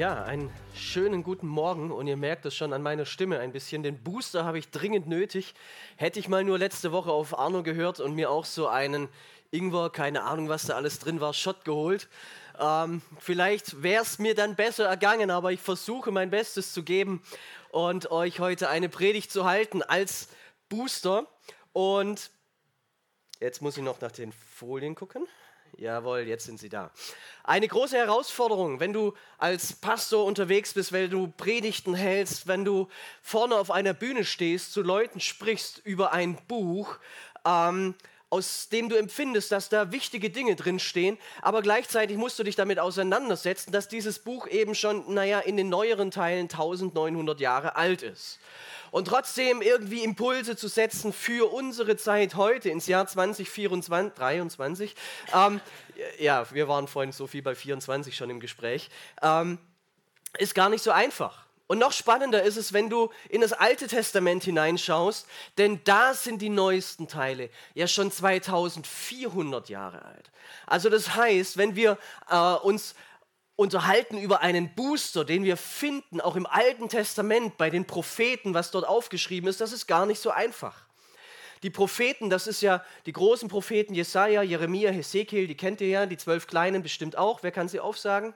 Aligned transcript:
Ja, 0.00 0.24
einen 0.24 0.50
schönen 0.74 1.22
guten 1.22 1.46
Morgen 1.46 1.92
und 1.92 2.06
ihr 2.06 2.16
merkt 2.16 2.46
es 2.46 2.54
schon 2.54 2.72
an 2.72 2.80
meiner 2.80 3.04
Stimme 3.04 3.38
ein 3.38 3.52
bisschen. 3.52 3.82
Den 3.82 4.02
Booster 4.02 4.46
habe 4.46 4.58
ich 4.58 4.70
dringend 4.70 5.06
nötig. 5.06 5.52
Hätte 5.96 6.18
ich 6.18 6.26
mal 6.26 6.42
nur 6.42 6.58
letzte 6.58 6.90
Woche 6.90 7.12
auf 7.12 7.38
Arno 7.38 7.62
gehört 7.62 8.00
und 8.00 8.14
mir 8.14 8.30
auch 8.30 8.46
so 8.46 8.66
einen 8.66 9.10
Ingwer, 9.50 9.90
keine 9.90 10.22
Ahnung, 10.22 10.48
was 10.48 10.64
da 10.64 10.74
alles 10.74 11.00
drin 11.00 11.20
war, 11.20 11.34
Shot 11.34 11.66
geholt. 11.66 12.08
Ähm, 12.58 13.02
vielleicht 13.18 13.82
wäre 13.82 14.02
es 14.02 14.18
mir 14.18 14.34
dann 14.34 14.56
besser 14.56 14.86
ergangen, 14.86 15.30
aber 15.30 15.52
ich 15.52 15.60
versuche 15.60 16.10
mein 16.10 16.30
Bestes 16.30 16.72
zu 16.72 16.82
geben 16.82 17.22
und 17.70 18.10
euch 18.10 18.40
heute 18.40 18.70
eine 18.70 18.88
Predigt 18.88 19.30
zu 19.30 19.44
halten 19.44 19.82
als 19.82 20.28
Booster. 20.70 21.26
Und 21.74 22.30
jetzt 23.38 23.60
muss 23.60 23.76
ich 23.76 23.84
noch 23.84 24.00
nach 24.00 24.12
den 24.12 24.32
Folien 24.32 24.94
gucken. 24.94 25.26
Jawohl, 25.80 26.28
jetzt 26.28 26.44
sind 26.44 26.60
sie 26.60 26.68
da. 26.68 26.90
Eine 27.42 27.66
große 27.66 27.96
Herausforderung, 27.96 28.80
wenn 28.80 28.92
du 28.92 29.14
als 29.38 29.72
Pastor 29.72 30.26
unterwegs 30.26 30.74
bist, 30.74 30.92
wenn 30.92 31.08
du 31.08 31.28
Predigten 31.28 31.94
hältst, 31.94 32.46
wenn 32.46 32.66
du 32.66 32.88
vorne 33.22 33.56
auf 33.56 33.70
einer 33.70 33.94
Bühne 33.94 34.26
stehst, 34.26 34.74
zu 34.74 34.82
Leuten 34.82 35.20
sprichst 35.20 35.80
über 35.82 36.12
ein 36.12 36.36
Buch, 36.48 36.98
ähm, 37.46 37.94
aus 38.28 38.68
dem 38.68 38.90
du 38.90 38.96
empfindest, 38.96 39.52
dass 39.52 39.70
da 39.70 39.90
wichtige 39.90 40.28
Dinge 40.28 40.54
drinstehen, 40.54 41.16
aber 41.40 41.62
gleichzeitig 41.62 42.18
musst 42.18 42.38
du 42.38 42.42
dich 42.42 42.56
damit 42.56 42.78
auseinandersetzen, 42.78 43.72
dass 43.72 43.88
dieses 43.88 44.18
Buch 44.18 44.46
eben 44.48 44.74
schon, 44.74 45.14
naja, 45.14 45.40
in 45.40 45.56
den 45.56 45.70
neueren 45.70 46.10
Teilen 46.10 46.42
1900 46.42 47.40
Jahre 47.40 47.76
alt 47.76 48.02
ist 48.02 48.38
und 48.90 49.06
trotzdem 49.06 49.62
irgendwie 49.62 50.02
Impulse 50.02 50.56
zu 50.56 50.68
setzen 50.68 51.12
für 51.12 51.52
unsere 51.52 51.96
Zeit 51.96 52.34
heute 52.34 52.70
ins 52.70 52.86
Jahr 52.86 53.06
2024, 53.06 54.14
23. 54.14 54.94
Ähm, 55.34 55.60
ja, 56.18 56.50
wir 56.50 56.68
waren 56.68 56.88
vorhin 56.88 57.12
so 57.12 57.26
viel 57.26 57.42
bei 57.42 57.54
24 57.54 58.16
schon 58.16 58.30
im 58.30 58.40
Gespräch. 58.40 58.90
Ähm, 59.22 59.58
ist 60.38 60.54
gar 60.54 60.68
nicht 60.68 60.82
so 60.82 60.90
einfach. 60.90 61.46
Und 61.70 61.78
noch 61.78 61.92
spannender 61.92 62.42
ist 62.42 62.56
es, 62.56 62.72
wenn 62.72 62.90
du 62.90 63.10
in 63.28 63.42
das 63.42 63.52
Alte 63.52 63.86
Testament 63.86 64.42
hineinschaust, 64.42 65.28
denn 65.56 65.80
da 65.84 66.14
sind 66.14 66.42
die 66.42 66.48
neuesten 66.48 67.06
Teile 67.06 67.48
ja 67.74 67.86
schon 67.86 68.10
2400 68.10 69.68
Jahre 69.68 70.04
alt. 70.04 70.32
Also 70.66 70.88
das 70.88 71.14
heißt, 71.14 71.58
wenn 71.58 71.76
wir 71.76 71.96
äh, 72.28 72.54
uns 72.54 72.96
unterhalten 73.60 74.16
über 74.16 74.40
einen 74.40 74.74
Booster, 74.74 75.22
den 75.22 75.44
wir 75.44 75.58
finden, 75.58 76.22
auch 76.22 76.34
im 76.34 76.46
Alten 76.46 76.88
Testament 76.88 77.58
bei 77.58 77.68
den 77.68 77.84
Propheten, 77.84 78.54
was 78.54 78.70
dort 78.70 78.88
aufgeschrieben 78.88 79.50
ist, 79.50 79.60
das 79.60 79.72
ist 79.72 79.86
gar 79.86 80.06
nicht 80.06 80.18
so 80.18 80.30
einfach. 80.30 80.86
Die 81.62 81.68
Propheten, 81.68 82.30
das 82.30 82.46
ist 82.46 82.62
ja 82.62 82.82
die 83.04 83.12
großen 83.12 83.50
Propheten 83.50 83.92
Jesaja, 83.92 84.40
Jeremia, 84.40 84.90
Hesekiel, 84.90 85.46
die 85.46 85.58
kennt 85.58 85.82
ihr 85.82 85.88
ja, 85.88 86.06
die 86.06 86.16
zwölf 86.16 86.46
kleinen 86.46 86.82
bestimmt 86.82 87.18
auch. 87.18 87.42
Wer 87.42 87.52
kann 87.52 87.68
sie 87.68 87.80
aufsagen? 87.80 88.32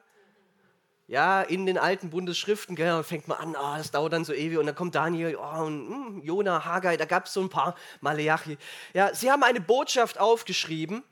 Ja, 1.06 1.40
in 1.40 1.64
den 1.64 1.78
alten 1.78 2.10
Bundesschriften, 2.10 2.76
gell, 2.76 3.02
fängt 3.02 3.26
man 3.26 3.38
an, 3.38 3.56
oh, 3.58 3.78
das 3.78 3.90
dauert 3.90 4.12
dann 4.12 4.26
so 4.26 4.34
ewig 4.34 4.58
und 4.58 4.66
dann 4.66 4.74
kommt 4.74 4.94
Daniel, 4.94 5.36
oh, 5.36 5.64
und, 5.64 5.88
hm, 5.88 6.22
Jona, 6.22 6.66
Haggai, 6.66 6.98
da 6.98 7.06
gab 7.06 7.26
es 7.26 7.32
so 7.32 7.40
ein 7.40 7.48
paar, 7.48 7.74
Maleachi. 8.02 8.58
Ja, 8.92 9.14
sie 9.14 9.30
haben 9.30 9.42
eine 9.42 9.62
Botschaft 9.62 10.20
aufgeschrieben, 10.20 11.02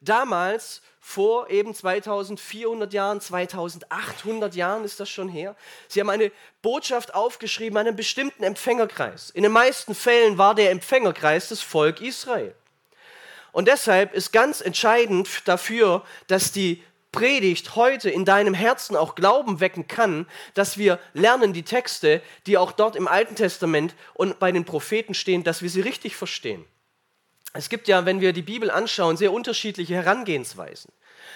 damals 0.00 0.82
vor 0.98 1.50
eben 1.50 1.74
2400 1.74 2.92
Jahren, 2.92 3.20
2800 3.20 4.54
Jahren 4.54 4.84
ist 4.84 5.00
das 5.00 5.08
schon 5.08 5.28
her. 5.28 5.56
Sie 5.88 6.00
haben 6.00 6.10
eine 6.10 6.30
Botschaft 6.62 7.14
aufgeschrieben 7.14 7.78
an 7.78 7.86
einen 7.86 7.96
bestimmten 7.96 8.42
Empfängerkreis. 8.42 9.30
In 9.30 9.42
den 9.42 9.52
meisten 9.52 9.94
Fällen 9.94 10.38
war 10.38 10.54
der 10.54 10.70
Empfängerkreis 10.70 11.48
das 11.48 11.62
Volk 11.62 12.00
Israel. 12.00 12.54
Und 13.52 13.66
deshalb 13.66 14.14
ist 14.14 14.32
ganz 14.32 14.60
entscheidend 14.60 15.48
dafür, 15.48 16.04
dass 16.28 16.52
die 16.52 16.84
Predigt 17.12 17.74
heute 17.74 18.08
in 18.08 18.24
deinem 18.24 18.54
Herzen 18.54 18.94
auch 18.94 19.16
Glauben 19.16 19.58
wecken 19.58 19.88
kann, 19.88 20.26
dass 20.54 20.78
wir 20.78 21.00
lernen 21.12 21.52
die 21.52 21.64
Texte, 21.64 22.22
die 22.46 22.56
auch 22.56 22.70
dort 22.70 22.94
im 22.94 23.08
Alten 23.08 23.34
Testament 23.34 23.96
und 24.14 24.38
bei 24.38 24.52
den 24.52 24.64
Propheten 24.64 25.14
stehen, 25.14 25.42
dass 25.42 25.62
wir 25.62 25.70
sie 25.70 25.80
richtig 25.80 26.14
verstehen. 26.14 26.64
Es 27.52 27.68
gibt 27.68 27.88
ja, 27.88 28.06
wenn 28.06 28.20
wir 28.20 28.32
die 28.32 28.42
Bibel 28.42 28.70
anschauen, 28.70 29.16
sehr 29.16 29.32
unterschiedliche 29.32 29.94
Herangehensweisen. 29.94 30.92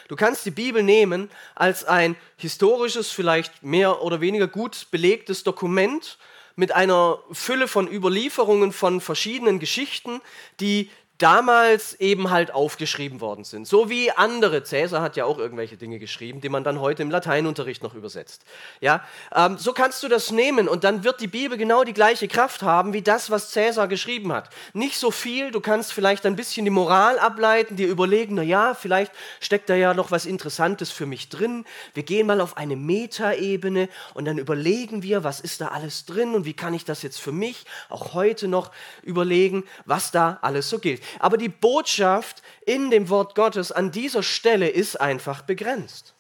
Du 0.09 0.17
kannst 0.17 0.45
die 0.47 0.51
Bibel 0.51 0.83
nehmen 0.83 1.31
als 1.55 1.85
ein 1.85 2.17
historisches, 2.37 3.11
vielleicht 3.11 3.63
mehr 3.63 4.03
oder 4.03 4.21
weniger 4.21 4.47
gut 4.47 4.89
belegtes 4.91 5.45
Dokument 5.45 6.19
mit 6.57 6.73
einer 6.73 7.19
Fülle 7.33 7.67
von 7.67 7.91
Überlieferungen 7.91 8.73
von 8.73 9.01
verschiedenen 9.01 9.59
Geschichten, 9.59 10.21
die 10.61 10.91
damals 11.19 11.95
eben 12.01 12.31
halt 12.31 12.53
aufgeschrieben 12.53 13.21
worden 13.21 13.45
sind. 13.45 13.69
So 13.69 13.89
wie 13.89 14.11
andere. 14.11 14.65
Cäsar 14.65 15.01
hat 15.01 15.17
ja 15.17 15.25
auch 15.25 15.39
irgendwelche 15.39 15.77
Dinge 15.77 15.99
geschrieben, 15.99 16.41
die 16.41 16.49
man 16.49 16.65
dann 16.65 16.81
heute 16.81 17.03
im 17.03 17.11
Lateinunterricht 17.11 17.83
noch 17.83 17.95
übersetzt. 17.95 18.45
Ja, 18.81 19.05
ähm, 19.33 19.57
so 19.57 19.73
kannst 19.73 20.03
du 20.03 20.09
das 20.09 20.33
nehmen 20.33 20.67
und 20.67 20.83
dann 20.83 21.05
wird 21.05 21.21
die 21.21 21.29
Bibel 21.29 21.57
genau 21.57 21.85
die 21.85 21.93
gleiche 21.93 22.27
Kraft 22.27 22.63
haben 22.63 22.93
wie 22.93 23.03
das, 23.03 23.31
was 23.31 23.51
Cäsar 23.51 23.87
geschrieben 23.87 24.33
hat. 24.33 24.51
Nicht 24.73 24.99
so 24.99 25.13
viel, 25.13 25.53
du 25.53 25.61
kannst 25.61 25.93
vielleicht 25.93 26.27
ein 26.27 26.35
bisschen 26.35 26.65
die 26.65 26.71
Moral 26.71 27.19
ableiten, 27.21 27.77
dir 27.77 27.89
überlegen, 27.89 28.35
na 28.35 28.43
ja, 28.43 28.75
vielleicht 28.75 29.13
steckt 29.41 29.71
da 29.71 29.75
ja 29.77 29.95
noch 29.95 30.11
was 30.11 30.27
Interessantes 30.27 30.91
für 30.91 31.07
mich 31.07 31.29
drin. 31.29 31.65
Wir 31.95 32.03
gehen 32.03 32.27
mal 32.27 32.41
auf 32.41 32.57
eine 32.57 32.75
Metaebene 32.75 33.89
und 34.15 34.25
dann 34.25 34.39
überlegen 34.39 35.05
wir, 35.05 35.23
was 35.23 35.39
ist 35.39 35.61
da 35.61 35.69
alles 35.69 36.07
drin 36.07 36.35
und 36.35 36.45
wie 36.45 36.55
kann 36.55 36.75
ich 36.75 36.85
das 36.85 37.03
jetzt 37.03 37.21
für 37.21 37.33
mich 37.33 37.67
auch 37.89 38.15
heute 38.15 38.49
noch 38.49 38.73
überlegen, 39.03 39.65
was 39.85 40.11
da 40.11 40.39
alles 40.43 40.69
so 40.69 40.81
gilt. 40.81 41.04
Aber 41.19 41.37
die 41.37 41.49
Botschaft 41.49 42.43
in 42.67 42.91
dem 42.91 43.09
Wort 43.09 43.35
Gottes 43.35 43.73
an 43.73 43.91
dieser 43.91 44.23
Stelle 44.23 44.69
ist 44.69 45.01
einfach 45.01 45.43
begrenzt. 45.43 46.15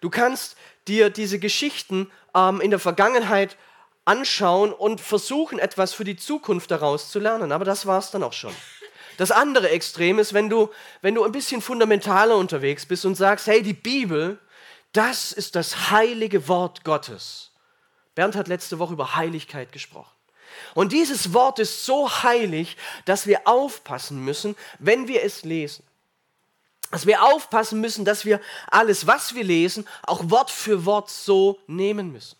Du 0.00 0.10
kannst 0.10 0.56
dir 0.88 1.10
diese 1.10 1.38
Geschichten 1.38 2.10
ähm, 2.34 2.60
in 2.60 2.70
der 2.70 2.78
Vergangenheit 2.78 3.56
anschauen 4.04 4.72
und 4.72 5.00
versuchen, 5.00 5.58
etwas 5.58 5.92
für 5.92 6.04
die 6.04 6.16
Zukunft 6.16 6.70
daraus 6.70 7.10
zu 7.10 7.18
lernen. 7.18 7.52
Aber 7.52 7.64
das 7.64 7.86
war 7.86 7.98
es 7.98 8.10
dann 8.10 8.22
auch 8.22 8.32
schon. 8.32 8.54
Das 9.16 9.30
andere 9.30 9.70
Extrem 9.70 10.18
ist, 10.18 10.34
wenn 10.34 10.48
du, 10.48 10.70
wenn 11.02 11.14
du 11.14 11.24
ein 11.24 11.32
bisschen 11.32 11.60
fundamentaler 11.60 12.36
unterwegs 12.36 12.86
bist 12.86 13.04
und 13.04 13.14
sagst, 13.14 13.46
hey, 13.46 13.62
die 13.62 13.74
Bibel, 13.74 14.38
das 14.92 15.32
ist 15.32 15.54
das 15.54 15.90
heilige 15.90 16.48
Wort 16.48 16.84
Gottes. 16.84 17.52
Bernd 18.14 18.36
hat 18.36 18.48
letzte 18.48 18.78
Woche 18.78 18.94
über 18.94 19.14
Heiligkeit 19.14 19.72
gesprochen. 19.72 20.10
Und 20.74 20.92
dieses 20.92 21.32
Wort 21.32 21.58
ist 21.58 21.84
so 21.84 22.08
heilig, 22.22 22.76
dass 23.04 23.26
wir 23.26 23.46
aufpassen 23.46 24.24
müssen, 24.24 24.56
wenn 24.78 25.08
wir 25.08 25.22
es 25.22 25.44
lesen. 25.44 25.84
Dass 26.90 27.06
wir 27.06 27.22
aufpassen 27.22 27.80
müssen, 27.80 28.04
dass 28.04 28.24
wir 28.24 28.40
alles, 28.70 29.06
was 29.06 29.34
wir 29.34 29.44
lesen, 29.44 29.86
auch 30.02 30.30
Wort 30.30 30.50
für 30.50 30.84
Wort 30.84 31.10
so 31.10 31.58
nehmen 31.66 32.12
müssen. 32.12 32.36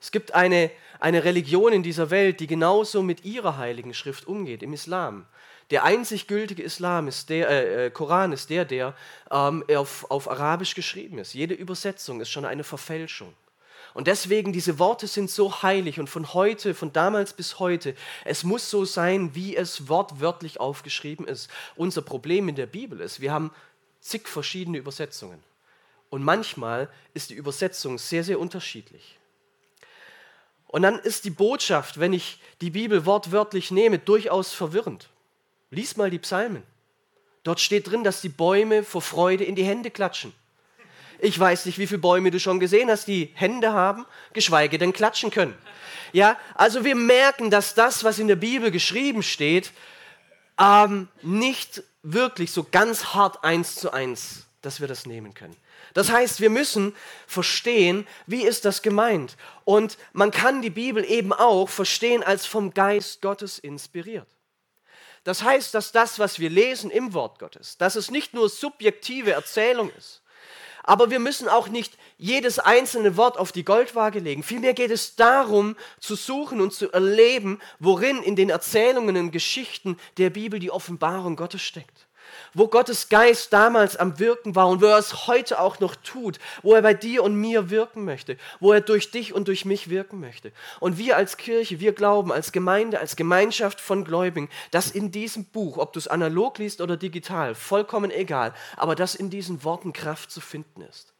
Es 0.00 0.10
gibt 0.10 0.34
eine, 0.34 0.70
eine 0.98 1.24
Religion 1.24 1.72
in 1.72 1.82
dieser 1.82 2.10
Welt, 2.10 2.40
die 2.40 2.46
genauso 2.46 3.02
mit 3.02 3.24
ihrer 3.24 3.56
heiligen 3.56 3.94
Schrift 3.94 4.26
umgeht, 4.26 4.62
im 4.62 4.72
Islam. 4.72 5.26
Der 5.70 5.84
einzig 5.84 6.26
gültige 6.26 6.62
Islam 6.62 7.08
ist 7.08 7.30
der, 7.30 7.48
äh, 7.48 7.86
äh 7.86 7.90
Koran 7.90 8.32
ist 8.32 8.50
der, 8.50 8.64
der 8.64 8.94
ähm, 9.30 9.64
auf, 9.74 10.10
auf 10.10 10.28
Arabisch 10.28 10.74
geschrieben 10.74 11.18
ist. 11.18 11.32
Jede 11.32 11.54
Übersetzung 11.54 12.20
ist 12.20 12.30
schon 12.30 12.44
eine 12.44 12.64
Verfälschung. 12.64 13.32
Und 13.94 14.06
deswegen, 14.06 14.52
diese 14.52 14.78
Worte 14.78 15.06
sind 15.06 15.30
so 15.30 15.62
heilig 15.62 16.00
und 16.00 16.08
von 16.08 16.32
heute, 16.32 16.74
von 16.74 16.92
damals 16.92 17.34
bis 17.34 17.58
heute, 17.58 17.94
es 18.24 18.42
muss 18.42 18.70
so 18.70 18.84
sein, 18.84 19.34
wie 19.34 19.54
es 19.54 19.88
wortwörtlich 19.88 20.60
aufgeschrieben 20.60 21.26
ist. 21.26 21.50
Unser 21.76 22.02
Problem 22.02 22.48
in 22.48 22.54
der 22.54 22.66
Bibel 22.66 23.00
ist, 23.00 23.20
wir 23.20 23.32
haben 23.32 23.50
zig 24.00 24.28
verschiedene 24.28 24.78
Übersetzungen. 24.78 25.42
Und 26.08 26.22
manchmal 26.22 26.88
ist 27.14 27.30
die 27.30 27.34
Übersetzung 27.34 27.98
sehr, 27.98 28.24
sehr 28.24 28.40
unterschiedlich. 28.40 29.18
Und 30.66 30.82
dann 30.82 30.98
ist 30.98 31.24
die 31.26 31.30
Botschaft, 31.30 32.00
wenn 32.00 32.14
ich 32.14 32.40
die 32.62 32.70
Bibel 32.70 33.04
wortwörtlich 33.04 33.70
nehme, 33.70 33.98
durchaus 33.98 34.54
verwirrend. 34.54 35.10
Lies 35.70 35.96
mal 35.96 36.10
die 36.10 36.18
Psalmen. 36.18 36.62
Dort 37.42 37.60
steht 37.60 37.90
drin, 37.90 38.04
dass 38.04 38.22
die 38.22 38.30
Bäume 38.30 38.82
vor 38.82 39.02
Freude 39.02 39.44
in 39.44 39.54
die 39.54 39.64
Hände 39.64 39.90
klatschen. 39.90 40.32
Ich 41.24 41.38
weiß 41.38 41.66
nicht, 41.66 41.78
wie 41.78 41.86
viele 41.86 42.00
Bäume 42.00 42.32
du 42.32 42.40
schon 42.40 42.58
gesehen 42.58 42.90
hast, 42.90 43.06
die 43.06 43.30
Hände 43.34 43.72
haben, 43.72 44.06
geschweige 44.32 44.76
denn 44.76 44.92
klatschen 44.92 45.30
können. 45.30 45.56
Ja, 46.12 46.36
also 46.56 46.84
wir 46.84 46.96
merken, 46.96 47.48
dass 47.48 47.74
das, 47.74 48.02
was 48.02 48.18
in 48.18 48.26
der 48.26 48.34
Bibel 48.34 48.72
geschrieben 48.72 49.22
steht, 49.22 49.70
ähm, 50.58 51.06
nicht 51.22 51.84
wirklich 52.02 52.50
so 52.50 52.66
ganz 52.68 53.14
hart 53.14 53.44
eins 53.44 53.76
zu 53.76 53.92
eins, 53.92 54.46
dass 54.62 54.80
wir 54.80 54.88
das 54.88 55.06
nehmen 55.06 55.32
können. 55.32 55.56
Das 55.94 56.10
heißt, 56.10 56.40
wir 56.40 56.50
müssen 56.50 56.92
verstehen, 57.28 58.04
wie 58.26 58.42
ist 58.42 58.64
das 58.64 58.82
gemeint. 58.82 59.36
Und 59.64 59.98
man 60.12 60.32
kann 60.32 60.60
die 60.60 60.70
Bibel 60.70 61.04
eben 61.04 61.32
auch 61.32 61.68
verstehen 61.68 62.24
als 62.24 62.46
vom 62.46 62.74
Geist 62.74 63.22
Gottes 63.22 63.60
inspiriert. 63.60 64.26
Das 65.22 65.44
heißt, 65.44 65.72
dass 65.72 65.92
das, 65.92 66.18
was 66.18 66.40
wir 66.40 66.50
lesen 66.50 66.90
im 66.90 67.14
Wort 67.14 67.38
Gottes, 67.38 67.78
dass 67.78 67.94
es 67.94 68.10
nicht 68.10 68.34
nur 68.34 68.48
subjektive 68.48 69.30
Erzählung 69.30 69.92
ist, 69.96 70.21
aber 70.82 71.10
wir 71.10 71.18
müssen 71.18 71.48
auch 71.48 71.68
nicht 71.68 71.96
jedes 72.18 72.58
einzelne 72.58 73.16
Wort 73.16 73.38
auf 73.38 73.52
die 73.52 73.64
Goldwaage 73.64 74.18
legen. 74.18 74.42
Vielmehr 74.42 74.74
geht 74.74 74.90
es 74.90 75.16
darum, 75.16 75.76
zu 76.00 76.14
suchen 76.14 76.60
und 76.60 76.72
zu 76.72 76.90
erleben, 76.92 77.60
worin 77.78 78.22
in 78.22 78.36
den 78.36 78.50
Erzählungen 78.50 79.16
und 79.16 79.30
Geschichten 79.30 79.96
der 80.18 80.30
Bibel 80.30 80.58
die 80.58 80.70
Offenbarung 80.70 81.36
Gottes 81.36 81.62
steckt 81.62 82.06
wo 82.54 82.68
Gottes 82.68 83.08
Geist 83.08 83.52
damals 83.52 83.96
am 83.96 84.18
Wirken 84.18 84.54
war 84.54 84.68
und 84.68 84.80
wo 84.80 84.86
er 84.86 84.98
es 84.98 85.26
heute 85.26 85.60
auch 85.60 85.80
noch 85.80 85.96
tut, 85.96 86.38
wo 86.62 86.74
er 86.74 86.82
bei 86.82 86.94
dir 86.94 87.22
und 87.22 87.34
mir 87.34 87.70
wirken 87.70 88.04
möchte, 88.04 88.36
wo 88.60 88.72
er 88.72 88.80
durch 88.80 89.10
dich 89.10 89.32
und 89.32 89.48
durch 89.48 89.64
mich 89.64 89.90
wirken 89.90 90.20
möchte. 90.20 90.52
Und 90.80 90.98
wir 90.98 91.16
als 91.16 91.36
Kirche, 91.36 91.80
wir 91.80 91.92
glauben 91.92 92.32
als 92.32 92.52
Gemeinde, 92.52 93.00
als 93.00 93.16
Gemeinschaft 93.16 93.80
von 93.80 94.04
Gläubigen, 94.04 94.48
dass 94.70 94.90
in 94.90 95.10
diesem 95.10 95.44
Buch, 95.44 95.78
ob 95.78 95.92
du 95.92 95.98
es 95.98 96.08
analog 96.08 96.58
liest 96.58 96.80
oder 96.80 96.96
digital, 96.96 97.54
vollkommen 97.54 98.10
egal, 98.10 98.54
aber 98.76 98.94
dass 98.94 99.14
in 99.14 99.30
diesen 99.30 99.64
Worten 99.64 99.92
Kraft 99.92 100.30
zu 100.30 100.40
finden 100.40 100.82
ist. 100.82 101.11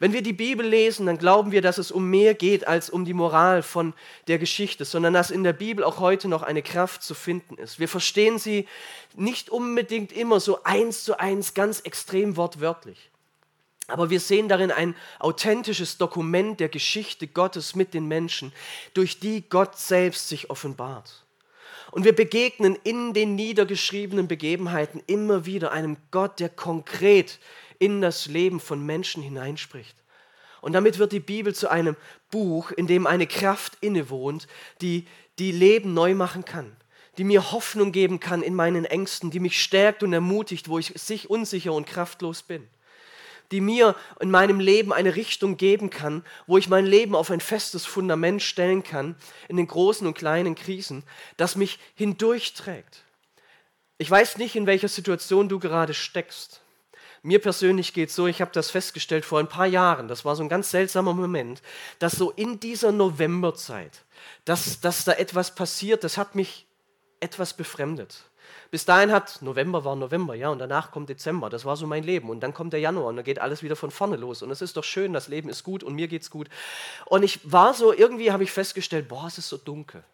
Wenn 0.00 0.14
wir 0.14 0.22
die 0.22 0.32
Bibel 0.32 0.66
lesen, 0.66 1.04
dann 1.04 1.18
glauben 1.18 1.52
wir, 1.52 1.60
dass 1.60 1.76
es 1.76 1.92
um 1.92 2.08
mehr 2.08 2.32
geht 2.32 2.66
als 2.66 2.88
um 2.88 3.04
die 3.04 3.12
Moral 3.12 3.62
von 3.62 3.92
der 4.28 4.38
Geschichte, 4.38 4.86
sondern 4.86 5.12
dass 5.12 5.30
in 5.30 5.44
der 5.44 5.52
Bibel 5.52 5.84
auch 5.84 6.00
heute 6.00 6.26
noch 6.26 6.42
eine 6.42 6.62
Kraft 6.62 7.02
zu 7.02 7.12
finden 7.12 7.58
ist. 7.58 7.78
Wir 7.78 7.86
verstehen 7.86 8.38
sie 8.38 8.66
nicht 9.14 9.50
unbedingt 9.50 10.10
immer 10.10 10.40
so 10.40 10.64
eins 10.64 11.04
zu 11.04 11.20
eins, 11.20 11.52
ganz 11.52 11.80
extrem 11.80 12.38
wortwörtlich. 12.38 13.10
Aber 13.88 14.08
wir 14.08 14.20
sehen 14.20 14.48
darin 14.48 14.70
ein 14.70 14.94
authentisches 15.18 15.98
Dokument 15.98 16.60
der 16.60 16.70
Geschichte 16.70 17.26
Gottes 17.26 17.74
mit 17.74 17.92
den 17.92 18.08
Menschen, 18.08 18.52
durch 18.94 19.20
die 19.20 19.44
Gott 19.50 19.78
selbst 19.78 20.28
sich 20.28 20.48
offenbart. 20.48 21.24
Und 21.90 22.04
wir 22.04 22.14
begegnen 22.14 22.78
in 22.84 23.12
den 23.12 23.34
niedergeschriebenen 23.34 24.28
Begebenheiten 24.28 25.02
immer 25.06 25.44
wieder 25.44 25.72
einem 25.72 25.98
Gott, 26.10 26.40
der 26.40 26.48
konkret 26.48 27.38
in 27.80 28.00
das 28.00 28.26
Leben 28.26 28.60
von 28.60 28.86
Menschen 28.86 29.22
hineinspricht. 29.22 29.96
Und 30.60 30.74
damit 30.74 30.98
wird 30.98 31.12
die 31.12 31.20
Bibel 31.20 31.54
zu 31.54 31.68
einem 31.68 31.96
Buch, 32.30 32.70
in 32.70 32.86
dem 32.86 33.06
eine 33.06 33.26
Kraft 33.26 33.78
innewohnt, 33.80 34.46
die 34.80 35.06
die 35.38 35.50
Leben 35.50 35.94
neu 35.94 36.14
machen 36.14 36.44
kann, 36.44 36.76
die 37.18 37.24
mir 37.24 37.50
Hoffnung 37.50 37.92
geben 37.92 38.20
kann 38.20 38.42
in 38.42 38.54
meinen 38.54 38.84
Ängsten, 38.84 39.30
die 39.30 39.40
mich 39.40 39.62
stärkt 39.62 40.02
und 40.02 40.12
ermutigt, 40.12 40.68
wo 40.68 40.78
ich 40.78 40.92
sich 40.96 41.30
unsicher 41.30 41.72
und 41.72 41.86
kraftlos 41.86 42.42
bin, 42.42 42.68
die 43.50 43.62
mir 43.62 43.96
in 44.20 44.30
meinem 44.30 44.60
Leben 44.60 44.92
eine 44.92 45.16
Richtung 45.16 45.56
geben 45.56 45.88
kann, 45.88 46.22
wo 46.46 46.58
ich 46.58 46.68
mein 46.68 46.84
Leben 46.84 47.16
auf 47.16 47.30
ein 47.30 47.40
festes 47.40 47.86
Fundament 47.86 48.42
stellen 48.42 48.82
kann, 48.82 49.16
in 49.48 49.56
den 49.56 49.66
großen 49.66 50.06
und 50.06 50.14
kleinen 50.14 50.54
Krisen, 50.54 51.02
das 51.38 51.56
mich 51.56 51.78
hindurchträgt. 51.94 53.04
Ich 53.96 54.10
weiß 54.10 54.36
nicht, 54.36 54.56
in 54.56 54.66
welcher 54.66 54.88
Situation 54.88 55.48
du 55.48 55.58
gerade 55.58 55.94
steckst. 55.94 56.60
Mir 57.22 57.38
persönlich 57.38 57.92
geht 57.92 58.08
es 58.08 58.16
so, 58.16 58.26
ich 58.26 58.40
habe 58.40 58.50
das 58.52 58.70
festgestellt 58.70 59.26
vor 59.26 59.40
ein 59.40 59.48
paar 59.48 59.66
Jahren, 59.66 60.08
das 60.08 60.24
war 60.24 60.36
so 60.36 60.42
ein 60.42 60.48
ganz 60.48 60.70
seltsamer 60.70 61.12
Moment, 61.12 61.60
dass 61.98 62.12
so 62.12 62.30
in 62.30 62.60
dieser 62.60 62.92
Novemberzeit, 62.92 64.04
dass, 64.46 64.80
dass 64.80 65.04
da 65.04 65.12
etwas 65.12 65.54
passiert, 65.54 66.02
das 66.02 66.16
hat 66.16 66.34
mich 66.34 66.66
etwas 67.20 67.52
befremdet. 67.52 68.24
Bis 68.70 68.84
dahin 68.84 69.12
hat, 69.12 69.42
November 69.42 69.84
war 69.84 69.96
November, 69.96 70.34
ja, 70.34 70.48
und 70.48 70.60
danach 70.60 70.92
kommt 70.92 71.08
Dezember, 71.08 71.50
das 71.50 71.64
war 71.64 71.76
so 71.76 71.86
mein 71.86 72.04
Leben. 72.04 72.30
Und 72.30 72.40
dann 72.40 72.54
kommt 72.54 72.72
der 72.72 72.80
Januar 72.80 73.08
und 73.08 73.16
dann 73.16 73.24
geht 73.24 73.40
alles 73.40 73.62
wieder 73.62 73.76
von 73.76 73.90
vorne 73.90 74.16
los. 74.16 74.42
Und 74.42 74.50
es 74.50 74.62
ist 74.62 74.76
doch 74.76 74.84
schön, 74.84 75.12
das 75.12 75.28
Leben 75.28 75.48
ist 75.48 75.64
gut 75.64 75.82
und 75.82 75.94
mir 75.94 76.08
geht's 76.08 76.30
gut. 76.30 76.48
Und 77.06 77.24
ich 77.24 77.40
war 77.50 77.74
so, 77.74 77.92
irgendwie 77.92 78.30
habe 78.30 78.44
ich 78.44 78.52
festgestellt, 78.52 79.08
boah, 79.08 79.26
es 79.26 79.38
ist 79.38 79.48
so 79.48 79.56
dunkel. 79.56 80.04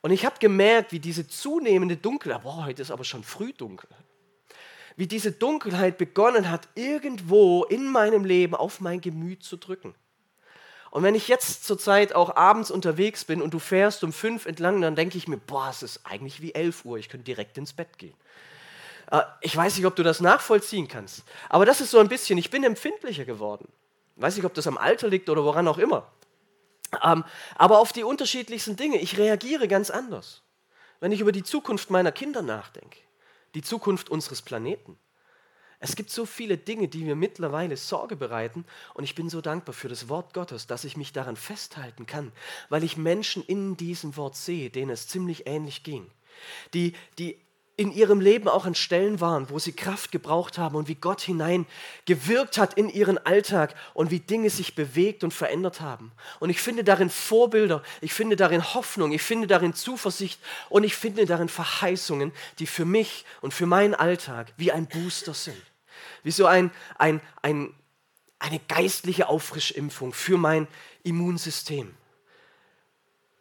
Und 0.00 0.10
ich 0.10 0.26
habe 0.26 0.36
gemerkt, 0.40 0.90
wie 0.90 0.98
diese 0.98 1.28
zunehmende 1.28 1.96
Dunkelheit, 1.96 2.42
boah, 2.42 2.66
heute 2.66 2.82
ist 2.82 2.90
aber 2.90 3.04
schon 3.04 3.22
früh 3.22 3.52
dunkel 3.52 3.88
wie 4.96 5.06
diese 5.06 5.32
Dunkelheit 5.32 5.98
begonnen 5.98 6.50
hat, 6.50 6.68
irgendwo 6.74 7.64
in 7.64 7.88
meinem 7.90 8.24
Leben 8.24 8.54
auf 8.54 8.80
mein 8.80 9.00
Gemüt 9.00 9.42
zu 9.42 9.56
drücken. 9.56 9.94
Und 10.90 11.02
wenn 11.02 11.14
ich 11.14 11.26
jetzt 11.26 11.64
zurzeit 11.64 12.14
auch 12.14 12.36
abends 12.36 12.70
unterwegs 12.70 13.24
bin 13.24 13.40
und 13.40 13.54
du 13.54 13.58
fährst 13.58 14.04
um 14.04 14.12
fünf 14.12 14.44
entlang, 14.44 14.82
dann 14.82 14.94
denke 14.94 15.16
ich 15.16 15.26
mir, 15.26 15.38
boah, 15.38 15.68
es 15.70 15.82
ist 15.82 16.04
eigentlich 16.04 16.42
wie 16.42 16.54
elf 16.54 16.84
Uhr, 16.84 16.98
ich 16.98 17.08
könnte 17.08 17.24
direkt 17.24 17.56
ins 17.56 17.72
Bett 17.72 17.96
gehen. 17.96 18.14
Äh, 19.10 19.22
ich 19.40 19.56
weiß 19.56 19.76
nicht, 19.76 19.86
ob 19.86 19.96
du 19.96 20.02
das 20.02 20.20
nachvollziehen 20.20 20.88
kannst, 20.88 21.22
aber 21.48 21.64
das 21.64 21.80
ist 21.80 21.92
so 21.92 21.98
ein 21.98 22.08
bisschen, 22.08 22.36
ich 22.36 22.50
bin 22.50 22.62
empfindlicher 22.62 23.24
geworden. 23.24 23.68
Ich 24.16 24.22
weiß 24.22 24.36
nicht, 24.36 24.44
ob 24.44 24.52
das 24.52 24.66
am 24.66 24.76
Alter 24.76 25.08
liegt 25.08 25.30
oder 25.30 25.44
woran 25.44 25.66
auch 25.66 25.78
immer. 25.78 26.06
Ähm, 27.02 27.24
aber 27.56 27.78
auf 27.78 27.94
die 27.94 28.04
unterschiedlichsten 28.04 28.76
Dinge, 28.76 28.98
ich 28.98 29.16
reagiere 29.16 29.68
ganz 29.68 29.90
anders. 29.90 30.42
Wenn 31.00 31.10
ich 31.10 31.20
über 31.20 31.32
die 31.32 31.42
Zukunft 31.42 31.90
meiner 31.90 32.12
Kinder 32.12 32.42
nachdenke, 32.42 32.98
die 33.54 33.62
Zukunft 33.62 34.10
unseres 34.10 34.42
Planeten. 34.42 34.98
Es 35.80 35.96
gibt 35.96 36.10
so 36.10 36.26
viele 36.26 36.56
Dinge, 36.56 36.86
die 36.86 37.02
mir 37.02 37.16
mittlerweile 37.16 37.76
Sorge 37.76 38.14
bereiten 38.14 38.64
und 38.94 39.02
ich 39.02 39.16
bin 39.16 39.28
so 39.28 39.40
dankbar 39.40 39.74
für 39.74 39.88
das 39.88 40.08
Wort 40.08 40.32
Gottes, 40.32 40.68
dass 40.68 40.84
ich 40.84 40.96
mich 40.96 41.12
daran 41.12 41.34
festhalten 41.34 42.06
kann, 42.06 42.30
weil 42.68 42.84
ich 42.84 42.96
Menschen 42.96 43.42
in 43.42 43.76
diesem 43.76 44.16
Wort 44.16 44.36
sehe, 44.36 44.70
denen 44.70 44.92
es 44.92 45.08
ziemlich 45.08 45.48
ähnlich 45.48 45.82
ging, 45.82 46.08
die, 46.72 46.94
die 47.18 47.36
in 47.82 47.90
ihrem 47.90 48.20
Leben 48.20 48.48
auch 48.48 48.64
an 48.64 48.76
Stellen 48.76 49.20
waren, 49.20 49.50
wo 49.50 49.58
sie 49.58 49.72
Kraft 49.72 50.12
gebraucht 50.12 50.56
haben 50.56 50.76
und 50.76 50.86
wie 50.86 50.94
Gott 50.94 51.20
hinein 51.20 51.66
gewirkt 52.04 52.56
hat 52.56 52.74
in 52.74 52.88
ihren 52.88 53.18
Alltag 53.18 53.74
und 53.92 54.12
wie 54.12 54.20
Dinge 54.20 54.50
sich 54.50 54.76
bewegt 54.76 55.24
und 55.24 55.34
verändert 55.34 55.80
haben. 55.80 56.12
Und 56.38 56.48
ich 56.48 56.60
finde 56.60 56.84
darin 56.84 57.10
Vorbilder, 57.10 57.82
ich 58.00 58.14
finde 58.14 58.36
darin 58.36 58.62
Hoffnung, 58.74 59.10
ich 59.10 59.22
finde 59.22 59.48
darin 59.48 59.74
Zuversicht 59.74 60.40
und 60.68 60.84
ich 60.84 60.94
finde 60.94 61.26
darin 61.26 61.48
Verheißungen, 61.48 62.30
die 62.60 62.68
für 62.68 62.84
mich 62.84 63.24
und 63.40 63.52
für 63.52 63.66
meinen 63.66 63.96
Alltag 63.96 64.52
wie 64.56 64.70
ein 64.70 64.86
Booster 64.86 65.34
sind. 65.34 65.60
Wie 66.22 66.30
so 66.30 66.46
ein, 66.46 66.70
ein, 66.98 67.20
ein, 67.42 67.74
eine 68.38 68.60
geistliche 68.68 69.28
Auffrischimpfung 69.28 70.12
für 70.12 70.38
mein 70.38 70.68
Immunsystem. 71.02 71.92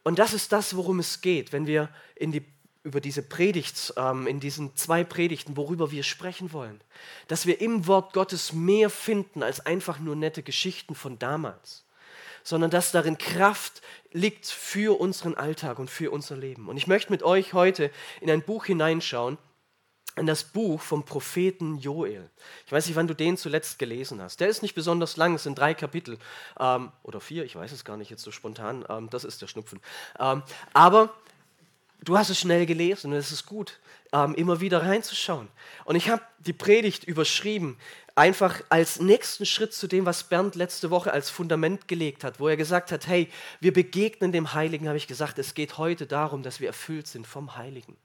Und 0.01 0.17
das 0.17 0.33
ist 0.33 0.51
das, 0.51 0.75
worum 0.75 0.97
es 0.97 1.21
geht, 1.21 1.53
wenn 1.53 1.67
wir 1.67 1.89
in 2.15 2.31
die 2.31 2.43
über 2.83 3.01
diese 3.01 3.21
Predigt, 3.21 3.93
ähm, 3.97 4.27
in 4.27 4.39
diesen 4.39 4.75
zwei 4.75 5.03
Predigten, 5.03 5.55
worüber 5.57 5.91
wir 5.91 6.03
sprechen 6.03 6.51
wollen. 6.51 6.81
Dass 7.27 7.45
wir 7.45 7.61
im 7.61 7.87
Wort 7.87 8.13
Gottes 8.13 8.53
mehr 8.53 8.89
finden 8.89 9.43
als 9.43 9.65
einfach 9.65 9.99
nur 9.99 10.15
nette 10.15 10.43
Geschichten 10.43 10.95
von 10.95 11.19
damals, 11.19 11.85
sondern 12.43 12.71
dass 12.71 12.91
darin 12.91 13.17
Kraft 13.17 13.81
liegt 14.11 14.47
für 14.47 15.00
unseren 15.00 15.35
Alltag 15.35 15.79
und 15.79 15.89
für 15.89 16.11
unser 16.11 16.35
Leben. 16.35 16.69
Und 16.69 16.77
ich 16.77 16.88
möchte 16.88 17.11
mit 17.11 17.23
euch 17.23 17.53
heute 17.53 17.91
in 18.19 18.31
ein 18.31 18.41
Buch 18.41 18.65
hineinschauen, 18.65 19.38
in 20.17 20.25
das 20.25 20.43
Buch 20.43 20.81
vom 20.81 21.05
Propheten 21.05 21.77
Joel. 21.77 22.29
Ich 22.65 22.71
weiß 22.71 22.88
nicht, 22.88 22.95
wann 22.95 23.07
du 23.07 23.15
den 23.15 23.38
zuletzt 23.38 23.79
gelesen 23.79 24.21
hast. 24.21 24.41
Der 24.41 24.50
ist 24.50 24.61
nicht 24.61 24.75
besonders 24.75 25.15
lang, 25.15 25.35
es 25.35 25.43
sind 25.43 25.57
drei 25.57 25.73
Kapitel 25.73 26.17
ähm, 26.59 26.91
oder 27.03 27.21
vier, 27.21 27.45
ich 27.45 27.55
weiß 27.55 27.71
es 27.71 27.85
gar 27.85 27.95
nicht 27.95 28.09
jetzt 28.09 28.23
so 28.23 28.31
spontan, 28.31 28.83
ähm, 28.89 29.09
das 29.09 29.23
ist 29.23 29.41
der 29.41 29.47
Schnupfen. 29.47 29.79
Ähm, 30.19 30.43
aber 30.73 31.13
du 32.03 32.17
hast 32.17 32.29
es 32.29 32.39
schnell 32.39 32.65
gelesen 32.65 33.12
und 33.12 33.17
es 33.17 33.31
ist 33.31 33.46
gut, 33.46 33.79
ähm, 34.12 34.36
immer 34.36 34.60
wieder 34.60 34.81
reinzuschauen. 34.81 35.48
Und 35.86 35.96
ich 35.96 36.10
habe 36.10 36.22
die 36.39 36.53
Predigt 36.53 37.03
überschrieben, 37.03 37.77
einfach 38.15 38.62
als 38.70 39.00
nächsten 39.00 39.46
Schritt 39.46 39.74
zu 39.74 39.88
dem, 39.88 40.05
was 40.05 40.24
Bernd 40.24 40.55
letzte 40.55 40.89
Woche 40.89 41.13
als 41.13 41.29
Fundament 41.29 41.88
gelegt 41.88 42.24
hat, 42.24 42.39
wo 42.39 42.48
er 42.48 42.58
gesagt 42.58 42.91
hat, 42.91 43.08
hey, 43.08 43.29
wir 43.60 43.74
begegnen 43.74 44.31
dem 44.31 44.53
Heiligen, 44.53 44.88
habe 44.88 44.98
ich 44.98 45.08
gesagt, 45.08 45.39
es 45.39 45.53
geht 45.53 45.77
heute 45.77 46.08
darum, 46.08 46.43
dass 46.43 46.60
wir 46.60 46.67
erfüllt 46.67 47.08
sind 47.08 47.25
vom 47.25 47.55
Heiligen. 47.55 47.96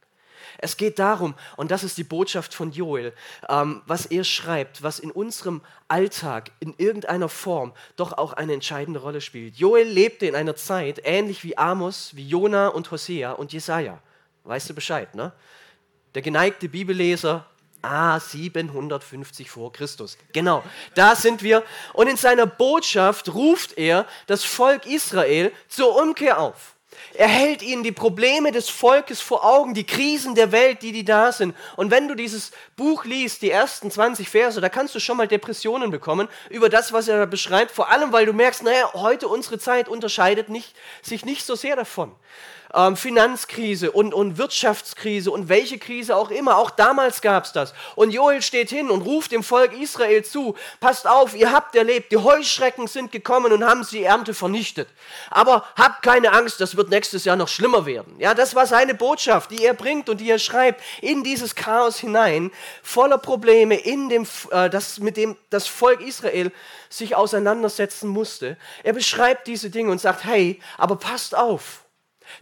Es 0.58 0.76
geht 0.76 0.98
darum, 0.98 1.34
und 1.56 1.70
das 1.70 1.84
ist 1.84 1.98
die 1.98 2.04
Botschaft 2.04 2.54
von 2.54 2.72
Joel, 2.72 3.12
ähm, 3.48 3.82
was 3.86 4.06
er 4.06 4.24
schreibt, 4.24 4.82
was 4.82 4.98
in 4.98 5.10
unserem 5.10 5.62
Alltag 5.88 6.50
in 6.60 6.74
irgendeiner 6.78 7.28
Form 7.28 7.72
doch 7.96 8.12
auch 8.12 8.32
eine 8.32 8.52
entscheidende 8.52 9.00
Rolle 9.00 9.20
spielt. 9.20 9.56
Joel 9.56 9.86
lebte 9.86 10.26
in 10.26 10.34
einer 10.34 10.56
Zeit 10.56 11.00
ähnlich 11.04 11.44
wie 11.44 11.58
Amos, 11.58 12.14
wie 12.14 12.26
Jona 12.26 12.68
und 12.68 12.90
Hosea 12.90 13.32
und 13.32 13.52
Jesaja. 13.52 14.00
Weißt 14.44 14.70
du 14.70 14.74
Bescheid, 14.74 15.14
ne? 15.14 15.32
Der 16.14 16.22
geneigte 16.22 16.68
Bibelleser 16.68 17.46
Ah, 17.82 18.18
750 18.18 19.48
vor 19.48 19.72
Christus. 19.72 20.18
Genau, 20.32 20.64
da 20.94 21.14
sind 21.14 21.42
wir. 21.42 21.62
Und 21.92 22.08
in 22.08 22.16
seiner 22.16 22.46
Botschaft 22.46 23.32
ruft 23.32 23.78
er 23.78 24.06
das 24.26 24.42
Volk 24.42 24.86
Israel 24.86 25.52
zur 25.68 25.94
Umkehr 26.00 26.40
auf. 26.40 26.75
Er 27.14 27.28
hält 27.28 27.62
ihnen 27.62 27.82
die 27.82 27.92
Probleme 27.92 28.52
des 28.52 28.68
Volkes 28.68 29.20
vor 29.20 29.44
Augen, 29.44 29.74
die 29.74 29.84
Krisen 29.86 30.34
der 30.34 30.52
Welt, 30.52 30.82
die, 30.82 30.92
die 30.92 31.04
da 31.04 31.32
sind. 31.32 31.54
Und 31.76 31.90
wenn 31.90 32.08
du 32.08 32.14
dieses 32.14 32.52
Buch 32.76 33.04
liest, 33.04 33.42
die 33.42 33.50
ersten 33.50 33.90
20 33.90 34.28
Verse, 34.28 34.60
da 34.60 34.68
kannst 34.68 34.94
du 34.94 35.00
schon 35.00 35.16
mal 35.16 35.28
Depressionen 35.28 35.90
bekommen 35.90 36.28
über 36.50 36.68
das, 36.68 36.92
was 36.92 37.08
er 37.08 37.26
beschreibt. 37.26 37.72
Vor 37.72 37.90
allem, 37.90 38.12
weil 38.12 38.26
du 38.26 38.32
merkst, 38.32 38.62
naja, 38.62 38.90
heute 38.94 39.28
unsere 39.28 39.58
Zeit 39.58 39.88
unterscheidet 39.88 40.48
nicht, 40.48 40.76
sich 41.02 41.24
nicht 41.24 41.44
so 41.44 41.54
sehr 41.54 41.76
davon. 41.76 42.14
Ähm, 42.74 42.96
Finanzkrise 42.96 43.92
und, 43.92 44.14
und 44.14 44.38
Wirtschaftskrise 44.38 45.30
und 45.30 45.48
welche 45.48 45.78
Krise 45.78 46.16
auch 46.16 46.30
immer. 46.30 46.58
Auch 46.58 46.70
damals 46.70 47.20
gab 47.20 47.44
es 47.44 47.52
das. 47.52 47.74
Und 47.94 48.10
Joel 48.10 48.42
steht 48.42 48.70
hin 48.70 48.90
und 48.90 49.02
ruft 49.02 49.32
dem 49.32 49.42
Volk 49.42 49.72
Israel 49.72 50.24
zu, 50.24 50.54
passt 50.80 51.06
auf, 51.06 51.34
ihr 51.34 51.52
habt 51.52 51.74
erlebt, 51.74 52.12
die 52.12 52.16
Heuschrecken 52.16 52.86
sind 52.86 53.12
gekommen 53.12 53.52
und 53.52 53.64
haben 53.64 53.86
die 53.90 54.02
Ernte 54.02 54.34
vernichtet. 54.34 54.88
Aber 55.30 55.64
habt 55.76 56.02
keine 56.02 56.32
Angst, 56.32 56.60
das 56.60 56.76
wird 56.76 56.90
nächstes 56.90 57.24
Jahr 57.24 57.36
noch 57.36 57.48
schlimmer 57.48 57.86
werden. 57.86 58.16
Ja, 58.18 58.34
das 58.34 58.54
war 58.54 58.66
seine 58.66 58.94
Botschaft, 58.94 59.50
die 59.50 59.64
er 59.64 59.74
bringt 59.74 60.08
und 60.08 60.20
die 60.20 60.30
er 60.30 60.38
schreibt 60.38 60.82
in 61.00 61.22
dieses 61.22 61.54
Chaos 61.54 61.98
hinein, 61.98 62.50
voller 62.82 63.18
Probleme, 63.18 63.76
in 63.76 64.08
dem, 64.08 64.26
äh, 64.50 64.68
das, 64.70 64.98
mit 64.98 65.16
dem 65.16 65.36
das 65.50 65.66
Volk 65.66 66.00
Israel 66.00 66.52
sich 66.88 67.14
auseinandersetzen 67.14 68.08
musste. 68.08 68.56
Er 68.82 68.92
beschreibt 68.92 69.46
diese 69.46 69.70
Dinge 69.70 69.90
und 69.90 70.00
sagt, 70.00 70.24
hey, 70.24 70.60
aber 70.78 70.96
passt 70.96 71.34
auf. 71.34 71.85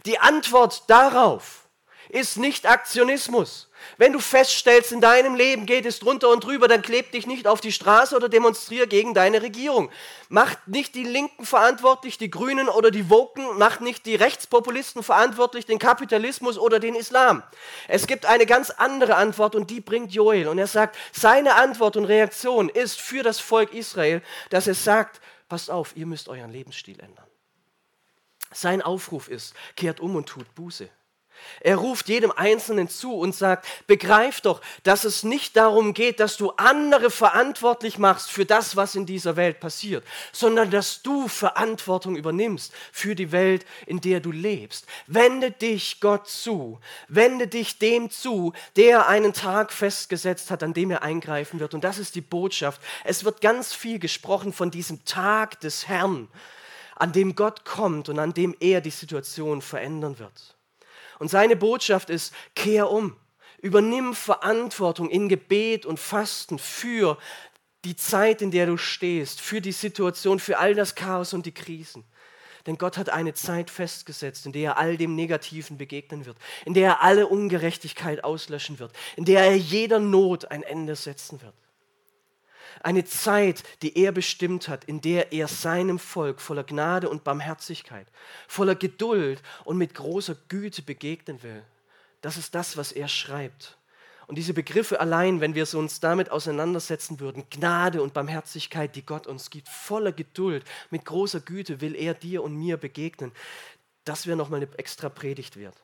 Die 0.05 0.19
Antwort 0.19 0.83
darauf 0.87 1.65
ist 2.09 2.37
nicht 2.37 2.65
Aktionismus. 2.65 3.69
Wenn 3.97 4.13
du 4.13 4.19
feststellst, 4.19 4.91
in 4.91 5.01
deinem 5.01 5.35
Leben 5.35 5.65
geht 5.65 5.85
es 5.85 5.99
drunter 5.99 6.29
und 6.29 6.43
drüber, 6.43 6.67
dann 6.67 6.81
kleb 6.81 7.11
dich 7.11 7.27
nicht 7.27 7.47
auf 7.47 7.61
die 7.61 7.71
Straße 7.71 8.15
oder 8.15 8.29
demonstriere 8.29 8.87
gegen 8.87 9.13
deine 9.13 9.41
Regierung. 9.41 9.91
Mach 10.29 10.55
nicht 10.65 10.95
die 10.95 11.03
Linken 11.03 11.45
verantwortlich, 11.45 12.17
die 12.17 12.29
Grünen 12.29 12.67
oder 12.67 12.89
die 12.89 13.09
Woken, 13.09 13.45
mach 13.57 13.79
nicht 13.79 14.05
die 14.05 14.15
Rechtspopulisten 14.15 15.03
verantwortlich, 15.03 15.65
den 15.65 15.79
Kapitalismus 15.79 16.57
oder 16.57 16.79
den 16.79 16.95
Islam. 16.95 17.43
Es 17.87 18.07
gibt 18.07 18.25
eine 18.25 18.45
ganz 18.45 18.69
andere 18.71 19.15
Antwort 19.15 19.55
und 19.55 19.69
die 19.69 19.81
bringt 19.81 20.11
Joel. 20.13 20.47
Und 20.47 20.57
er 20.57 20.67
sagt, 20.67 20.97
seine 21.11 21.55
Antwort 21.55 21.95
und 21.95 22.05
Reaktion 22.05 22.69
ist 22.69 22.99
für 22.99 23.23
das 23.23 23.39
Volk 23.39 23.73
Israel, 23.73 24.21
dass 24.49 24.67
es 24.67 24.83
sagt, 24.83 25.21
passt 25.47 25.69
auf, 25.69 25.95
ihr 25.95 26.05
müsst 26.05 26.27
euren 26.29 26.51
Lebensstil 26.51 26.99
ändern. 26.99 27.25
Sein 28.51 28.81
Aufruf 28.81 29.27
ist, 29.27 29.53
kehrt 29.75 29.99
um 29.99 30.15
und 30.15 30.27
tut 30.27 30.53
Buße. 30.55 30.89
Er 31.61 31.77
ruft 31.77 32.09
jedem 32.09 32.31
Einzelnen 32.31 32.89
zu 32.89 33.13
und 33.13 33.35
sagt, 33.35 33.67
begreif 33.87 34.41
doch, 34.41 34.61
dass 34.83 35.03
es 35.03 35.23
nicht 35.23 35.55
darum 35.55 35.93
geht, 35.93 36.19
dass 36.19 36.37
du 36.37 36.51
andere 36.51 37.09
verantwortlich 37.09 37.97
machst 37.97 38.31
für 38.31 38.45
das, 38.45 38.75
was 38.75 38.95
in 38.95 39.05
dieser 39.05 39.35
Welt 39.35 39.59
passiert, 39.59 40.05
sondern 40.31 40.71
dass 40.71 41.01
du 41.01 41.27
Verantwortung 41.27 42.15
übernimmst 42.15 42.73
für 42.91 43.15
die 43.15 43.31
Welt, 43.31 43.65
in 43.85 44.01
der 44.01 44.19
du 44.19 44.31
lebst. 44.31 44.85
Wende 45.07 45.51
dich 45.51 45.99
Gott 45.99 46.27
zu, 46.27 46.79
wende 47.07 47.47
dich 47.47 47.79
dem 47.79 48.09
zu, 48.09 48.53
der 48.75 49.07
einen 49.07 49.33
Tag 49.33 49.71
festgesetzt 49.71 50.51
hat, 50.51 50.63
an 50.63 50.73
dem 50.73 50.91
er 50.91 51.03
eingreifen 51.03 51.59
wird. 51.59 51.73
Und 51.73 51.83
das 51.83 51.97
ist 51.97 52.15
die 52.15 52.21
Botschaft. 52.21 52.81
Es 53.03 53.23
wird 53.23 53.41
ganz 53.41 53.73
viel 53.73 53.99
gesprochen 53.99 54.53
von 54.53 54.71
diesem 54.71 55.03
Tag 55.05 55.59
des 55.61 55.87
Herrn, 55.87 56.27
an 56.95 57.11
dem 57.11 57.35
Gott 57.35 57.65
kommt 57.65 58.09
und 58.09 58.19
an 58.19 58.33
dem 58.33 58.55
er 58.59 58.81
die 58.81 58.89
Situation 58.89 59.61
verändern 59.61 60.17
wird. 60.19 60.55
Und 61.19 61.29
seine 61.29 61.55
Botschaft 61.55 62.09
ist, 62.09 62.33
kehr 62.55 62.89
um, 62.89 63.15
übernimm 63.61 64.13
Verantwortung 64.13 65.09
in 65.09 65.29
Gebet 65.29 65.85
und 65.85 65.99
Fasten 65.99 66.59
für 66.59 67.17
die 67.83 67.95
Zeit, 67.95 68.41
in 68.41 68.51
der 68.51 68.65
du 68.65 68.77
stehst, 68.77 69.41
für 69.41 69.61
die 69.61 69.71
Situation, 69.71 70.39
für 70.39 70.57
all 70.57 70.73
das 70.73 70.95
Chaos 70.95 71.33
und 71.33 71.45
die 71.45 71.53
Krisen. 71.53 72.03
Denn 72.65 72.77
Gott 72.79 72.97
hat 72.97 73.09
eine 73.09 73.33
Zeit 73.35 73.69
festgesetzt, 73.69 74.47
in 74.47 74.51
der 74.51 74.71
er 74.71 74.77
all 74.77 74.97
dem 74.97 75.15
Negativen 75.15 75.77
begegnen 75.77 76.25
wird, 76.25 76.37
in 76.65 76.73
der 76.73 76.87
er 76.87 77.01
alle 77.03 77.27
Ungerechtigkeit 77.27 78.23
auslöschen 78.23 78.79
wird, 78.79 78.91
in 79.15 79.25
der 79.25 79.43
er 79.43 79.55
jeder 79.55 79.99
Not 79.99 80.49
ein 80.49 80.63
Ende 80.63 80.95
setzen 80.95 81.41
wird. 81.41 81.53
Eine 82.85 83.03
Zeit, 83.03 83.63
die 83.81 83.97
er 83.97 84.11
bestimmt 84.11 84.67
hat, 84.67 84.83
in 84.83 85.01
der 85.01 85.33
er 85.33 85.47
seinem 85.47 85.97
Volk 85.97 86.39
voller 86.39 86.63
Gnade 86.63 87.09
und 87.09 87.23
Barmherzigkeit, 87.23 88.05
voller 88.47 88.75
Geduld 88.75 89.41
und 89.63 89.79
mit 89.79 89.95
großer 89.95 90.35
Güte 90.49 90.83
begegnen 90.83 91.41
will. 91.41 91.63
Das 92.21 92.37
ist 92.37 92.53
das, 92.53 92.77
was 92.77 92.91
er 92.91 93.07
schreibt. 93.07 93.79
Und 94.27 94.37
diese 94.37 94.53
Begriffe 94.53 94.99
allein, 94.99 95.41
wenn 95.41 95.55
wir 95.55 95.67
uns 95.73 95.99
damit 95.99 96.29
auseinandersetzen 96.29 97.19
würden, 97.19 97.45
Gnade 97.49 98.03
und 98.03 98.13
Barmherzigkeit, 98.13 98.95
die 98.95 99.03
Gott 99.03 99.25
uns 99.25 99.49
gibt, 99.49 99.67
voller 99.67 100.11
Geduld, 100.11 100.63
mit 100.91 101.05
großer 101.05 101.39
Güte 101.39 101.81
will 101.81 101.95
er 101.95 102.13
dir 102.13 102.43
und 102.43 102.55
mir 102.55 102.77
begegnen, 102.77 103.31
das 104.03 104.27
wäre 104.27 104.37
nochmal 104.37 104.61
eine 104.61 104.77
extra 104.77 105.09
Predigt 105.09 105.57
wert. 105.57 105.81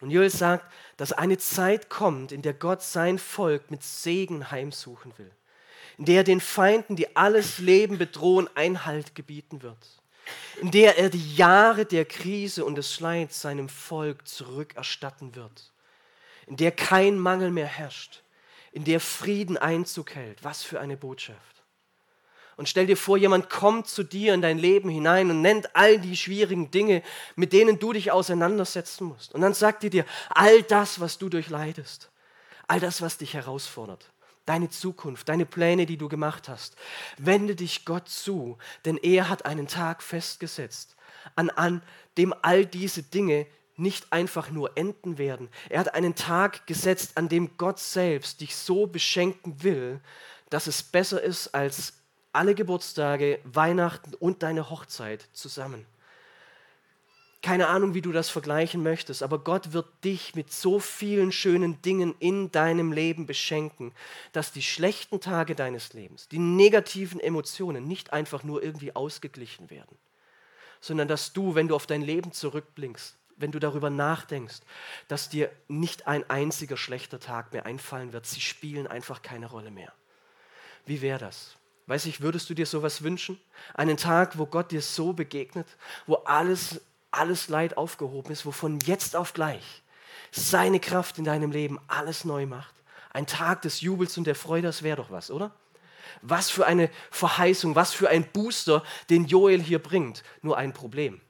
Und 0.00 0.10
Joel 0.10 0.30
sagt, 0.30 0.66
dass 0.96 1.12
eine 1.12 1.38
Zeit 1.38 1.88
kommt, 1.90 2.32
in 2.32 2.42
der 2.42 2.54
Gott 2.54 2.82
sein 2.82 3.20
Volk 3.20 3.70
mit 3.70 3.84
Segen 3.84 4.50
heimsuchen 4.50 5.16
will 5.16 5.30
in 5.98 6.04
der 6.06 6.18
er 6.18 6.24
den 6.24 6.40
Feinden, 6.40 6.96
die 6.96 7.16
alles 7.16 7.58
Leben 7.58 7.98
bedrohen, 7.98 8.48
Einhalt 8.54 9.14
gebieten 9.14 9.62
wird, 9.62 9.78
in 10.60 10.70
der 10.70 10.98
er 10.98 11.10
die 11.10 11.34
Jahre 11.34 11.84
der 11.84 12.04
Krise 12.04 12.64
und 12.64 12.76
des 12.76 13.00
Leids 13.00 13.40
seinem 13.40 13.68
Volk 13.68 14.26
zurückerstatten 14.26 15.34
wird, 15.34 15.72
in 16.46 16.56
der 16.56 16.72
kein 16.72 17.18
Mangel 17.18 17.50
mehr 17.50 17.66
herrscht, 17.66 18.22
in 18.72 18.84
der 18.84 19.00
Frieden 19.00 19.56
Einzug 19.56 20.14
hält. 20.14 20.42
Was 20.44 20.62
für 20.62 20.80
eine 20.80 20.96
Botschaft. 20.96 21.52
Und 22.56 22.68
stell 22.68 22.86
dir 22.86 22.96
vor, 22.96 23.16
jemand 23.16 23.48
kommt 23.48 23.88
zu 23.88 24.02
dir 24.02 24.34
in 24.34 24.42
dein 24.42 24.58
Leben 24.58 24.88
hinein 24.90 25.30
und 25.30 25.40
nennt 25.40 25.74
all 25.74 25.98
die 25.98 26.16
schwierigen 26.16 26.70
Dinge, 26.70 27.02
mit 27.34 27.52
denen 27.52 27.78
du 27.78 27.92
dich 27.92 28.12
auseinandersetzen 28.12 29.06
musst. 29.06 29.34
Und 29.34 29.40
dann 29.40 29.54
sagt 29.54 29.84
er 29.84 29.90
dir, 29.90 30.04
all 30.28 30.62
das, 30.62 31.00
was 31.00 31.18
du 31.18 31.28
durchleidest, 31.28 32.10
all 32.68 32.78
das, 32.78 33.00
was 33.00 33.18
dich 33.18 33.34
herausfordert, 33.34 34.10
deine 34.46 34.70
Zukunft, 34.70 35.28
deine 35.28 35.46
Pläne, 35.46 35.86
die 35.86 35.96
du 35.96 36.08
gemacht 36.08 36.48
hast. 36.48 36.76
Wende 37.18 37.54
dich 37.54 37.84
Gott 37.84 38.08
zu, 38.08 38.58
denn 38.84 38.96
er 38.96 39.28
hat 39.28 39.46
einen 39.46 39.68
Tag 39.68 40.02
festgesetzt, 40.02 40.96
an, 41.36 41.50
an 41.50 41.82
dem 42.18 42.34
all 42.42 42.66
diese 42.66 43.02
Dinge 43.02 43.46
nicht 43.76 44.12
einfach 44.12 44.50
nur 44.50 44.76
enden 44.76 45.18
werden. 45.18 45.48
Er 45.68 45.80
hat 45.80 45.94
einen 45.94 46.14
Tag 46.14 46.66
gesetzt, 46.66 47.16
an 47.16 47.28
dem 47.28 47.56
Gott 47.56 47.78
selbst 47.78 48.40
dich 48.40 48.54
so 48.54 48.86
beschenken 48.86 49.62
will, 49.62 50.00
dass 50.50 50.66
es 50.66 50.82
besser 50.82 51.22
ist 51.22 51.54
als 51.54 51.94
alle 52.32 52.54
Geburtstage, 52.54 53.40
Weihnachten 53.44 54.14
und 54.14 54.42
deine 54.42 54.70
Hochzeit 54.70 55.28
zusammen. 55.32 55.86
Keine 57.42 57.66
Ahnung, 57.66 57.92
wie 57.94 58.02
du 58.02 58.12
das 58.12 58.30
vergleichen 58.30 58.84
möchtest, 58.84 59.20
aber 59.24 59.40
Gott 59.40 59.72
wird 59.72 59.88
dich 60.04 60.36
mit 60.36 60.52
so 60.52 60.78
vielen 60.78 61.32
schönen 61.32 61.82
Dingen 61.82 62.14
in 62.20 62.52
deinem 62.52 62.92
Leben 62.92 63.26
beschenken, 63.26 63.92
dass 64.30 64.52
die 64.52 64.62
schlechten 64.62 65.20
Tage 65.20 65.56
deines 65.56 65.92
Lebens, 65.92 66.28
die 66.28 66.38
negativen 66.38 67.18
Emotionen 67.18 67.88
nicht 67.88 68.12
einfach 68.12 68.44
nur 68.44 68.62
irgendwie 68.62 68.94
ausgeglichen 68.94 69.70
werden, 69.70 69.98
sondern 70.80 71.08
dass 71.08 71.32
du, 71.32 71.56
wenn 71.56 71.66
du 71.66 71.74
auf 71.74 71.86
dein 71.86 72.02
Leben 72.02 72.30
zurückblickst, 72.30 73.18
wenn 73.36 73.50
du 73.50 73.58
darüber 73.58 73.90
nachdenkst, 73.90 74.60
dass 75.08 75.28
dir 75.28 75.50
nicht 75.66 76.06
ein 76.06 76.28
einziger 76.30 76.76
schlechter 76.76 77.18
Tag 77.18 77.52
mehr 77.52 77.66
einfallen 77.66 78.12
wird. 78.12 78.24
Sie 78.24 78.40
spielen 78.40 78.86
einfach 78.86 79.20
keine 79.20 79.46
Rolle 79.46 79.72
mehr. 79.72 79.92
Wie 80.86 81.02
wäre 81.02 81.18
das? 81.18 81.56
Weiß 81.86 82.06
ich, 82.06 82.20
würdest 82.20 82.48
du 82.48 82.54
dir 82.54 82.66
sowas 82.66 83.02
wünschen? 83.02 83.40
Einen 83.74 83.96
Tag, 83.96 84.38
wo 84.38 84.46
Gott 84.46 84.70
dir 84.70 84.80
so 84.80 85.12
begegnet, 85.12 85.66
wo 86.06 86.14
alles 86.14 86.80
alles 87.12 87.48
Leid 87.48 87.76
aufgehoben 87.76 88.32
ist, 88.32 88.44
wovon 88.46 88.80
jetzt 88.80 89.16
auf 89.16 89.32
gleich 89.32 89.82
seine 90.32 90.80
Kraft 90.80 91.18
in 91.18 91.24
deinem 91.24 91.52
Leben 91.52 91.78
alles 91.88 92.24
neu 92.24 92.46
macht. 92.46 92.74
Ein 93.12 93.26
Tag 93.26 93.62
des 93.62 93.82
Jubels 93.82 94.16
und 94.16 94.26
der 94.26 94.34
Freude, 94.34 94.66
das 94.66 94.82
wäre 94.82 94.96
doch 94.96 95.10
was, 95.10 95.30
oder? 95.30 95.54
Was 96.22 96.50
für 96.50 96.66
eine 96.66 96.90
Verheißung, 97.10 97.74
was 97.74 97.92
für 97.92 98.08
ein 98.08 98.30
Booster, 98.32 98.82
den 99.10 99.26
Joel 99.26 99.60
hier 99.60 99.78
bringt. 99.78 100.22
Nur 100.40 100.56
ein 100.56 100.72
Problem. 100.72 101.20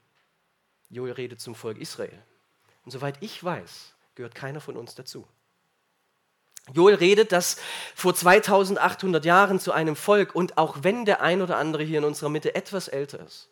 Joel 0.89 1.13
redet 1.13 1.41
zum 1.41 1.55
Volk 1.55 1.79
Israel. 1.79 2.23
Und 2.85 2.93
soweit 2.93 3.17
ich 3.21 3.43
weiß, 3.43 3.95
gehört 4.15 4.35
keiner 4.35 4.61
von 4.61 4.77
uns 4.77 4.95
dazu. 4.95 5.27
Joel 6.73 6.95
redet 6.95 7.33
das 7.33 7.57
vor 7.95 8.15
2800 8.15 9.25
Jahren 9.25 9.59
zu 9.59 9.73
einem 9.73 9.97
Volk 9.97 10.35
und 10.35 10.59
auch 10.59 10.79
wenn 10.83 11.05
der 11.05 11.21
ein 11.21 11.43
oder 11.43 11.57
andere 11.57 11.83
hier 11.83 11.99
in 11.99 12.05
unserer 12.05 12.29
Mitte 12.29 12.55
etwas 12.55 12.87
älter 12.87 13.19
ist, 13.21 13.49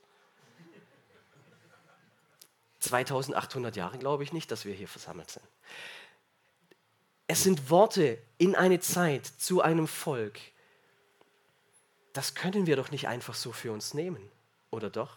2800 2.80 3.76
Jahre 3.76 3.98
glaube 3.98 4.24
ich 4.24 4.32
nicht, 4.32 4.50
dass 4.50 4.64
wir 4.64 4.74
hier 4.74 4.88
versammelt 4.88 5.30
sind. 5.30 5.46
Es 7.26 7.44
sind 7.44 7.70
Worte 7.70 8.18
in 8.38 8.56
eine 8.56 8.80
Zeit 8.80 9.24
zu 9.24 9.60
einem 9.60 9.86
Volk. 9.86 10.40
Das 12.12 12.34
können 12.34 12.66
wir 12.66 12.76
doch 12.76 12.90
nicht 12.90 13.06
einfach 13.06 13.34
so 13.34 13.52
für 13.52 13.70
uns 13.70 13.94
nehmen, 13.94 14.30
oder 14.70 14.90
doch? 14.90 15.16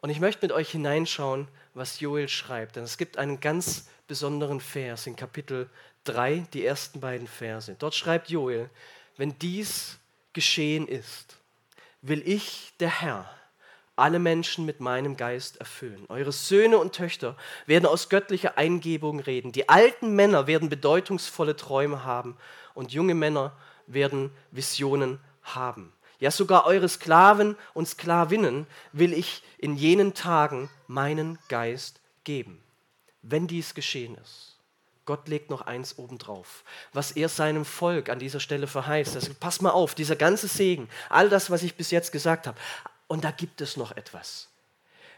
Und 0.00 0.10
ich 0.10 0.20
möchte 0.20 0.44
mit 0.44 0.52
euch 0.52 0.70
hineinschauen, 0.70 1.48
was 1.74 2.00
Joel 2.00 2.28
schreibt. 2.28 2.76
Denn 2.76 2.84
es 2.84 2.98
gibt 2.98 3.18
einen 3.18 3.40
ganz 3.40 3.88
besonderen 4.06 4.60
Vers 4.60 5.06
in 5.06 5.16
Kapitel 5.16 5.70
3, 6.04 6.46
die 6.52 6.64
ersten 6.64 7.00
beiden 7.00 7.26
Verse. 7.26 7.74
Dort 7.78 7.94
schreibt 7.94 8.30
Joel, 8.30 8.70
wenn 9.16 9.38
dies 9.38 9.98
geschehen 10.32 10.86
ist, 10.86 11.36
will 12.02 12.22
ich, 12.26 12.72
der 12.78 13.00
Herr, 13.00 13.30
alle 13.96 14.18
Menschen 14.18 14.66
mit 14.66 14.80
meinem 14.80 15.16
Geist 15.16 15.56
erfüllen. 15.56 16.04
Eure 16.08 16.32
Söhne 16.32 16.78
und 16.78 16.94
Töchter 16.94 17.36
werden 17.64 17.86
aus 17.86 18.08
göttlicher 18.10 18.58
Eingebung 18.58 19.20
reden. 19.20 19.52
Die 19.52 19.68
alten 19.68 20.14
Männer 20.14 20.46
werden 20.46 20.68
bedeutungsvolle 20.68 21.56
Träume 21.56 22.04
haben 22.04 22.36
und 22.74 22.92
junge 22.92 23.14
Männer 23.14 23.56
werden 23.86 24.30
Visionen 24.50 25.18
haben. 25.42 25.92
ja 26.18 26.30
sogar 26.30 26.66
eure 26.66 26.88
Sklaven 26.88 27.56
und 27.72 27.88
Sklavinnen 27.88 28.66
will 28.92 29.12
ich 29.12 29.42
in 29.58 29.76
jenen 29.76 30.12
Tagen 30.12 30.68
meinen 30.86 31.38
Geist 31.48 32.00
geben, 32.24 32.60
wenn 33.22 33.46
dies 33.46 33.74
geschehen 33.74 34.16
ist. 34.16 34.56
Gott 35.06 35.28
legt 35.28 35.50
noch 35.50 35.62
eins 35.62 35.98
obendrauf, 35.98 36.64
was 36.92 37.12
er 37.12 37.28
seinem 37.28 37.64
Volk 37.64 38.08
an 38.08 38.18
dieser 38.18 38.40
Stelle 38.40 38.66
verheißt. 38.66 39.14
Also 39.14 39.32
pass 39.38 39.60
mal 39.60 39.70
auf, 39.70 39.94
dieser 39.94 40.16
ganze 40.16 40.48
Segen, 40.48 40.88
all 41.08 41.28
das, 41.28 41.48
was 41.48 41.62
ich 41.62 41.76
bis 41.76 41.92
jetzt 41.92 42.10
gesagt 42.10 42.48
habe. 42.48 42.58
Und 43.08 43.24
da 43.24 43.30
gibt 43.30 43.60
es 43.60 43.76
noch 43.76 43.96
etwas. 43.96 44.48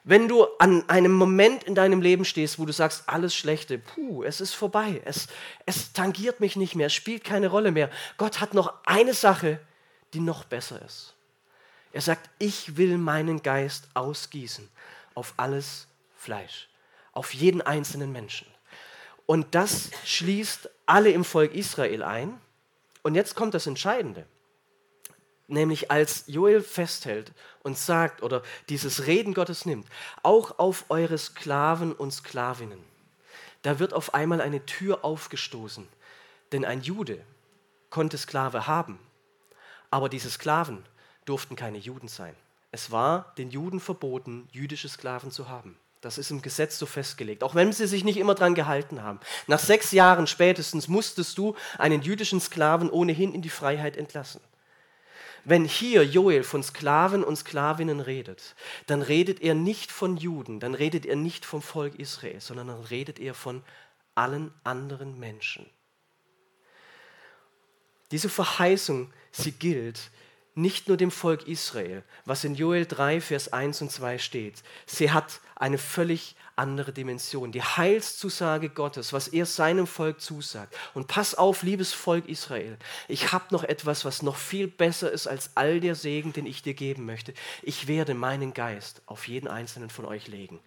Wenn 0.04 0.28
du 0.28 0.44
an 0.58 0.88
einem 0.88 1.12
Moment 1.12 1.64
in 1.64 1.74
deinem 1.74 2.00
Leben 2.00 2.24
stehst, 2.24 2.58
wo 2.58 2.64
du 2.64 2.72
sagst, 2.72 3.04
alles 3.08 3.34
Schlechte, 3.34 3.78
puh, 3.78 4.22
es 4.22 4.40
ist 4.40 4.54
vorbei, 4.54 5.02
es, 5.04 5.26
es 5.66 5.92
tangiert 5.92 6.40
mich 6.40 6.56
nicht 6.56 6.74
mehr, 6.74 6.86
es 6.86 6.94
spielt 6.94 7.24
keine 7.24 7.48
Rolle 7.48 7.72
mehr. 7.72 7.90
Gott 8.16 8.40
hat 8.40 8.54
noch 8.54 8.72
eine 8.86 9.12
Sache, 9.12 9.60
die 10.14 10.20
noch 10.20 10.44
besser 10.44 10.80
ist. 10.82 11.14
Er 11.92 12.00
sagt, 12.00 12.30
ich 12.38 12.76
will 12.76 12.96
meinen 12.96 13.42
Geist 13.42 13.88
ausgießen 13.94 14.68
auf 15.14 15.34
alles 15.36 15.88
Fleisch, 16.16 16.68
auf 17.12 17.34
jeden 17.34 17.60
einzelnen 17.60 18.12
Menschen. 18.12 18.46
Und 19.26 19.54
das 19.54 19.90
schließt 20.04 20.70
alle 20.86 21.10
im 21.10 21.24
Volk 21.24 21.54
Israel 21.54 22.02
ein. 22.02 22.40
Und 23.02 23.14
jetzt 23.14 23.34
kommt 23.34 23.52
das 23.52 23.66
Entscheidende. 23.66 24.26
Nämlich 25.48 25.90
als 25.90 26.24
Joel 26.26 26.62
festhält 26.62 27.32
und 27.62 27.76
sagt 27.76 28.22
oder 28.22 28.42
dieses 28.68 29.06
Reden 29.06 29.34
Gottes 29.34 29.66
nimmt, 29.66 29.86
auch 30.22 30.58
auf 30.58 30.84
eure 30.90 31.18
Sklaven 31.18 31.92
und 31.92 32.12
Sklavinnen. 32.12 32.82
Da 33.62 33.78
wird 33.78 33.92
auf 33.92 34.14
einmal 34.14 34.40
eine 34.40 34.64
Tür 34.66 35.04
aufgestoßen. 35.04 35.88
Denn 36.52 36.64
ein 36.64 36.82
Jude 36.82 37.24
konnte 37.90 38.18
Sklave 38.18 38.66
haben, 38.66 38.98
aber 39.90 40.08
diese 40.08 40.30
Sklaven 40.30 40.84
durften 41.24 41.56
keine 41.56 41.78
Juden 41.78 42.08
sein. 42.08 42.34
Es 42.70 42.90
war 42.90 43.32
den 43.38 43.50
Juden 43.50 43.80
verboten, 43.80 44.48
jüdische 44.52 44.88
Sklaven 44.88 45.30
zu 45.30 45.48
haben. 45.48 45.78
Das 46.00 46.16
ist 46.16 46.30
im 46.30 46.42
Gesetz 46.42 46.78
so 46.78 46.86
festgelegt, 46.86 47.42
auch 47.42 47.54
wenn 47.54 47.72
sie 47.72 47.86
sich 47.86 48.04
nicht 48.04 48.18
immer 48.18 48.34
daran 48.34 48.54
gehalten 48.54 49.02
haben. 49.02 49.18
Nach 49.46 49.58
sechs 49.58 49.90
Jahren 49.90 50.26
spätestens 50.26 50.86
musstest 50.86 51.36
du 51.38 51.56
einen 51.76 52.02
jüdischen 52.02 52.40
Sklaven 52.40 52.88
ohnehin 52.88 53.34
in 53.34 53.42
die 53.42 53.48
Freiheit 53.48 53.96
entlassen. 53.96 54.40
Wenn 55.48 55.64
hier 55.64 56.04
Joel 56.04 56.44
von 56.44 56.62
Sklaven 56.62 57.24
und 57.24 57.36
Sklavinnen 57.36 58.00
redet, 58.00 58.54
dann 58.86 59.00
redet 59.00 59.40
er 59.40 59.54
nicht 59.54 59.90
von 59.90 60.18
Juden, 60.18 60.60
dann 60.60 60.74
redet 60.74 61.06
er 61.06 61.16
nicht 61.16 61.46
vom 61.46 61.62
Volk 61.62 61.94
Israel, 61.94 62.38
sondern 62.38 62.68
dann 62.68 62.82
redet 62.82 63.18
er 63.18 63.32
von 63.32 63.62
allen 64.14 64.52
anderen 64.62 65.18
Menschen. 65.18 65.64
Diese 68.10 68.28
Verheißung, 68.28 69.10
sie 69.32 69.52
gilt 69.52 70.10
nicht 70.54 70.86
nur 70.86 70.98
dem 70.98 71.10
Volk 71.10 71.48
Israel, 71.48 72.02
was 72.26 72.44
in 72.44 72.54
Joel 72.54 72.84
3, 72.84 73.22
Vers 73.22 73.50
1 73.50 73.80
und 73.80 73.90
2 73.90 74.18
steht. 74.18 74.62
Sie 74.84 75.12
hat 75.12 75.40
eine 75.56 75.78
völlig 75.78 76.36
andere 76.58 76.92
Dimension. 76.92 77.52
Die 77.52 77.62
Heilszusage 77.62 78.68
Gottes, 78.68 79.12
was 79.12 79.28
er 79.28 79.46
seinem 79.46 79.86
Volk 79.86 80.20
zusagt. 80.20 80.74
Und 80.94 81.06
pass 81.06 81.34
auf, 81.34 81.62
liebes 81.62 81.92
Volk 81.92 82.28
Israel, 82.28 82.76
ich 83.08 83.32
habe 83.32 83.46
noch 83.50 83.64
etwas, 83.64 84.04
was 84.04 84.22
noch 84.22 84.36
viel 84.36 84.68
besser 84.68 85.10
ist 85.10 85.26
als 85.26 85.52
all 85.54 85.80
der 85.80 85.94
Segen, 85.94 86.32
den 86.32 86.46
ich 86.46 86.62
dir 86.62 86.74
geben 86.74 87.06
möchte. 87.06 87.32
Ich 87.62 87.86
werde 87.86 88.14
meinen 88.14 88.54
Geist 88.54 89.02
auf 89.06 89.28
jeden 89.28 89.48
einzelnen 89.48 89.90
von 89.90 90.04
euch 90.04 90.28
legen. 90.28 90.60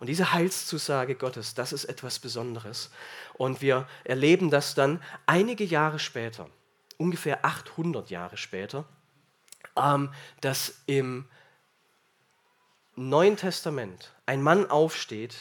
Und 0.00 0.08
diese 0.08 0.32
Heilszusage 0.32 1.14
Gottes, 1.14 1.54
das 1.54 1.72
ist 1.72 1.84
etwas 1.84 2.18
Besonderes. 2.18 2.90
Und 3.34 3.62
wir 3.62 3.86
erleben 4.02 4.50
das 4.50 4.74
dann 4.74 5.00
einige 5.26 5.64
Jahre 5.64 5.98
später 5.98 6.48
ungefähr 6.96 7.44
800 7.44 8.10
Jahre 8.10 8.36
später, 8.36 8.84
ähm, 9.76 10.12
dass 10.40 10.82
im 10.86 11.26
Neuen 12.96 13.36
Testament 13.36 14.13
ein 14.26 14.42
Mann 14.42 14.70
aufsteht, 14.70 15.34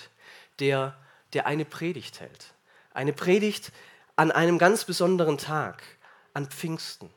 der, 0.59 0.97
der 1.33 1.45
eine 1.45 1.65
Predigt 1.65 2.19
hält. 2.19 2.53
Eine 2.93 3.13
Predigt 3.13 3.71
an 4.15 4.31
einem 4.31 4.57
ganz 4.57 4.85
besonderen 4.85 5.37
Tag, 5.37 5.83
an 6.33 6.47
Pfingsten. 6.47 7.09